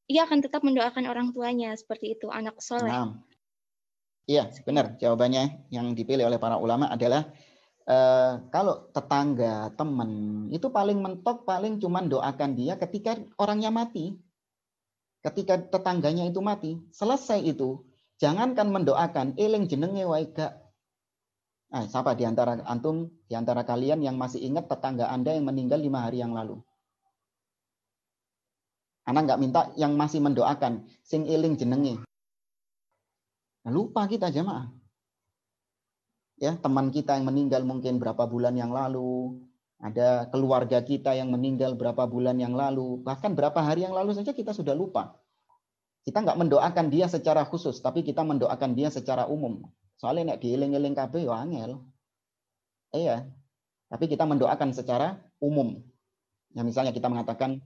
ia 0.08 0.24
akan 0.24 0.40
tetap 0.40 0.64
mendoakan 0.64 1.04
orang 1.04 1.30
tuanya 1.30 1.76
seperti 1.76 2.16
itu 2.16 2.32
anak 2.32 2.58
soleh. 2.60 2.88
Nah, 2.88 3.20
iya 4.24 4.48
benar 4.64 4.96
jawabannya 4.96 5.68
yang 5.68 5.92
dipilih 5.92 6.28
oleh 6.28 6.40
para 6.40 6.56
ulama 6.56 6.88
adalah 6.88 7.28
eh, 7.84 8.32
kalau 8.48 8.88
tetangga, 8.90 9.72
teman, 9.76 10.10
itu 10.48 10.72
paling 10.72 10.98
mentok, 11.00 11.44
paling 11.44 11.76
cuman 11.76 12.08
doakan 12.08 12.56
dia 12.56 12.80
ketika 12.80 13.20
orangnya 13.36 13.68
mati. 13.68 14.16
Ketika 15.24 15.56
tetangganya 15.56 16.28
itu 16.28 16.44
mati, 16.44 16.76
selesai 16.92 17.40
itu, 17.40 17.80
jangankan 18.20 18.68
mendoakan, 18.68 19.40
eling 19.40 19.64
jenenge 19.64 20.04
wae 20.04 20.28
gak. 20.28 20.52
Nah, 21.72 21.88
siapa 21.88 22.12
di 22.12 22.28
antara 22.28 22.60
antum, 22.68 23.08
di 23.24 23.32
antara 23.32 23.64
kalian 23.64 24.04
yang 24.04 24.20
masih 24.20 24.44
ingat 24.44 24.68
tetangga 24.68 25.08
Anda 25.08 25.32
yang 25.32 25.48
meninggal 25.48 25.80
lima 25.80 26.04
hari 26.04 26.20
yang 26.20 26.36
lalu? 26.36 26.60
Anak 29.04 29.28
nggak 29.28 29.40
minta 29.40 29.60
yang 29.76 29.96
masih 29.96 30.24
mendoakan, 30.24 30.88
sing 31.04 31.28
eling 31.28 31.60
jenenge. 31.60 32.00
Nah, 33.64 33.72
lupa 33.72 34.08
kita 34.08 34.32
jemaah 34.32 34.72
ya 36.38 36.58
teman 36.58 36.90
kita 36.90 37.14
yang 37.18 37.26
meninggal 37.26 37.62
mungkin 37.62 38.02
berapa 38.02 38.26
bulan 38.26 38.54
yang 38.58 38.74
lalu, 38.74 39.38
ada 39.78 40.26
keluarga 40.30 40.82
kita 40.82 41.14
yang 41.14 41.30
meninggal 41.30 41.78
berapa 41.78 42.06
bulan 42.08 42.38
yang 42.40 42.54
lalu, 42.56 43.00
bahkan 43.02 43.36
berapa 43.36 43.56
hari 43.60 43.86
yang 43.86 43.94
lalu 43.94 44.16
saja 44.16 44.34
kita 44.34 44.52
sudah 44.54 44.74
lupa. 44.74 45.18
Kita 46.04 46.20
nggak 46.20 46.36
mendoakan 46.36 46.92
dia 46.92 47.08
secara 47.08 47.48
khusus, 47.48 47.80
tapi 47.80 48.04
kita 48.04 48.20
mendoakan 48.20 48.76
dia 48.76 48.92
secara 48.92 49.24
umum. 49.24 49.64
Soalnya 49.96 50.36
nek 50.36 50.44
dieling-eling 50.44 50.92
kabeh 50.92 51.24
yo 51.24 51.32
angel. 51.32 51.80
Iya. 52.92 53.24
Tapi 53.88 54.04
kita 54.10 54.28
mendoakan 54.28 54.76
secara 54.76 55.16
umum. 55.40 55.80
Ya 56.52 56.60
misalnya 56.60 56.92
kita 56.92 57.08
mengatakan 57.08 57.64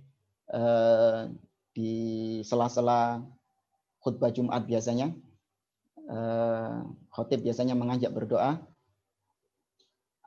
eh, 0.53 1.21
di 1.73 1.93
sela-sela 2.43 3.23
khutbah 4.03 4.33
Jumat 4.33 4.65
biasanya 4.65 5.13
eh, 6.09 6.77
khotib 7.13 7.45
biasanya 7.45 7.75
mengajak 7.79 8.13
berdoa 8.13 8.61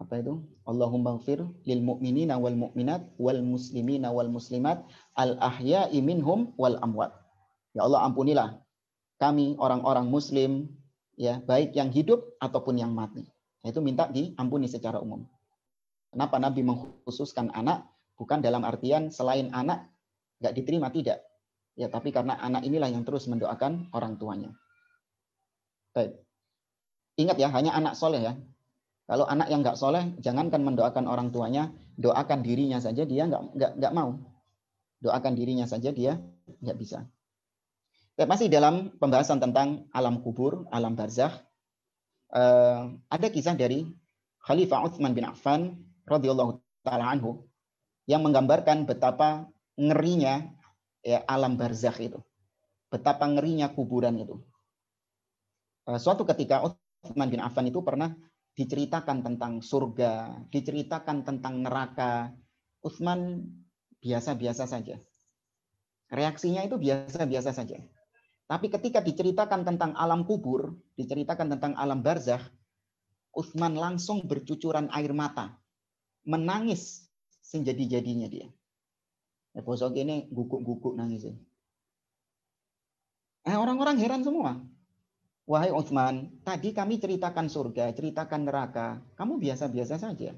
apa 0.01 0.17
itu? 0.17 0.41
Allahumma 0.65 1.21
gfir 1.21 1.45
lil 1.61 1.81
mu'minina 1.85 2.41
wal 2.41 2.57
mu'minat 2.57 3.05
wal 3.21 3.37
muslimina 3.45 4.09
wal 4.09 4.33
muslimat 4.33 4.81
al 5.13 5.37
ahya'i 5.37 6.01
minhum 6.01 6.57
wal 6.57 6.73
amwat. 6.81 7.13
Ya 7.77 7.85
Allah 7.85 8.09
ampunilah 8.09 8.57
kami 9.21 9.53
orang-orang 9.61 10.09
muslim 10.09 10.73
ya 11.13 11.37
baik 11.45 11.77
yang 11.77 11.93
hidup 11.93 12.33
ataupun 12.41 12.81
yang 12.81 12.97
mati. 12.97 13.29
Itu 13.61 13.77
minta 13.85 14.09
diampuni 14.09 14.65
secara 14.65 14.97
umum. 14.97 15.29
Kenapa 16.09 16.41
Nabi 16.41 16.65
mengkhususkan 16.65 17.53
anak 17.53 17.85
bukan 18.17 18.41
dalam 18.41 18.65
artian 18.65 19.13
selain 19.13 19.53
anak 19.53 19.85
nggak 20.41 20.53
diterima 20.57 20.89
tidak. 20.89 21.21
Ya, 21.79 21.87
tapi 21.87 22.11
karena 22.11 22.35
anak 22.35 22.67
inilah 22.67 22.91
yang 22.91 23.07
terus 23.07 23.29
mendoakan 23.31 23.93
orang 23.95 24.19
tuanya. 24.19 24.51
Baik. 25.95 26.19
Ingat 27.15 27.37
ya, 27.39 27.47
hanya 27.53 27.71
anak 27.77 27.95
soleh 27.95 28.19
ya. 28.19 28.33
Kalau 29.07 29.27
anak 29.27 29.47
yang 29.47 29.63
nggak 29.63 29.79
soleh, 29.79 30.15
jangankan 30.19 30.63
mendoakan 30.63 31.05
orang 31.07 31.31
tuanya, 31.31 31.71
doakan 31.99 32.43
dirinya 32.43 32.79
saja 32.79 33.03
dia 33.07 33.27
nggak 33.27 33.43
nggak 33.55 33.71
nggak 33.79 33.93
mau. 33.95 34.19
Doakan 35.01 35.33
dirinya 35.35 35.67
saja 35.67 35.91
dia 35.91 36.19
nggak 36.59 36.77
bisa. 36.77 37.07
Baik, 38.15 38.27
masih 38.27 38.47
dalam 38.51 38.91
pembahasan 38.99 39.39
tentang 39.39 39.87
alam 39.95 40.19
kubur, 40.19 40.67
alam 40.71 40.93
barzakh. 40.95 41.33
Eh, 42.31 42.81
ada 43.11 43.27
kisah 43.27 43.55
dari 43.55 43.87
Khalifah 44.47 44.87
Utsman 44.87 45.11
bin 45.11 45.27
Affan 45.27 45.75
radhiyallahu 46.07 46.63
taala 46.83 47.11
anhu 47.11 47.43
yang 48.07 48.23
menggambarkan 48.23 48.87
betapa 48.87 49.47
ngerinya 49.79 50.51
ya 51.01 51.23
alam 51.27 51.55
barzakh 51.55 51.97
itu. 52.01 52.19
Betapa 52.91 53.27
ngerinya 53.27 53.71
kuburan 53.71 54.19
itu. 54.19 54.35
Eh, 55.87 55.99
suatu 55.99 56.27
ketika 56.27 56.61
Utsman 56.61 57.31
bin 57.31 57.39
Affan 57.39 57.67
itu 57.71 57.79
pernah 57.81 58.11
diceritakan 58.53 59.23
tentang 59.23 59.63
surga, 59.63 60.43
diceritakan 60.51 61.23
tentang 61.23 61.63
neraka. 61.63 62.35
Utsman 62.83 63.47
biasa-biasa 64.01 64.65
saja. 64.67 64.97
Reaksinya 66.11 66.67
itu 66.67 66.75
biasa-biasa 66.75 67.55
saja. 67.55 67.79
Tapi 68.51 68.67
ketika 68.67 68.99
diceritakan 68.99 69.63
tentang 69.63 69.95
alam 69.95 70.27
kubur, 70.27 70.75
diceritakan 70.99 71.55
tentang 71.55 71.71
alam 71.79 72.03
barzakh, 72.03 72.43
Utsman 73.31 73.79
langsung 73.79 74.27
bercucuran 74.27 74.91
air 74.91 75.15
mata. 75.15 75.55
Menangis 76.27 77.07
sejadi-jadinya 77.39 78.27
dia. 78.27 78.51
Ya, 79.51 79.59
bosok 79.59 79.99
ini 79.99 80.31
guguk-guguk 80.31 80.95
nangis. 80.95 81.27
Eh, 83.41 83.57
orang-orang 83.57 83.99
heran 83.99 84.23
semua. 84.23 84.63
Wahai 85.49 85.73
Utsman, 85.73 86.31
tadi 86.47 86.71
kami 86.71 87.01
ceritakan 87.01 87.51
surga, 87.51 87.91
ceritakan 87.91 88.47
neraka, 88.47 89.03
kamu 89.19 89.41
biasa-biasa 89.41 89.99
saja. 89.99 90.31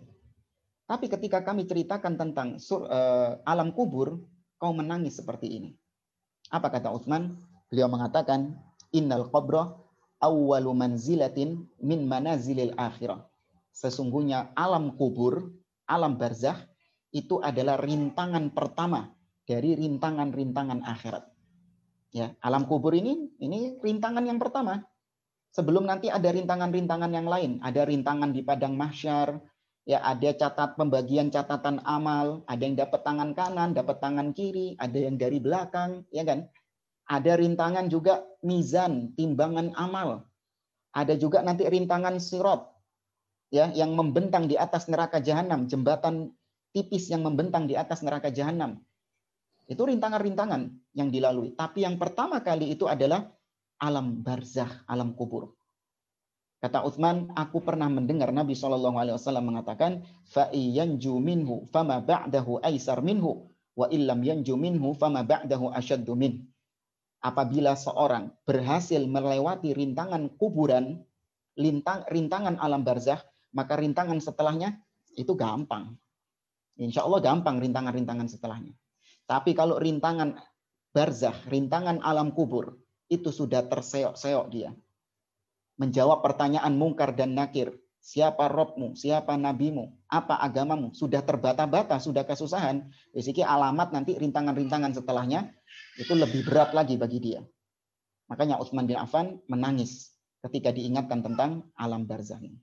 Tapi 0.89 1.05
ketika 1.11 1.45
kami 1.45 1.69
ceritakan 1.69 2.17
tentang 2.17 2.57
sur, 2.57 2.89
uh, 2.89 3.37
alam 3.45 3.75
kubur, 3.75 4.25
kau 4.57 4.73
menangis 4.73 5.21
seperti 5.21 5.61
ini. 5.61 5.69
Apa 6.49 6.73
kata 6.73 6.89
Utsman? 6.89 7.37
Beliau 7.69 7.91
mengatakan, 7.91 8.57
"Innal 8.95 9.29
qabra 9.29 9.77
awwalu 10.23 10.71
manzilatin 10.73 11.67
min 11.83 12.09
manazilil 12.09 12.73
akhirah." 12.79 13.21
Sesungguhnya 13.75 14.55
alam 14.57 14.95
kubur, 14.97 15.53
alam 15.85 16.17
barzakh 16.17 16.72
itu 17.13 17.37
adalah 17.39 17.77
rintangan 17.77 18.49
pertama 18.51 19.13
dari 19.45 19.77
rintangan-rintangan 19.77 20.81
akhirat. 20.81 21.23
Ya, 22.13 22.33
alam 22.41 22.65
kubur 22.65 22.93
ini 22.97 23.29
ini 23.37 23.77
rintangan 23.79 24.25
yang 24.25 24.41
pertama. 24.41 24.81
Sebelum 25.53 25.85
nanti 25.85 26.09
ada 26.09 26.33
rintangan-rintangan 26.33 27.13
yang 27.13 27.29
lain, 27.29 27.61
ada 27.61 27.85
rintangan 27.85 28.33
di 28.33 28.41
padang 28.41 28.73
mahsyar, 28.73 29.37
ya 29.85 30.01
ada 30.01 30.33
catat 30.33 30.73
pembagian 30.73 31.29
catatan 31.29 31.77
amal, 31.85 32.41
ada 32.49 32.61
yang 32.65 32.73
dapat 32.73 33.05
tangan 33.05 33.37
kanan, 33.37 33.77
dapat 33.77 34.01
tangan 34.01 34.33
kiri, 34.33 34.73
ada 34.81 34.97
yang 34.97 35.21
dari 35.21 35.37
belakang, 35.37 36.09
ya 36.09 36.25
kan? 36.25 36.49
Ada 37.05 37.37
rintangan 37.37 37.85
juga 37.93 38.25
mizan, 38.41 39.13
timbangan 39.13 39.77
amal. 39.77 40.25
Ada 40.97 41.21
juga 41.21 41.45
nanti 41.45 41.69
rintangan 41.69 42.17
sirot, 42.17 42.73
ya 43.53 43.69
yang 43.77 43.93
membentang 43.93 44.49
di 44.49 44.57
atas 44.57 44.89
neraka 44.89 45.21
jahanam, 45.21 45.69
jembatan 45.69 46.33
tipis 46.73 47.07
yang 47.13 47.21
membentang 47.21 47.69
di 47.69 47.77
atas 47.77 48.01
neraka 48.01 48.33
jahanam. 48.33 48.81
Itu 49.69 49.87
rintangan-rintangan 49.87 50.91
yang 50.97 51.07
dilalui. 51.13 51.55
Tapi 51.55 51.87
yang 51.87 51.95
pertama 51.95 52.43
kali 52.43 52.73
itu 52.75 52.89
adalah 52.89 53.31
alam 53.79 54.19
barzah, 54.19 54.83
alam 54.89 55.15
kubur. 55.15 55.55
Kata 56.63 56.83
Utsman, 56.87 57.27
aku 57.35 57.59
pernah 57.59 57.91
mendengar 57.91 58.31
Nabi 58.31 58.55
Shallallahu 58.55 58.95
Alaihi 58.95 59.15
Wasallam 59.19 59.51
mengatakan, 59.51 60.07
"Fa'iyanju 60.31 61.19
minhu, 61.19 61.67
fama 61.67 61.99
ba'dahu 61.99 62.63
aisar 62.63 63.03
minhu, 63.03 63.51
wa 63.75 63.91
illam 63.91 64.23
yanju 64.23 64.55
minhu, 64.55 64.95
fama 64.95 65.27
ba'dahu 65.27 65.75
asyaddu 65.75 66.15
min." 66.15 66.47
Apabila 67.19 67.75
seorang 67.75 68.31
berhasil 68.47 68.99
melewati 69.03 69.75
rintangan 69.75 70.31
kuburan, 70.39 71.03
lintang, 71.59 72.07
rintangan 72.07 72.55
alam 72.59 72.83
barzah, 72.87 73.19
maka 73.51 73.79
rintangan 73.79 74.23
setelahnya 74.23 74.79
itu 75.19 75.35
gampang. 75.35 75.99
Insya 76.77 77.05
Allah 77.05 77.21
gampang 77.21 77.61
rintangan-rintangan 77.61 78.27
setelahnya. 78.29 78.73
Tapi 79.29 79.53
kalau 79.53 79.77
rintangan 79.77 80.35
barzah, 80.93 81.35
rintangan 81.49 82.01
alam 82.01 82.33
kubur, 82.33 82.77
itu 83.09 83.29
sudah 83.29 83.65
terseok-seok 83.69 84.45
dia. 84.49 84.71
Menjawab 85.77 86.21
pertanyaan 86.21 86.73
mungkar 86.77 87.13
dan 87.13 87.33
nakir. 87.33 87.73
Siapa 88.03 88.51
robmu? 88.51 88.99
Siapa 88.99 89.39
nabimu? 89.39 89.87
Apa 90.11 90.35
agamamu? 90.43 90.91
Sudah 90.91 91.23
terbata-bata, 91.23 91.97
sudah 92.03 92.27
kesusahan. 92.27 92.91
Di 93.15 93.21
sini 93.23 93.47
alamat 93.47 93.95
nanti 93.95 94.19
rintangan-rintangan 94.19 94.91
setelahnya 94.91 95.49
itu 95.95 96.11
lebih 96.11 96.43
berat 96.43 96.75
lagi 96.75 96.99
bagi 96.99 97.23
dia. 97.23 97.41
Makanya 98.27 98.59
Utsman 98.59 98.89
bin 98.89 98.99
Affan 98.99 99.39
menangis 99.47 100.13
ketika 100.43 100.75
diingatkan 100.75 101.23
tentang 101.23 101.71
alam 101.79 102.03
barzah 102.03 102.43
ini. 102.43 102.59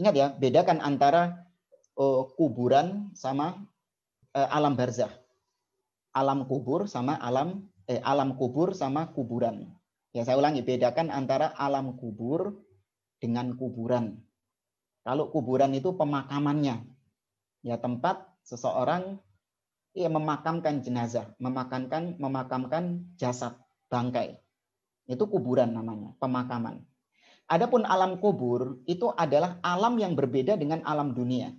Ingat 0.00 0.14
ya, 0.16 0.26
bedakan 0.32 0.80
antara 0.80 1.47
uh, 1.98 2.22
kuburan 2.38 3.10
sama 3.12 3.58
uh, 4.32 4.48
alam 4.54 4.78
barzah. 4.78 5.10
Alam 6.14 6.48
kubur 6.48 6.88
sama 6.88 7.18
alam 7.20 7.68
eh, 7.90 8.00
alam 8.00 8.38
kubur 8.38 8.72
sama 8.72 9.12
kuburan. 9.12 9.68
Ya 10.16 10.24
saya 10.24 10.40
ulangi, 10.40 10.64
bedakan 10.64 11.12
antara 11.12 11.52
alam 11.52 12.00
kubur 12.00 12.56
dengan 13.20 13.54
kuburan. 13.54 14.24
Kalau 15.04 15.28
kuburan 15.28 15.76
itu 15.76 15.94
pemakamannya, 15.94 16.84
ya 17.60 17.76
tempat 17.76 18.24
seseorang 18.44 19.20
ya 19.92 20.08
memakamkan 20.08 20.80
jenazah, 20.80 21.32
memakamkan 21.38 22.16
memakamkan 22.16 23.04
jasad 23.20 23.56
bangkai. 23.92 24.40
Itu 25.08 25.28
kuburan 25.28 25.76
namanya, 25.76 26.16
pemakaman. 26.20 26.84
Adapun 27.48 27.88
alam 27.88 28.20
kubur 28.20 28.80
itu 28.84 29.08
adalah 29.16 29.56
alam 29.64 29.96
yang 29.96 30.12
berbeda 30.12 30.60
dengan 30.60 30.84
alam 30.84 31.16
dunia. 31.16 31.56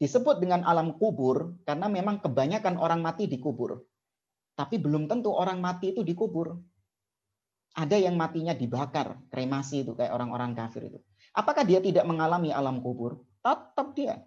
Disebut 0.00 0.40
dengan 0.40 0.64
alam 0.64 0.96
kubur 0.96 1.60
karena 1.68 1.84
memang 1.92 2.24
kebanyakan 2.24 2.80
orang 2.80 3.04
mati 3.04 3.28
dikubur. 3.28 3.84
Tapi 4.56 4.80
belum 4.80 5.04
tentu 5.04 5.28
orang 5.28 5.60
mati 5.60 5.92
itu 5.92 6.00
dikubur. 6.00 6.56
Ada 7.76 8.00
yang 8.00 8.16
matinya 8.16 8.56
dibakar, 8.56 9.20
kremasi 9.28 9.84
itu 9.84 9.92
kayak 9.92 10.16
orang-orang 10.16 10.56
kafir 10.56 10.88
itu. 10.88 10.98
Apakah 11.36 11.68
dia 11.68 11.84
tidak 11.84 12.08
mengalami 12.08 12.48
alam 12.48 12.80
kubur? 12.80 13.20
Tetap 13.44 13.92
dia. 13.92 14.24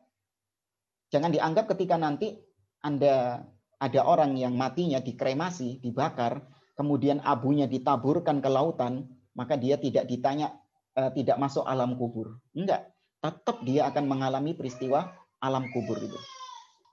Jangan 1.09 1.33
dianggap 1.33 1.65
ketika 1.73 1.97
nanti 1.97 2.37
Anda 2.85 3.41
ada 3.81 4.01
orang 4.05 4.37
yang 4.37 4.53
matinya 4.53 5.01
dikremasi, 5.01 5.81
dibakar, 5.81 6.45
kemudian 6.77 7.19
abunya 7.25 7.65
ditaburkan 7.65 8.39
ke 8.39 8.49
lautan, 8.49 9.09
maka 9.33 9.57
dia 9.57 9.81
tidak 9.81 10.05
ditanya 10.05 10.53
eh, 10.93 11.09
tidak 11.17 11.41
masuk 11.41 11.65
alam 11.65 11.97
kubur. 11.97 12.37
Enggak, 12.53 12.93
tetap 13.19 13.65
dia 13.65 13.89
akan 13.89 14.05
mengalami 14.05 14.53
peristiwa 14.53 15.22
alam 15.43 15.67
kubur 15.75 15.99
itu. 15.99 16.15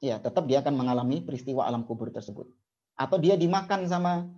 Ya, 0.02 0.18
tetap 0.18 0.50
dia 0.50 0.58
akan 0.58 0.74
mengalami 0.74 1.22
peristiwa 1.22 1.70
alam 1.70 1.86
kubur 1.86 2.10
tersebut 2.10 2.50
atau 3.00 3.16
dia 3.16 3.38
dimakan 3.40 3.88
sama 3.88 4.28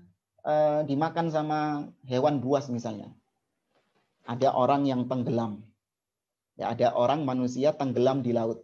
uh, 0.47 0.87
dimakan 0.87 1.35
sama 1.35 1.91
hewan 2.07 2.39
buas 2.39 2.71
misalnya. 2.71 3.11
Ada 4.23 4.55
orang 4.55 4.87
yang 4.87 5.11
tenggelam. 5.11 5.67
Ya, 6.55 6.71
ada 6.71 6.95
orang 6.95 7.27
manusia 7.27 7.75
tenggelam 7.75 8.23
di 8.23 8.31
laut. 8.31 8.63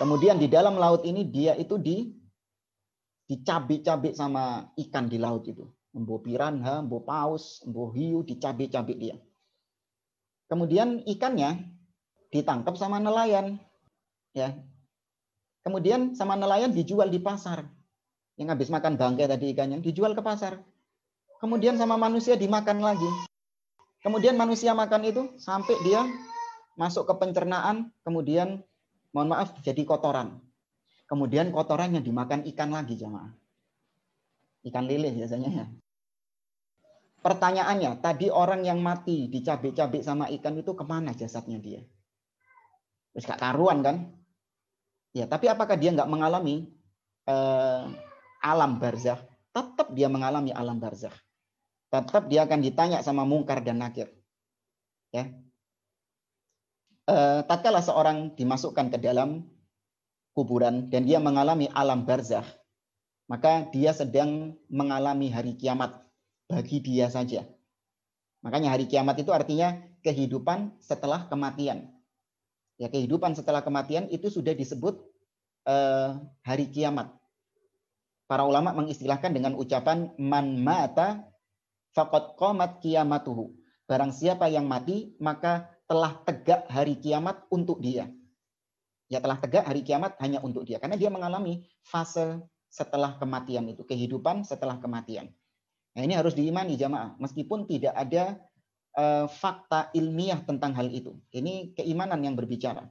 Kemudian 0.00 0.40
di 0.40 0.48
dalam 0.48 0.80
laut 0.80 1.04
ini 1.04 1.28
dia 1.28 1.52
itu 1.58 1.76
di 1.76 2.08
dicabik-cabik 3.28 4.16
sama 4.16 4.72
ikan 4.80 5.12
di 5.12 5.20
laut 5.20 5.44
itu. 5.44 5.68
Mbo 5.92 6.24
piranha, 6.24 6.80
mbo 6.80 7.04
paus, 7.04 7.60
mbo 7.68 7.92
hiu, 7.92 8.24
dicabik-cabik 8.24 8.96
dia. 8.96 9.16
Kemudian 10.48 11.04
ikannya 11.04 11.68
ditangkap 12.32 12.80
sama 12.80 12.96
nelayan. 12.96 13.60
Ya. 14.38 14.54
Kemudian 15.66 16.14
sama 16.14 16.38
nelayan 16.38 16.70
dijual 16.70 17.10
di 17.10 17.18
pasar. 17.18 17.66
Yang 18.38 18.48
habis 18.54 18.68
makan 18.70 18.94
bangkai 18.94 19.26
tadi 19.26 19.50
ikannya 19.50 19.82
dijual 19.82 20.14
ke 20.14 20.22
pasar. 20.22 20.62
Kemudian 21.42 21.74
sama 21.74 21.98
manusia 21.98 22.38
dimakan 22.38 22.78
lagi. 22.78 23.10
Kemudian 23.98 24.38
manusia 24.38 24.72
makan 24.78 25.02
itu 25.10 25.22
sampai 25.42 25.74
dia 25.82 26.06
masuk 26.78 27.10
ke 27.10 27.14
pencernaan, 27.18 27.90
kemudian 28.06 28.62
mohon 29.10 29.34
maaf 29.34 29.58
jadi 29.66 29.82
kotoran. 29.82 30.38
Kemudian 31.10 31.50
kotorannya 31.50 31.98
dimakan 31.98 32.46
ikan 32.54 32.70
lagi 32.70 32.94
jamaah. 32.94 33.34
Ikan 34.62 34.86
lele 34.86 35.10
biasanya 35.10 35.50
ya. 35.50 35.66
Pertanyaannya, 37.18 37.98
tadi 37.98 38.30
orang 38.30 38.62
yang 38.62 38.78
mati 38.78 39.26
dicabik-cabik 39.26 40.06
sama 40.06 40.30
ikan 40.38 40.54
itu 40.54 40.70
ke 40.78 40.84
mana 40.86 41.10
jasadnya 41.10 41.58
dia? 41.58 41.82
Terus 43.10 43.26
gak 43.26 43.42
karuan 43.42 43.82
kan? 43.82 44.17
Ya, 45.16 45.24
tapi 45.24 45.48
apakah 45.48 45.76
dia 45.76 45.92
nggak 45.92 46.10
mengalami 46.10 46.68
eh, 47.24 47.82
alam 48.44 48.76
barzah? 48.76 49.20
Tetap 49.52 49.96
dia 49.96 50.06
mengalami 50.12 50.52
alam 50.52 50.76
barzah. 50.76 51.14
Tetap 51.88 52.28
dia 52.28 52.44
akan 52.44 52.60
ditanya 52.60 53.00
sama 53.00 53.24
mungkar 53.24 53.64
dan 53.64 53.80
nakir. 53.80 54.12
Ya. 55.08 55.32
Eh, 57.08 57.40
tatkala 57.48 57.80
seorang 57.80 58.36
dimasukkan 58.36 58.92
ke 58.92 59.00
dalam 59.00 59.48
kuburan 60.36 60.92
dan 60.92 61.08
dia 61.08 61.16
mengalami 61.18 61.66
alam 61.72 62.04
barzah, 62.04 62.44
maka 63.26 63.66
dia 63.72 63.96
sedang 63.96 64.54
mengalami 64.68 65.32
hari 65.32 65.56
kiamat 65.56 65.98
bagi 66.46 66.78
dia 66.84 67.10
saja. 67.10 67.48
Makanya 68.44 68.70
hari 68.76 68.86
kiamat 68.86 69.18
itu 69.18 69.34
artinya 69.34 69.74
kehidupan 70.06 70.78
setelah 70.78 71.26
kematian. 71.26 71.90
Ya 72.78 72.86
kehidupan 72.86 73.34
setelah 73.34 73.60
kematian 73.60 74.06
itu 74.08 74.30
sudah 74.30 74.54
disebut 74.54 75.02
uh, 75.66 76.22
hari 76.46 76.70
kiamat. 76.70 77.10
Para 78.30 78.46
ulama 78.46 78.70
mengistilahkan 78.76 79.34
dengan 79.34 79.58
ucapan 79.58 80.14
man 80.14 80.62
mata 80.62 81.26
faqad 81.92 82.38
qamat 82.38 82.78
kiamatuhu. 82.78 83.50
Barang 83.90 84.14
siapa 84.14 84.46
yang 84.46 84.70
mati 84.70 85.16
maka 85.18 85.66
telah 85.90 86.22
tegak 86.22 86.70
hari 86.70 87.00
kiamat 87.00 87.42
untuk 87.50 87.82
dia. 87.82 88.06
Ya 89.08 89.18
telah 89.18 89.40
tegak 89.40 89.64
hari 89.66 89.82
kiamat 89.82 90.14
hanya 90.20 90.38
untuk 90.44 90.68
dia 90.68 90.76
karena 90.78 90.94
dia 90.94 91.08
mengalami 91.08 91.66
fase 91.80 92.44
setelah 92.68 93.16
kematian 93.16 93.64
itu, 93.72 93.82
kehidupan 93.82 94.44
setelah 94.44 94.76
kematian. 94.76 95.32
Nah, 95.96 96.02
ini 96.04 96.14
harus 96.14 96.36
diimani 96.36 96.76
jamaah, 96.76 97.16
meskipun 97.16 97.64
tidak 97.64 97.96
ada 97.96 98.36
uh, 98.98 99.30
fakta 99.30 99.94
ilmiah 99.94 100.42
tentang 100.42 100.74
hal 100.74 100.90
itu. 100.90 101.14
Ini 101.30 101.78
keimanan 101.78 102.18
yang 102.26 102.34
berbicara. 102.34 102.90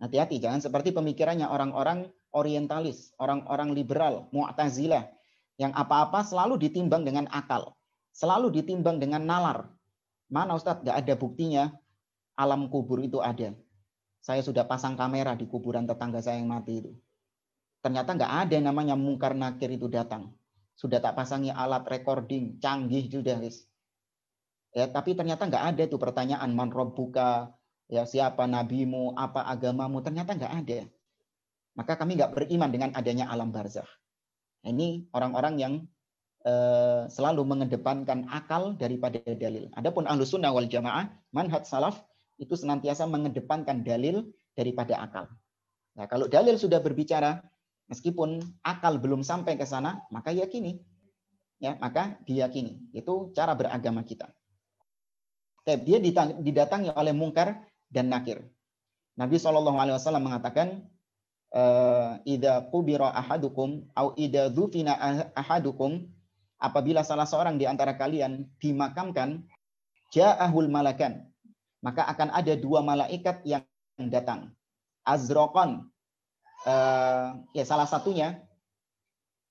Hati-hati, 0.00 0.40
jangan 0.40 0.60
seperti 0.60 0.92
pemikirannya 0.92 1.48
orang-orang 1.48 2.08
orientalis, 2.36 3.12
orang-orang 3.16 3.72
liberal, 3.72 4.28
mu'tazilah, 4.32 5.08
yang 5.56 5.72
apa-apa 5.76 6.24
selalu 6.24 6.56
ditimbang 6.56 7.04
dengan 7.04 7.28
akal, 7.32 7.76
selalu 8.12 8.52
ditimbang 8.52 9.00
dengan 9.00 9.24
nalar. 9.24 9.68
Mana 10.28 10.56
Ustadz? 10.56 10.84
Gak 10.84 11.04
ada 11.04 11.14
buktinya 11.16 11.64
alam 12.38 12.68
kubur 12.72 13.00
itu 13.00 13.20
ada. 13.20 13.52
Saya 14.20 14.44
sudah 14.44 14.64
pasang 14.68 14.96
kamera 14.96 15.36
di 15.36 15.48
kuburan 15.48 15.88
tetangga 15.88 16.20
saya 16.20 16.40
yang 16.40 16.48
mati 16.48 16.84
itu. 16.84 16.92
Ternyata 17.80 18.12
nggak 18.12 18.32
ada 18.46 18.56
namanya 18.60 18.92
mungkar 18.92 19.32
nakir 19.32 19.72
itu 19.72 19.88
datang 19.88 20.28
sudah 20.80 20.96
tak 20.96 21.12
pasangi 21.12 21.52
alat 21.52 21.84
recording 21.84 22.56
canggih 22.56 23.04
sudah 23.12 23.36
guys 23.36 23.68
ya 24.74 24.86
tapi 24.90 25.18
ternyata 25.18 25.46
nggak 25.46 25.64
ada 25.74 25.82
tuh 25.90 25.98
pertanyaan 25.98 26.50
man 26.54 26.70
buka 26.70 27.50
ya 27.90 28.06
siapa 28.06 28.46
nabimu 28.46 29.18
apa 29.18 29.46
agamamu 29.50 30.02
ternyata 30.02 30.38
nggak 30.38 30.54
ada 30.64 30.80
maka 31.74 31.98
kami 31.98 32.18
nggak 32.18 32.32
beriman 32.34 32.70
dengan 32.70 32.90
adanya 32.94 33.26
alam 33.30 33.50
barzah 33.50 33.86
ini 34.62 35.10
orang-orang 35.10 35.54
yang 35.58 35.74
eh, 36.46 37.10
selalu 37.10 37.42
mengedepankan 37.46 38.30
akal 38.30 38.78
daripada 38.78 39.18
dalil 39.34 39.66
adapun 39.74 40.06
ahlu 40.06 40.22
sunnah 40.22 40.54
wal 40.54 40.66
jamaah 40.70 41.10
manhaj 41.34 41.66
salaf 41.66 42.02
itu 42.38 42.54
senantiasa 42.54 43.10
mengedepankan 43.10 43.82
dalil 43.82 44.30
daripada 44.54 45.02
akal 45.02 45.26
nah 45.98 46.06
kalau 46.06 46.30
dalil 46.30 46.54
sudah 46.54 46.78
berbicara 46.78 47.42
Meskipun 47.90 48.38
akal 48.62 49.02
belum 49.02 49.26
sampai 49.26 49.58
ke 49.58 49.66
sana, 49.66 49.98
maka 50.14 50.30
yakini. 50.30 50.78
Ya, 51.58 51.74
maka 51.82 52.22
diyakini. 52.22 52.94
Itu 52.94 53.34
cara 53.34 53.58
beragama 53.58 54.06
kita. 54.06 54.30
Dia 55.78 55.98
didatangi 56.34 56.90
oleh 56.96 57.14
mungkar 57.14 57.62
dan 57.90 58.10
nakir. 58.10 58.42
Nabi 59.14 59.36
SAW 59.36 59.70
mengatakan, 60.18 60.82
eh, 61.54 62.10
Ida 62.26 62.66
kubira 62.70 63.10
ahadukum 63.14 63.86
au 63.94 64.14
ida 64.18 64.48
dhufina 64.50 64.96
ahadukum 65.36 66.06
apabila 66.60 67.02
salah 67.02 67.26
seorang 67.26 67.58
di 67.58 67.66
antara 67.66 67.96
kalian 67.98 68.46
dimakamkan 68.62 69.42
ja'ahul 70.14 70.68
malakan 70.68 71.26
maka 71.80 72.04
akan 72.04 72.28
ada 72.30 72.54
dua 72.54 72.84
malaikat 72.84 73.40
yang 73.48 73.64
datang 74.12 74.52
azroqan 75.04 75.88
uh, 76.68 77.40
ya 77.56 77.64
salah 77.64 77.88
satunya 77.88 78.44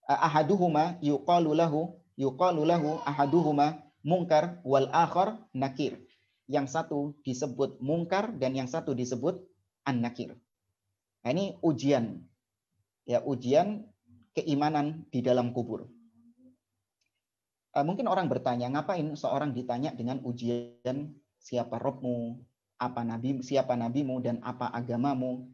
uh, 0.05 0.19
ahaduhuma 0.29 1.01
yuqalu 1.01 1.57
lahu 1.57 1.97
yuqalu 2.19 2.65
lahu 2.67 3.01
ahaduhuma 3.05 3.81
mungkar 4.05 4.63
wal 4.63 4.87
akhar 4.95 5.39
nakir. 5.51 5.99
Yang 6.49 6.73
satu 6.73 7.13
disebut 7.21 7.77
mungkar 7.77 8.33
dan 8.33 8.57
yang 8.57 8.65
satu 8.65 8.97
disebut 8.97 9.37
an-nakir. 9.85 10.33
Nah, 11.21 11.29
ini 11.29 11.61
ujian. 11.61 12.25
Ya, 13.05 13.21
ujian 13.21 13.85
keimanan 14.33 15.05
di 15.13 15.21
dalam 15.21 15.53
kubur. 15.53 15.85
Uh, 17.69 17.85
mungkin 17.85 18.09
orang 18.09 18.25
bertanya, 18.25 18.65
ngapain 18.73 19.13
seorang 19.13 19.53
ditanya 19.53 19.93
dengan 19.93 20.25
ujian 20.25 21.13
siapa 21.37 21.77
Robmu, 21.77 22.41
apa 22.81 23.05
nabi, 23.05 23.45
siapa 23.45 23.77
nabimu 23.77 24.17
dan 24.25 24.41
apa 24.41 24.73
agamamu? 24.73 25.45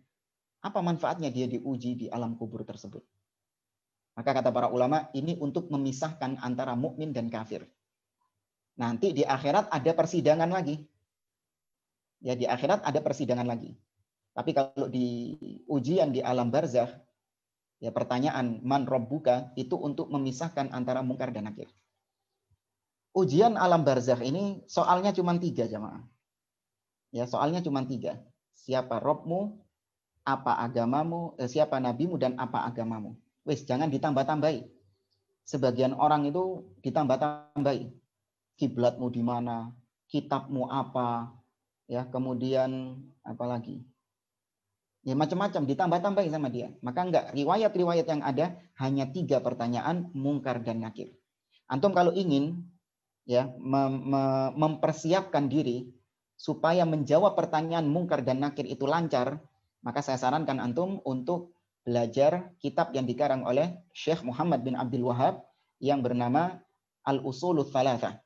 Apa 0.63 0.79
manfaatnya 0.79 1.29
dia 1.29 1.45
diuji 1.45 1.99
di 1.99 2.07
alam 2.07 2.39
kubur 2.39 2.63
tersebut? 2.63 3.03
Maka 4.15 4.31
kata 4.31 4.49
para 4.55 4.71
ulama, 4.71 5.11
ini 5.11 5.35
untuk 5.43 5.67
memisahkan 5.67 6.39
antara 6.39 6.71
mukmin 6.73 7.11
dan 7.11 7.27
kafir. 7.27 7.67
Nanti 8.75 9.15
di 9.15 9.23
akhirat 9.23 9.71
ada 9.71 9.91
persidangan 9.95 10.51
lagi. 10.51 10.75
Ya 12.19 12.35
di 12.35 12.43
akhirat 12.43 12.83
ada 12.83 12.99
persidangan 12.99 13.47
lagi. 13.47 13.75
Tapi 14.35 14.51
kalau 14.51 14.91
di 14.91 15.35
ujian 15.71 16.11
di 16.11 16.19
alam 16.19 16.51
barzah, 16.51 16.91
ya 17.79 17.95
pertanyaan 17.95 18.59
man 18.67 18.83
robbuka 18.83 19.55
itu 19.55 19.79
untuk 19.79 20.11
memisahkan 20.11 20.75
antara 20.75 20.99
mungkar 20.99 21.31
dan 21.31 21.47
nakir. 21.47 21.71
Ujian 23.15 23.55
alam 23.55 23.87
barzah 23.87 24.19
ini 24.19 24.67
soalnya 24.67 25.15
cuma 25.15 25.39
tiga 25.39 25.63
jamaah. 25.71 26.03
Ya 27.15 27.23
soalnya 27.31 27.63
cuma 27.63 27.87
tiga. 27.87 28.19
Siapa 28.51 28.99
robmu, 28.99 29.55
apa 30.27 30.59
agamamu, 30.59 31.39
eh, 31.39 31.47
siapa 31.47 31.79
nabimu 31.79 32.19
dan 32.19 32.35
apa 32.35 32.67
agamamu. 32.67 33.15
Wis 33.47 33.63
jangan 33.63 33.87
ditambah-tambahi. 33.87 34.67
Sebagian 35.47 35.95
orang 35.95 36.27
itu 36.27 36.65
ditambah-tambahi. 36.83 38.04
Kiblatmu 38.55 39.11
di 39.11 39.19
mana, 39.19 39.75
kitabmu 40.07 40.71
apa, 40.71 41.35
ya 41.91 42.07
kemudian 42.07 42.99
apa 43.21 43.45
lagi? 43.45 43.83
Ya 45.05 45.13
macam-macam 45.13 45.69
ditambah-tambahi 45.69 46.29
sama 46.33 46.49
dia. 46.49 46.73
Maka 46.81 47.05
enggak 47.05 47.25
riwayat-riwayat 47.37 48.07
yang 48.09 48.25
ada 48.25 48.57
hanya 48.81 49.05
tiga 49.13 49.37
pertanyaan 49.37 50.09
mungkar 50.17 50.65
dan 50.65 50.81
nakir. 50.81 51.13
Antum 51.69 51.93
kalau 51.93 52.09
ingin 52.09 52.65
ya 53.29 53.53
mem 53.61 54.01
mempersiapkan 54.57 55.45
diri 55.45 55.93
supaya 56.33 56.89
menjawab 56.89 57.37
pertanyaan 57.37 57.85
mungkar 57.85 58.25
dan 58.25 58.41
nakir 58.41 58.65
itu 58.65 58.89
lancar, 58.89 59.37
maka 59.85 60.01
saya 60.01 60.17
sarankan 60.17 60.57
antum 60.57 60.97
untuk 61.05 61.53
belajar 61.85 62.49
kitab 62.57 62.89
yang 62.97 63.05
dikarang 63.05 63.45
oleh 63.45 63.77
Syekh 63.93 64.25
Muhammad 64.25 64.65
bin 64.65 64.73
Abdul 64.73 65.05
Wahab 65.05 65.45
yang 65.77 66.01
bernama 66.01 66.65
Al-Usul 67.05 67.61
Thalatha. 67.69 68.24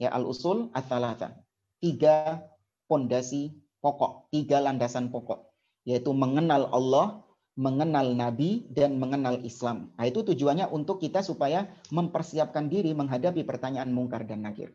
Ya, 0.00 0.10
Al-Usul 0.10 0.74
Thalatha. 0.74 1.38
Tiga 1.78 2.42
pondasi 2.90 3.54
pokok, 3.78 4.32
tiga 4.32 4.58
landasan 4.60 5.12
pokok, 5.12 5.52
yaitu 5.84 6.10
mengenal 6.16 6.68
Allah, 6.72 7.22
mengenal 7.54 8.16
Nabi, 8.16 8.66
dan 8.72 8.96
mengenal 8.96 9.38
Islam. 9.44 9.92
Nah, 9.94 10.04
itu 10.08 10.24
tujuannya 10.24 10.72
untuk 10.72 10.98
kita 10.98 11.20
supaya 11.20 11.68
mempersiapkan 11.92 12.66
diri 12.66 12.96
menghadapi 12.96 13.44
pertanyaan 13.44 13.92
mungkar 13.92 14.24
dan 14.24 14.42
nakir. 14.42 14.72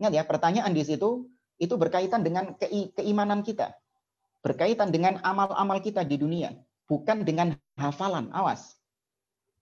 Ingat 0.00 0.12
ya, 0.16 0.22
pertanyaan 0.24 0.72
di 0.72 0.82
situ 0.82 1.28
itu 1.60 1.74
berkaitan 1.76 2.24
dengan 2.24 2.56
keimanan 2.96 3.44
kita 3.44 3.76
berkaitan 4.40 4.88
dengan 4.88 5.20
amal-amal 5.20 5.78
kita 5.84 6.04
di 6.04 6.16
dunia, 6.16 6.52
bukan 6.88 7.24
dengan 7.24 7.56
hafalan. 7.76 8.32
Awas. 8.32 8.76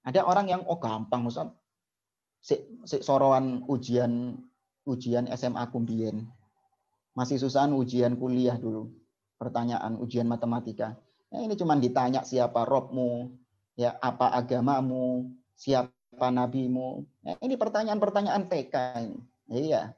Ada 0.07 0.25
orang 0.25 0.47
yang 0.49 0.63
oh 0.65 0.79
gampang 0.79 1.27
Ustaz. 1.27 1.51
si, 2.39 2.55
soroan 3.03 3.67
ujian 3.67 4.39
ujian 4.89 5.29
SMA 5.37 5.69
kumbien. 5.69 6.25
Masih 7.13 7.37
susahan 7.37 7.77
ujian 7.77 8.17
kuliah 8.17 8.57
dulu. 8.57 8.89
Pertanyaan 9.37 10.01
ujian 10.01 10.25
matematika. 10.25 10.97
Ya, 11.29 11.45
ini 11.45 11.55
cuma 11.61 11.77
ditanya 11.77 12.25
siapa 12.25 12.65
robmu, 12.65 13.37
ya 13.77 14.01
apa 14.01 14.33
agamamu, 14.33 15.29
siapa 15.53 16.33
nabimu. 16.33 17.05
Ya, 17.21 17.37
ini 17.45 17.61
pertanyaan-pertanyaan 17.61 18.49
TK 18.49 18.75
ini. 19.05 19.19
Iya. 19.53 19.93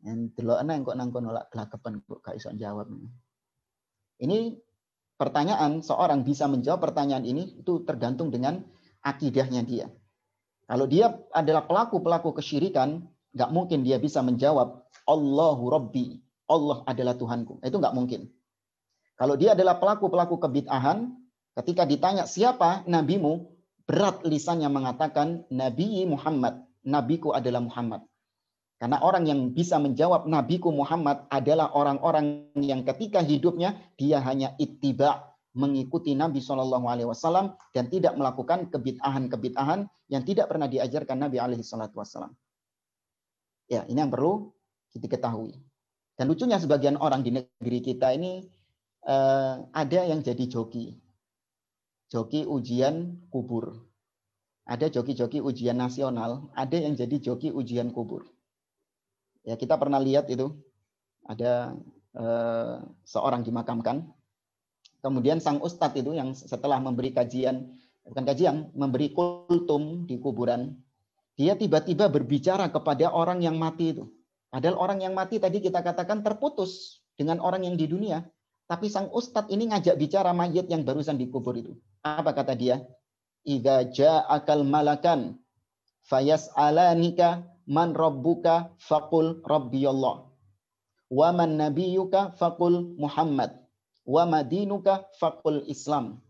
Yang 0.00 0.32
delokna 0.38 0.80
kok 0.80 0.96
nang 0.96 1.10
kono 1.12 1.34
lak 1.34 1.52
kok 1.52 2.22
gak 2.24 2.38
iso 2.38 2.54
jawab. 2.56 2.88
Ini 4.20 4.56
pertanyaan 5.20 5.84
seorang 5.84 6.24
bisa 6.24 6.48
menjawab 6.48 6.88
pertanyaan 6.88 7.28
ini 7.28 7.60
itu 7.60 7.84
tergantung 7.84 8.32
dengan 8.32 8.64
akidahnya 9.04 9.60
dia. 9.64 9.86
Kalau 10.64 10.86
dia 10.86 11.12
adalah 11.34 11.66
pelaku-pelaku 11.66 12.40
kesyirikan, 12.40 13.04
nggak 13.34 13.50
mungkin 13.50 13.86
dia 13.86 13.98
bisa 14.02 14.20
menjawab 14.20 14.86
Allahu 15.06 15.64
Rabbi, 15.70 16.18
Allah 16.50 16.82
adalah 16.86 17.14
Tuhanku. 17.14 17.62
Itu 17.62 17.78
nggak 17.78 17.94
mungkin. 17.94 18.30
Kalau 19.18 19.36
dia 19.36 19.52
adalah 19.52 19.76
pelaku-pelaku 19.76 20.40
kebid'ahan, 20.40 21.12
ketika 21.60 21.84
ditanya 21.84 22.24
siapa 22.24 22.86
nabimu, 22.88 23.52
berat 23.84 24.24
lisannya 24.24 24.70
mengatakan 24.72 25.44
Nabi 25.52 26.06
Muhammad, 26.08 26.64
nabiku 26.86 27.36
adalah 27.36 27.60
Muhammad. 27.60 28.06
Karena 28.80 28.96
orang 29.04 29.28
yang 29.28 29.52
bisa 29.52 29.76
menjawab 29.76 30.24
Nabiku 30.24 30.72
Muhammad 30.72 31.28
adalah 31.28 31.68
orang-orang 31.76 32.48
yang 32.56 32.80
ketika 32.88 33.20
hidupnya 33.20 33.76
dia 34.00 34.24
hanya 34.24 34.56
ittiba 34.56 35.36
mengikuti 35.52 36.16
Nabi 36.16 36.40
Shallallahu 36.40 36.88
Alaihi 36.88 37.04
Wasallam 37.12 37.60
dan 37.76 37.92
tidak 37.92 38.16
melakukan 38.16 38.72
kebitahan-kebitahan 38.72 39.84
yang 40.08 40.22
tidak 40.24 40.48
pernah 40.48 40.64
diajarkan 40.64 41.20
Nabi 41.20 41.36
Alaihi 41.36 41.60
Wasallam. 41.60 42.32
Ya, 43.70 43.86
ini 43.86 44.02
yang 44.02 44.10
perlu 44.10 44.50
kita 44.90 45.06
ketahui. 45.06 45.54
Dan 46.18 46.26
lucunya 46.26 46.58
sebagian 46.58 46.98
orang 46.98 47.22
di 47.22 47.30
negeri 47.30 47.78
kita 47.78 48.10
ini 48.10 48.42
eh, 49.06 49.54
ada 49.62 50.00
yang 50.02 50.26
jadi 50.26 50.44
joki, 50.50 50.98
joki 52.10 52.42
ujian 52.42 53.22
kubur, 53.30 53.78
ada 54.66 54.90
joki-joki 54.90 55.38
ujian 55.38 55.78
nasional, 55.78 56.50
ada 56.58 56.76
yang 56.76 56.98
jadi 56.98 57.22
joki 57.22 57.54
ujian 57.54 57.94
kubur. 57.94 58.26
Ya, 59.46 59.54
kita 59.54 59.78
pernah 59.78 60.02
lihat 60.02 60.26
itu 60.34 60.50
ada 61.30 61.78
eh, 62.18 62.76
seorang 63.06 63.46
dimakamkan. 63.46 64.02
Kemudian 65.00 65.38
sang 65.38 65.62
ustadz 65.62 65.96
itu 65.96 66.12
yang 66.12 66.34
setelah 66.34 66.82
memberi 66.82 67.14
kajian, 67.14 67.70
bukan 68.02 68.24
kajian, 68.26 68.68
memberi 68.74 69.14
kultum 69.14 70.04
di 70.04 70.18
kuburan, 70.20 70.76
dia 71.40 71.56
tiba-tiba 71.56 72.12
berbicara 72.12 72.68
kepada 72.68 73.08
orang 73.08 73.40
yang 73.40 73.56
mati 73.56 73.96
itu. 73.96 74.04
Padahal 74.52 74.76
orang 74.76 75.00
yang 75.00 75.16
mati 75.16 75.40
tadi 75.40 75.64
kita 75.64 75.80
katakan 75.80 76.20
terputus 76.20 77.00
dengan 77.16 77.40
orang 77.40 77.64
yang 77.64 77.80
di 77.80 77.88
dunia. 77.88 78.28
Tapi 78.68 78.92
sang 78.92 79.08
ustadz 79.08 79.48
ini 79.48 79.72
ngajak 79.72 79.96
bicara 79.96 80.36
mayat 80.36 80.68
yang 80.68 80.84
barusan 80.84 81.16
dikubur 81.16 81.56
itu. 81.56 81.72
Apa 82.04 82.36
kata 82.36 82.52
dia? 82.52 82.84
Idza 83.48 83.88
ja'akal 83.88 84.68
malakan 84.68 85.40
fayas'alanika 86.04 87.48
man 87.64 87.96
rabbuka 87.96 88.76
faqul 88.76 89.40
rabbiyallah 89.40 90.28
wa 91.10 91.28
man 91.32 91.56
nabiyyuka 91.56 92.36
faqul 92.36 93.00
Muhammad 93.00 93.56
wa 94.04 94.28
madinuka 94.28 95.08
faqul 95.16 95.64
Islam 95.66 96.20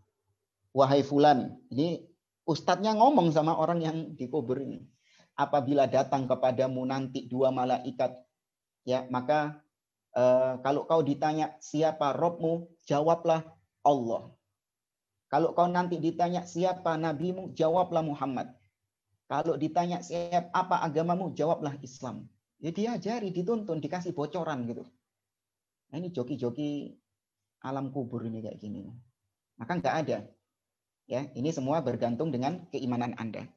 wahai 0.71 1.03
fulan 1.03 1.59
ini 1.73 2.07
ustadznya 2.47 2.97
ngomong 2.97 3.33
sama 3.33 3.57
orang 3.57 3.81
yang 3.83 3.97
dikubur 4.17 4.57
ini 4.61 4.85
apabila 5.35 5.87
datang 5.87 6.27
kepadamu 6.27 6.83
nanti 6.85 7.25
dua 7.25 7.49
malaikat 7.49 8.15
ya 8.87 9.07
maka 9.09 9.61
uh, 10.15 10.59
kalau 10.61 10.85
kau 10.85 11.01
ditanya 11.01 11.55
siapa 11.63 12.13
Robmu 12.15 12.67
jawablah 12.87 13.45
Allah 13.85 14.31
kalau 15.31 15.55
kau 15.55 15.69
nanti 15.71 15.97
ditanya 15.97 16.43
siapa 16.43 16.99
nabimu 16.99 17.55
jawablah 17.55 18.03
Muhammad 18.03 18.51
kalau 19.31 19.55
ditanya 19.55 20.03
siap 20.03 20.51
apa 20.51 20.83
agamamu, 20.83 21.31
jawablah 21.31 21.79
Islam. 21.79 22.27
Ya 22.59 22.75
diajari, 22.75 23.31
dituntun, 23.31 23.79
dikasih 23.79 24.11
bocoran 24.11 24.67
gitu. 24.67 24.83
Nah 25.87 25.95
ini 26.03 26.11
joki-joki 26.11 26.99
alam 27.63 27.95
kubur 27.95 28.27
ini 28.27 28.43
kayak 28.43 28.59
gini. 28.59 28.91
Maka 29.55 29.79
nggak 29.79 29.95
ada. 30.03 30.27
Ya, 31.07 31.31
ini 31.31 31.47
semua 31.55 31.79
bergantung 31.79 32.27
dengan 32.27 32.67
keimanan 32.75 33.15
Anda. 33.15 33.47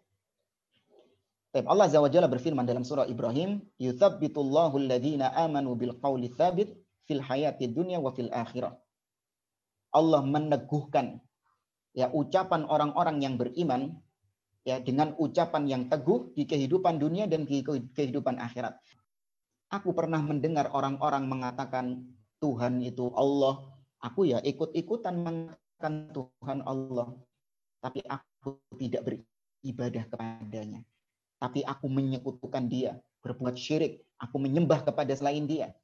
Allah 1.63 1.87
Azza 1.87 2.03
wa 2.03 2.11
Jalla 2.11 2.27
berfirman 2.27 2.67
dalam 2.67 2.83
surah 2.83 3.07
Ibrahim, 3.07 3.63
"Yuthabbitullahu 3.79 4.75
alladhina 4.75 5.31
amanu 5.39 5.79
bil 5.79 5.95
qawli 6.03 6.35
thabit 6.35 6.75
fil 7.07 7.23
hayati 7.23 7.71
dunya 7.71 8.03
wa 8.03 8.11
fil 8.11 8.27
akhirah." 8.35 8.75
Allah 9.95 10.27
meneguhkan 10.27 11.23
ya 11.95 12.11
ucapan 12.11 12.67
orang-orang 12.67 13.23
yang 13.23 13.39
beriman 13.39 13.95
ya 14.67 14.83
dengan 14.83 15.15
ucapan 15.15 15.71
yang 15.71 15.83
teguh 15.87 16.35
di 16.35 16.43
kehidupan 16.43 16.99
dunia 16.99 17.31
dan 17.31 17.47
di 17.47 17.63
kehidupan 17.95 18.43
akhirat. 18.43 18.75
Aku 19.71 19.95
pernah 19.95 20.19
mendengar 20.19 20.75
orang-orang 20.75 21.31
mengatakan 21.31 22.03
Tuhan 22.43 22.83
itu 22.83 23.15
Allah. 23.15 23.63
Aku 24.03 24.27
ya 24.27 24.43
ikut-ikutan 24.43 25.23
mengatakan 25.23 26.11
Tuhan 26.11 26.67
Allah. 26.67 27.15
Tapi 27.79 28.03
aku 28.03 28.59
tidak 28.75 29.07
beribadah 29.07 30.05
kepadanya. 30.11 30.83
Tapi 31.45 31.61
aku 31.61 31.93
menyekutukan 31.93 32.65
dia, 32.73 32.97
berbuat 33.21 33.53
syirik. 33.61 34.01
Aku 34.17 34.41
menyembah 34.41 34.81
kepada 34.81 35.13
selain 35.13 35.45
dia. 35.45 35.77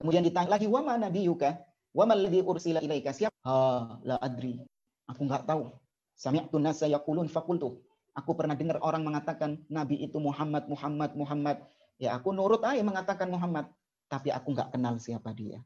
Kemudian 0.00 0.24
ditanya 0.24 0.56
lagi, 0.56 0.64
wa 0.64 0.80
mana 0.80 1.12
nabiyuka? 1.12 1.60
Wa 1.92 2.08
ma 2.08 2.16
alladhi 2.16 2.40
ursila 2.40 2.80
ilaika? 2.80 3.12
Siapa? 3.12 3.36
Ha, 3.44 4.00
la 4.08 4.16
adri. 4.24 4.56
Aku 5.04 5.28
nggak 5.28 5.44
tahu. 5.44 5.68
Sami'tu 6.16 6.56
nasa 6.56 6.88
yaqulun 6.88 7.28
faqultu. 7.28 7.76
Aku 8.16 8.32
pernah 8.32 8.56
dengar 8.56 8.80
orang 8.80 9.04
mengatakan 9.04 9.60
Nabi 9.68 10.00
itu 10.00 10.16
Muhammad, 10.16 10.64
Muhammad, 10.64 11.12
Muhammad. 11.12 11.60
Ya 12.00 12.16
aku 12.16 12.32
nurut 12.32 12.64
aja 12.64 12.80
mengatakan 12.80 13.28
Muhammad. 13.28 13.68
Tapi 14.08 14.32
aku 14.32 14.56
nggak 14.56 14.72
kenal 14.72 14.96
siapa 14.96 15.36
dia. 15.36 15.60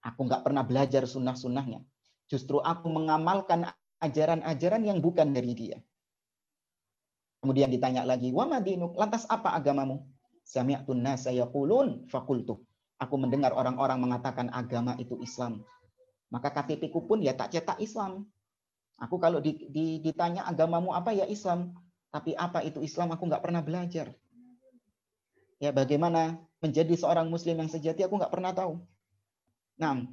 Aku 0.00 0.24
nggak 0.24 0.48
pernah 0.48 0.64
belajar 0.64 1.04
sunnah-sunnahnya. 1.04 1.84
Justru 2.24 2.56
aku 2.64 2.88
mengamalkan 2.88 3.68
ajaran-ajaran 4.00 4.80
yang 4.80 5.04
bukan 5.04 5.36
dari 5.36 5.52
dia. 5.52 5.76
Kemudian 7.40 7.72
ditanya 7.72 8.04
lagi, 8.04 8.28
wa 8.36 8.44
madinuk, 8.44 8.92
lantas 9.00 9.24
apa 9.24 9.56
agamamu? 9.56 10.04
Sami'tun 10.44 11.00
nasa 11.00 11.32
yaqulun 11.32 12.04
fakultu. 12.12 12.60
Aku 13.00 13.16
mendengar 13.16 13.56
orang-orang 13.56 13.96
mengatakan 13.96 14.52
agama 14.52 14.92
itu 15.00 15.16
Islam. 15.24 15.64
Maka 16.28 16.52
KTP 16.52 16.92
ku 16.92 17.08
pun 17.08 17.24
ya 17.24 17.32
tak 17.32 17.56
cetak 17.56 17.80
Islam. 17.80 18.28
Aku 19.00 19.16
kalau 19.16 19.40
di, 19.40 19.56
di, 19.72 20.04
ditanya 20.04 20.44
agamamu 20.44 20.92
apa 20.92 21.16
ya 21.16 21.24
Islam, 21.24 21.72
tapi 22.12 22.36
apa 22.36 22.60
itu 22.60 22.84
Islam 22.84 23.16
aku 23.16 23.24
nggak 23.24 23.40
pernah 23.40 23.64
belajar. 23.64 24.12
Ya 25.56 25.72
bagaimana 25.72 26.36
menjadi 26.60 26.92
seorang 26.92 27.32
Muslim 27.32 27.56
yang 27.56 27.72
sejati 27.72 28.04
aku 28.04 28.20
nggak 28.20 28.32
pernah 28.32 28.52
tahu. 28.52 28.84
Nah, 29.80 30.04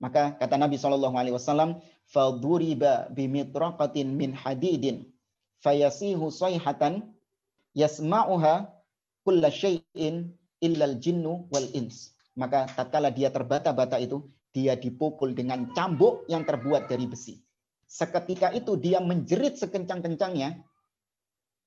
maka 0.00 0.32
kata 0.40 0.56
Nabi 0.56 0.80
Shallallahu 0.80 1.14
Alaihi 1.20 1.36
Wasallam, 1.36 1.84
"Faduriba 2.08 3.12
bimitraqatin 3.12 4.08
min 4.16 4.32
hadidin, 4.32 5.11
fayasihu 5.62 6.28
sayhatan, 6.28 7.14
yasma'uha 7.78 8.68
kulla 9.22 9.48
syai'in 9.48 10.34
illal 10.60 10.98
jinnu 10.98 11.48
wal 11.48 11.68
ins." 11.72 12.12
Maka 12.34 12.68
tatkala 12.68 13.14
dia 13.14 13.30
terbata-bata 13.32 13.96
itu, 14.02 14.26
dia 14.52 14.76
dipukul 14.76 15.32
dengan 15.32 15.72
cambuk 15.72 16.28
yang 16.28 16.44
terbuat 16.44 16.88
dari 16.90 17.08
besi. 17.08 17.40
Seketika 17.88 18.52
itu 18.52 18.76
dia 18.80 19.00
menjerit 19.04 19.60
sekencang-kencangnya 19.60 20.64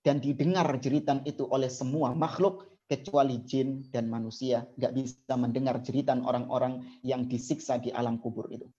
dan 0.06 0.22
didengar 0.22 0.66
jeritan 0.82 1.22
itu 1.26 1.46
oleh 1.50 1.70
semua 1.70 2.14
makhluk 2.14 2.66
kecuali 2.86 3.42
jin 3.42 3.90
dan 3.90 4.06
manusia 4.10 4.70
nggak 4.78 4.94
bisa 4.94 5.34
mendengar 5.34 5.82
jeritan 5.82 6.22
orang-orang 6.22 6.86
yang 7.02 7.26
disiksa 7.26 7.82
di 7.82 7.90
alam 7.90 8.22
kubur 8.22 8.46
itu. 8.54 8.70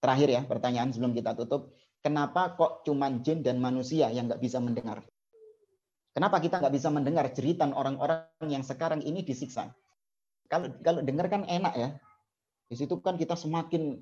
Terakhir 0.00 0.28
ya 0.32 0.40
pertanyaan 0.48 0.88
sebelum 0.96 1.12
kita 1.12 1.36
tutup, 1.36 1.76
kenapa 2.00 2.56
kok 2.56 2.84
cuman 2.84 3.24
jin 3.24 3.40
dan 3.44 3.60
manusia 3.60 4.08
yang 4.12 4.28
nggak 4.28 4.42
bisa 4.42 4.60
mendengar? 4.60 5.04
Kenapa 6.10 6.42
kita 6.42 6.58
nggak 6.58 6.74
bisa 6.74 6.88
mendengar 6.90 7.30
jeritan 7.30 7.70
orang-orang 7.70 8.26
yang 8.50 8.66
sekarang 8.66 9.00
ini 9.06 9.22
disiksa? 9.22 9.70
Kalau 10.50 10.66
kalau 10.82 11.00
dengar 11.06 11.30
kan 11.30 11.46
enak 11.46 11.74
ya. 11.78 11.90
Di 12.70 12.78
situ 12.78 12.98
kan 13.02 13.18
kita 13.18 13.34
semakin 13.34 13.98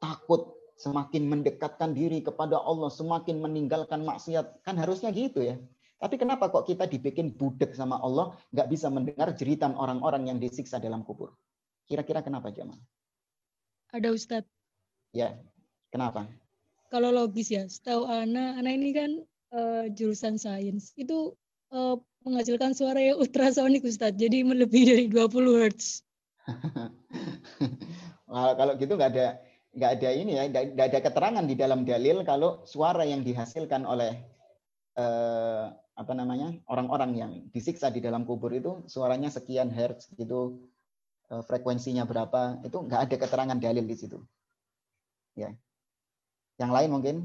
takut, 0.00 0.56
semakin 0.80 1.28
mendekatkan 1.28 1.92
diri 1.92 2.24
kepada 2.24 2.60
Allah, 2.60 2.88
semakin 2.92 3.40
meninggalkan 3.40 4.04
maksiat. 4.04 4.64
Kan 4.64 4.76
harusnya 4.76 5.12
gitu 5.12 5.40
ya. 5.40 5.56
Tapi 6.00 6.20
kenapa 6.20 6.52
kok 6.52 6.68
kita 6.68 6.84
dibikin 6.84 7.32
budek 7.32 7.72
sama 7.72 7.96
Allah, 7.96 8.36
nggak 8.52 8.68
bisa 8.68 8.92
mendengar 8.92 9.32
jeritan 9.32 9.72
orang-orang 9.72 10.28
yang 10.28 10.36
disiksa 10.36 10.76
dalam 10.76 11.00
kubur? 11.00 11.32
Kira-kira 11.88 12.20
kenapa 12.20 12.52
Jamal? 12.52 12.76
Ada 13.88 14.12
Ustadz. 14.12 14.50
Ya, 15.16 15.40
kenapa? 15.88 16.28
Kalau 16.94 17.10
logis 17.10 17.50
ya, 17.50 17.66
setahu 17.66 18.06
Ana, 18.06 18.54
Ana 18.54 18.70
ini 18.70 18.94
kan 18.94 19.10
uh, 19.50 19.90
jurusan 19.90 20.38
sains. 20.38 20.94
Itu 20.94 21.34
eh, 21.74 21.98
menghasilkan 22.22 22.70
suara 22.78 23.02
yang 23.02 23.18
ultrasonik 23.18 23.82
Ustadz. 23.82 24.14
Jadi 24.14 24.46
melebihi 24.46 24.86
dari 24.86 25.04
20 25.10 25.74
Hz. 25.74 26.06
Wah, 28.30 28.54
kalau 28.54 28.78
gitu 28.78 28.94
nggak 28.94 29.10
ada 29.10 29.42
nggak 29.74 29.90
ada 29.98 30.10
ini 30.14 30.32
ya, 30.38 30.44
nggak 30.46 30.86
ada 30.94 31.00
keterangan 31.02 31.42
di 31.42 31.58
dalam 31.58 31.82
dalil 31.82 32.22
kalau 32.22 32.62
suara 32.62 33.02
yang 33.02 33.26
dihasilkan 33.26 33.82
oleh 33.82 34.14
eh, 34.94 35.64
apa 35.94 36.12
namanya 36.14 36.54
orang-orang 36.70 37.10
yang 37.18 37.32
disiksa 37.50 37.90
di 37.90 37.98
dalam 37.98 38.22
kubur 38.22 38.54
itu 38.54 38.86
suaranya 38.86 39.34
sekian 39.34 39.70
hertz 39.70 40.14
gitu 40.14 40.62
eh, 41.30 41.42
frekuensinya 41.42 42.06
berapa 42.06 42.62
itu 42.62 42.78
nggak 42.86 43.00
ada 43.10 43.16
keterangan 43.18 43.58
dalil 43.58 43.82
di 43.82 43.96
situ 43.98 44.18
ya 45.34 45.50
yang 46.60 46.70
lain 46.70 46.90
mungkin 46.90 47.16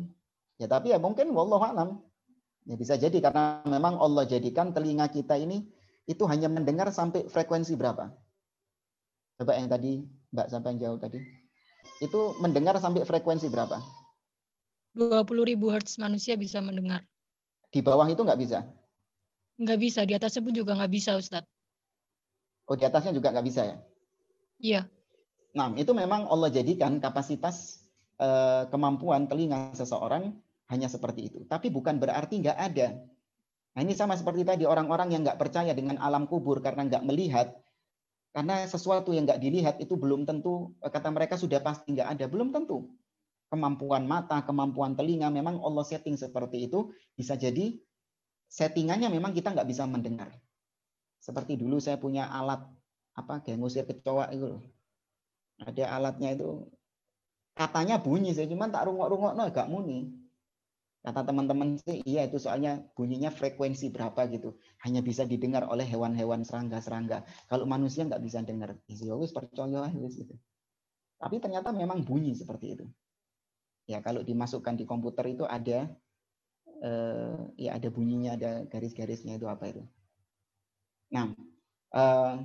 ya 0.57 0.65
tapi 0.65 0.91
ya 0.93 0.97
mungkin 0.99 1.32
wallahu 1.34 1.63
alam. 1.63 1.89
Ya 2.67 2.75
bisa 2.77 2.99
jadi 2.99 3.17
karena 3.17 3.63
memang 3.65 3.97
Allah 3.97 4.30
jadikan 4.30 4.69
telinga 4.75 5.09
kita 5.09 5.34
ini 5.39 5.65
itu 6.05 6.21
hanya 6.30 6.49
mendengar 6.49 6.89
sampai 6.93 7.25
frekuensi 7.25 7.73
berapa. 7.73 8.13
Coba 9.39 9.55
yang 9.57 9.69
tadi 9.71 10.03
mbak 10.30 10.47
sampai 10.51 10.75
yang 10.75 10.80
jauh 10.84 10.99
tadi. 10.99 11.19
Itu 12.03 12.36
mendengar 12.43 12.77
sampai 12.77 13.07
frekuensi 13.07 13.47
berapa? 13.49 13.80
20 14.97 15.49
ribu 15.49 15.69
Hz 15.71 15.97
manusia 15.97 16.36
bisa 16.36 16.59
mendengar. 16.59 17.05
di 17.69 17.86
bawah 17.86 18.09
itu 18.09 18.19
nggak 18.25 18.41
bisa? 18.41 18.65
Nggak 19.61 19.80
bisa, 19.80 20.01
di 20.01 20.17
atasnya 20.17 20.41
pun 20.41 20.53
juga 20.55 20.73
nggak 20.73 20.89
bisa 20.89 21.13
Ustadz. 21.13 21.45
oh 22.65 22.75
di 22.77 22.82
atasnya 22.86 23.13
juga 23.13 23.30
nggak 23.30 23.45
bisa 23.45 23.61
ya? 23.65 23.77
Iya, 24.59 24.82
Nah, 25.49 25.73
itu 25.73 25.89
memang 25.93 26.30
Allah 26.30 26.53
jadikan 26.53 27.01
kapasitas 27.01 27.78
kemampuan 28.70 29.32
telinga 29.32 29.72
seseorang 29.72 30.36
hanya 30.70 30.88
seperti 30.91 31.32
itu. 31.32 31.39
Tapi 31.47 31.72
bukan 31.74 31.97
berarti 31.97 32.43
nggak 32.43 32.57
ada. 32.57 32.99
Nah, 33.74 33.82
ini 33.86 33.93
sama 33.95 34.17
seperti 34.20 34.43
tadi 34.43 34.63
orang-orang 34.67 35.13
yang 35.13 35.22
nggak 35.24 35.39
percaya 35.39 35.72
dengan 35.72 35.97
alam 36.01 36.28
kubur 36.28 36.59
karena 36.59 36.84
nggak 36.86 37.03
melihat. 37.05 37.55
Karena 38.30 38.61
sesuatu 38.67 39.09
yang 39.15 39.26
nggak 39.26 39.41
dilihat 39.41 39.76
itu 39.82 39.97
belum 39.97 40.28
tentu, 40.28 40.76
eh, 40.86 40.91
kata 40.91 41.09
mereka 41.09 41.39
sudah 41.39 41.63
pasti 41.63 41.97
nggak 41.97 42.20
ada. 42.20 42.26
Belum 42.30 42.53
tentu. 42.53 42.91
Kemampuan 43.49 44.05
mata, 44.05 44.45
kemampuan 44.45 44.93
telinga, 44.93 45.34
memang 45.34 45.57
Allah 45.63 45.82
setting 45.82 46.13
seperti 46.13 46.70
itu. 46.70 46.93
Bisa 47.17 47.34
jadi 47.34 47.74
settingannya 48.51 49.09
memang 49.09 49.34
kita 49.34 49.55
nggak 49.55 49.65
bisa 49.65 49.89
mendengar. 49.89 50.30
Seperti 51.17 51.57
dulu 51.57 51.82
saya 51.82 51.97
punya 51.97 52.30
alat 52.30 52.61
apa 53.17 53.43
kayak 53.43 53.57
ngusir 53.59 53.84
kecoa 53.84 54.32
itu 54.32 54.55
ada 55.59 55.84
alatnya 55.91 56.39
itu 56.39 56.63
katanya 57.60 57.99
bunyi 57.99 58.32
saya 58.32 58.47
cuman 58.47 58.72
tak 58.72 58.88
rungok-rungok 58.88 59.36
no 59.36 59.43
gak 59.51 59.68
muni 59.68 60.20
kata 60.99 61.24
teman-teman 61.32 61.80
sih 61.80 62.03
iya 62.03 62.28
itu 62.28 62.38
soalnya 62.38 62.84
bunyinya 62.91 63.32
frekuensi 63.32 63.88
berapa 63.95 64.28
gitu. 64.36 64.60
Hanya 64.84 64.99
bisa 64.99 65.24
didengar 65.24 65.64
oleh 65.72 65.88
hewan-hewan 65.88 66.43
serangga-serangga. 66.43 67.24
Kalau 67.47 67.64
manusia 67.64 68.03
nggak 68.03 68.20
bisa 68.20 68.43
dengar 68.43 68.76
ya 68.84 69.16
percaya 69.32 69.88
wis 69.95 70.14
gitu. 70.20 70.36
Tapi 71.20 71.36
ternyata 71.39 71.72
memang 71.72 72.03
bunyi 72.03 72.36
seperti 72.36 72.76
itu. 72.76 72.86
Ya 73.88 74.03
kalau 74.03 74.22
dimasukkan 74.22 74.76
di 74.76 74.84
komputer 74.84 75.26
itu 75.32 75.47
ada 75.47 75.88
eh, 76.84 77.39
ya 77.55 77.80
ada 77.80 77.88
bunyinya 77.89 78.36
ada 78.36 78.51
garis-garisnya 78.68 79.39
itu 79.39 79.47
apa 79.47 79.72
itu. 79.72 79.84
Nah 81.16 81.32
eh, 81.95 82.36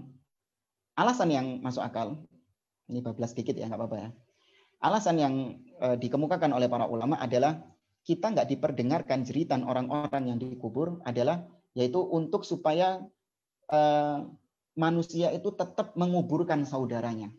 alasan 0.95 1.31
yang 1.35 1.47
masuk 1.59 1.83
akal 1.83 2.23
ini 2.87 3.03
bablas 3.03 3.35
sedikit 3.35 3.59
ya 3.59 3.67
nggak 3.67 3.83
apa-apa 3.83 3.99
ya. 3.99 4.11
Alasan 4.85 5.17
yang 5.17 5.35
eh, 5.81 5.97
dikemukakan 5.97 6.53
oleh 6.53 6.69
para 6.69 6.85
ulama 6.85 7.17
adalah 7.17 7.57
kita 8.05 8.37
nggak 8.37 8.53
diperdengarkan 8.53 9.25
jeritan 9.25 9.65
orang-orang 9.65 10.29
yang 10.29 10.37
dikubur 10.37 11.01
adalah 11.09 11.41
yaitu 11.73 12.05
untuk 12.05 12.45
supaya 12.45 13.01
eh, 13.73 14.19
manusia 14.77 15.33
itu 15.33 15.57
tetap 15.57 15.97
menguburkan 15.97 16.69
saudaranya. 16.69 17.33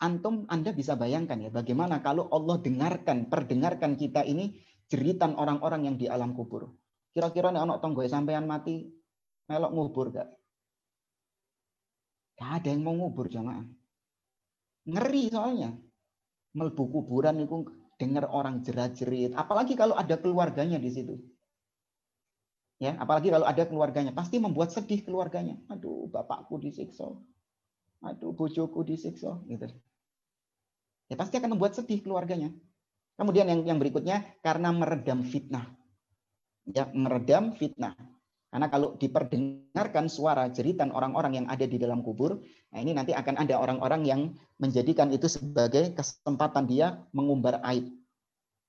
Antum 0.00 0.48
Anda 0.48 0.72
bisa 0.72 0.96
bayangkan 0.96 1.44
ya 1.44 1.52
bagaimana 1.52 2.00
kalau 2.00 2.32
Allah 2.32 2.56
dengarkan, 2.56 3.28
perdengarkan 3.28 4.00
kita 4.00 4.24
ini 4.24 4.56
jeritan 4.88 5.36
orang-orang 5.36 5.92
yang 5.92 5.96
di 6.00 6.08
alam 6.08 6.32
kubur. 6.32 6.72
Kira-kira 7.12 7.52
nih 7.52 7.60
anak 7.60 7.84
tonggo 7.84 8.00
sampean 8.08 8.48
mati 8.48 8.88
melok 9.44 9.72
ngubur 9.76 10.06
gak? 10.14 10.28
Gak 12.40 12.50
ada 12.62 12.68
yang 12.72 12.80
mau 12.86 12.96
ngubur 12.96 13.28
jamaah. 13.28 13.66
Ngeri 14.88 15.28
soalnya. 15.28 15.89
Melbu 16.50 16.84
kuburan 16.90 17.38
itu 17.42 17.70
dengar 18.00 18.26
orang 18.26 18.64
jerat-jerit. 18.64 19.36
Apalagi 19.38 19.78
kalau 19.78 19.94
ada 19.94 20.18
keluarganya 20.18 20.80
di 20.80 20.90
situ. 20.90 21.14
Ya, 22.80 22.96
apalagi 22.96 23.28
kalau 23.28 23.44
ada 23.44 23.68
keluarganya, 23.68 24.10
pasti 24.16 24.40
membuat 24.40 24.72
sedih 24.72 25.04
keluarganya. 25.04 25.60
Aduh, 25.68 26.08
bapakku 26.08 26.56
disiksa. 26.56 27.12
Aduh, 28.00 28.32
bojoku 28.32 28.80
disiksa, 28.88 29.36
gitu. 29.44 29.68
Ya 31.12 31.20
pasti 31.20 31.36
akan 31.36 31.58
membuat 31.58 31.76
sedih 31.76 32.00
keluarganya. 32.00 32.48
Kemudian 33.20 33.52
yang 33.52 33.60
yang 33.68 33.76
berikutnya 33.76 34.24
karena 34.40 34.72
meredam 34.72 35.20
fitnah. 35.28 35.76
Ya, 36.64 36.88
meredam 36.96 37.52
fitnah. 37.52 37.92
Karena 38.50 38.66
kalau 38.66 38.98
diperdengarkan 38.98 40.10
suara 40.10 40.50
jeritan 40.50 40.90
orang-orang 40.90 41.38
yang 41.38 41.46
ada 41.46 41.62
di 41.70 41.78
dalam 41.78 42.02
kubur, 42.02 42.42
nah 42.74 42.82
ini 42.82 42.90
nanti 42.90 43.14
akan 43.14 43.38
ada 43.38 43.54
orang-orang 43.54 44.02
yang 44.02 44.20
menjadikan 44.58 45.06
itu 45.14 45.30
sebagai 45.30 45.94
kesempatan 45.94 46.66
dia 46.66 46.98
mengumbar 47.14 47.62
aib. 47.70 47.94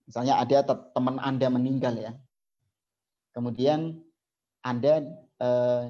Misalnya 0.06 0.38
ada 0.38 0.62
teman 0.70 1.18
Anda 1.18 1.50
meninggal 1.50 1.98
ya. 1.98 2.14
Kemudian 3.34 4.06
Anda 4.62 5.02
eh, 5.42 5.86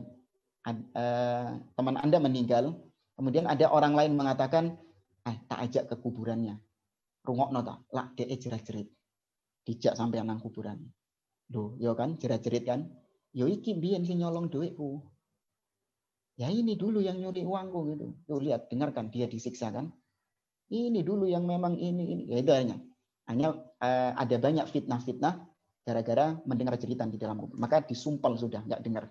eh, 0.72 1.50
teman 1.76 1.96
Anda 2.00 2.18
meninggal, 2.24 2.72
kemudian 3.20 3.44
ada 3.44 3.68
orang 3.68 3.92
lain 3.92 4.16
mengatakan, 4.16 4.80
"Eh, 5.28 5.36
tak 5.52 5.68
ajak 5.68 5.84
ke 5.92 5.96
kuburannya." 6.00 6.56
Rungokno 7.28 7.60
ta, 7.60 7.76
lah 7.92 8.08
dia 8.16 8.24
jerat-jerit. 8.40 8.88
Dijak 9.68 10.00
sampai 10.00 10.24
nang 10.24 10.40
kuburan. 10.40 10.80
Duh, 11.52 11.76
yo 11.76 11.92
kan 11.94 12.16
jerat-jerit 12.16 12.64
kan? 12.64 12.88
Yo 13.32 13.48
iki 13.48 13.80
biyen 13.80 14.04
sing 14.04 14.20
nyolong 14.20 14.52
duitku. 14.52 15.00
Ya 16.36 16.52
ini 16.52 16.76
dulu 16.76 17.00
yang 17.00 17.20
nyuri 17.20 17.46
uangku 17.48 17.80
gitu. 17.96 18.08
Tuh 18.28 18.40
lihat, 18.42 18.68
dengarkan 18.68 19.14
dia 19.14 19.28
disiksa 19.28 19.72
kan. 19.72 19.92
Ini 20.72 21.04
dulu 21.04 21.28
yang 21.28 21.48
memang 21.48 21.76
ini 21.76 22.16
ini. 22.18 22.24
Ya 22.32 22.40
itu 22.40 22.52
hanya. 22.52 22.78
Hanya 23.28 23.56
eh, 23.80 24.12
ada 24.16 24.36
banyak 24.40 24.68
fitnah-fitnah 24.68 25.48
gara-gara 25.86 26.40
mendengar 26.44 26.76
cerita 26.80 27.08
di 27.08 27.20
dalam 27.20 27.40
kubur. 27.40 27.56
Maka 27.60 27.84
disumpal 27.84 28.36
sudah, 28.36 28.64
nggak 28.68 28.82
dengar. 28.84 29.06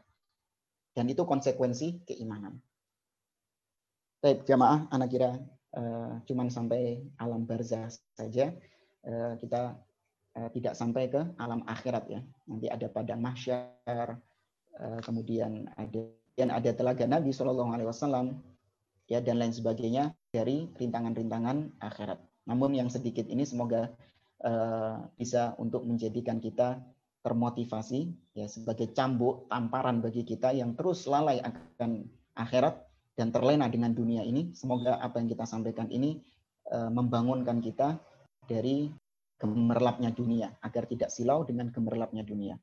Dan 0.93 1.07
itu 1.09 1.23
konsekuensi 1.25 2.05
keimanan. 2.05 2.59
Baik, 4.21 4.45
jamaah, 4.45 4.91
anak 4.93 5.09
kira 5.15 5.31
eh, 5.77 6.13
cuman 6.29 6.53
sampai 6.53 7.09
alam 7.17 7.49
barzah 7.49 7.89
saja. 8.17 8.53
Eh, 9.01 9.33
kita 9.41 9.81
eh, 10.37 10.51
tidak 10.55 10.75
sampai 10.79 11.11
ke 11.11 11.21
alam 11.39 11.63
akhirat 11.67 12.05
ya. 12.11 12.21
Nanti 12.47 12.67
ada 12.71 12.87
padang 12.91 13.21
mahsyar, 13.23 14.19
eh, 14.79 15.01
kemudian 15.03 15.67
ada 15.75 16.03
dan 16.39 16.49
ada 16.49 16.71
telaga 16.73 17.05
Nabi 17.05 17.35
Shallallahu 17.35 17.71
Alaihi 17.75 17.89
Wasallam 17.91 18.41
ya 19.11 19.21
dan 19.21 19.43
lain 19.43 19.53
sebagainya 19.53 20.15
dari 20.31 20.71
rintangan-rintangan 20.79 21.83
akhirat. 21.83 22.17
Namun 22.49 22.79
yang 22.79 22.89
sedikit 22.89 23.29
ini 23.29 23.45
semoga 23.45 23.93
uh, 24.47 25.05
bisa 25.21 25.53
untuk 25.61 25.85
menjadikan 25.85 26.41
kita 26.41 26.81
termotivasi 27.21 28.09
ya 28.33 28.49
sebagai 28.49 28.89
cambuk 28.97 29.51
tamparan 29.53 30.01
bagi 30.01 30.25
kita 30.25 30.57
yang 30.57 30.73
terus 30.73 31.05
lalai 31.05 31.43
akan 31.45 32.09
akhirat 32.41 32.81
dan 33.21 33.29
terlena 33.29 33.69
dengan 33.69 33.93
dunia 33.93 34.25
ini. 34.25 34.57
Semoga 34.57 34.97
apa 34.97 35.21
yang 35.21 35.29
kita 35.29 35.45
sampaikan 35.45 35.93
ini 35.93 36.17
membangunkan 36.71 37.59
kita 37.61 38.01
dari 38.49 38.89
gemerlapnya 39.41 40.13
dunia 40.13 40.53
agar 40.61 40.85
tidak 40.85 41.09
silau 41.09 41.49
dengan 41.49 41.73
gemerlapnya 41.73 42.21
dunia. 42.23 42.61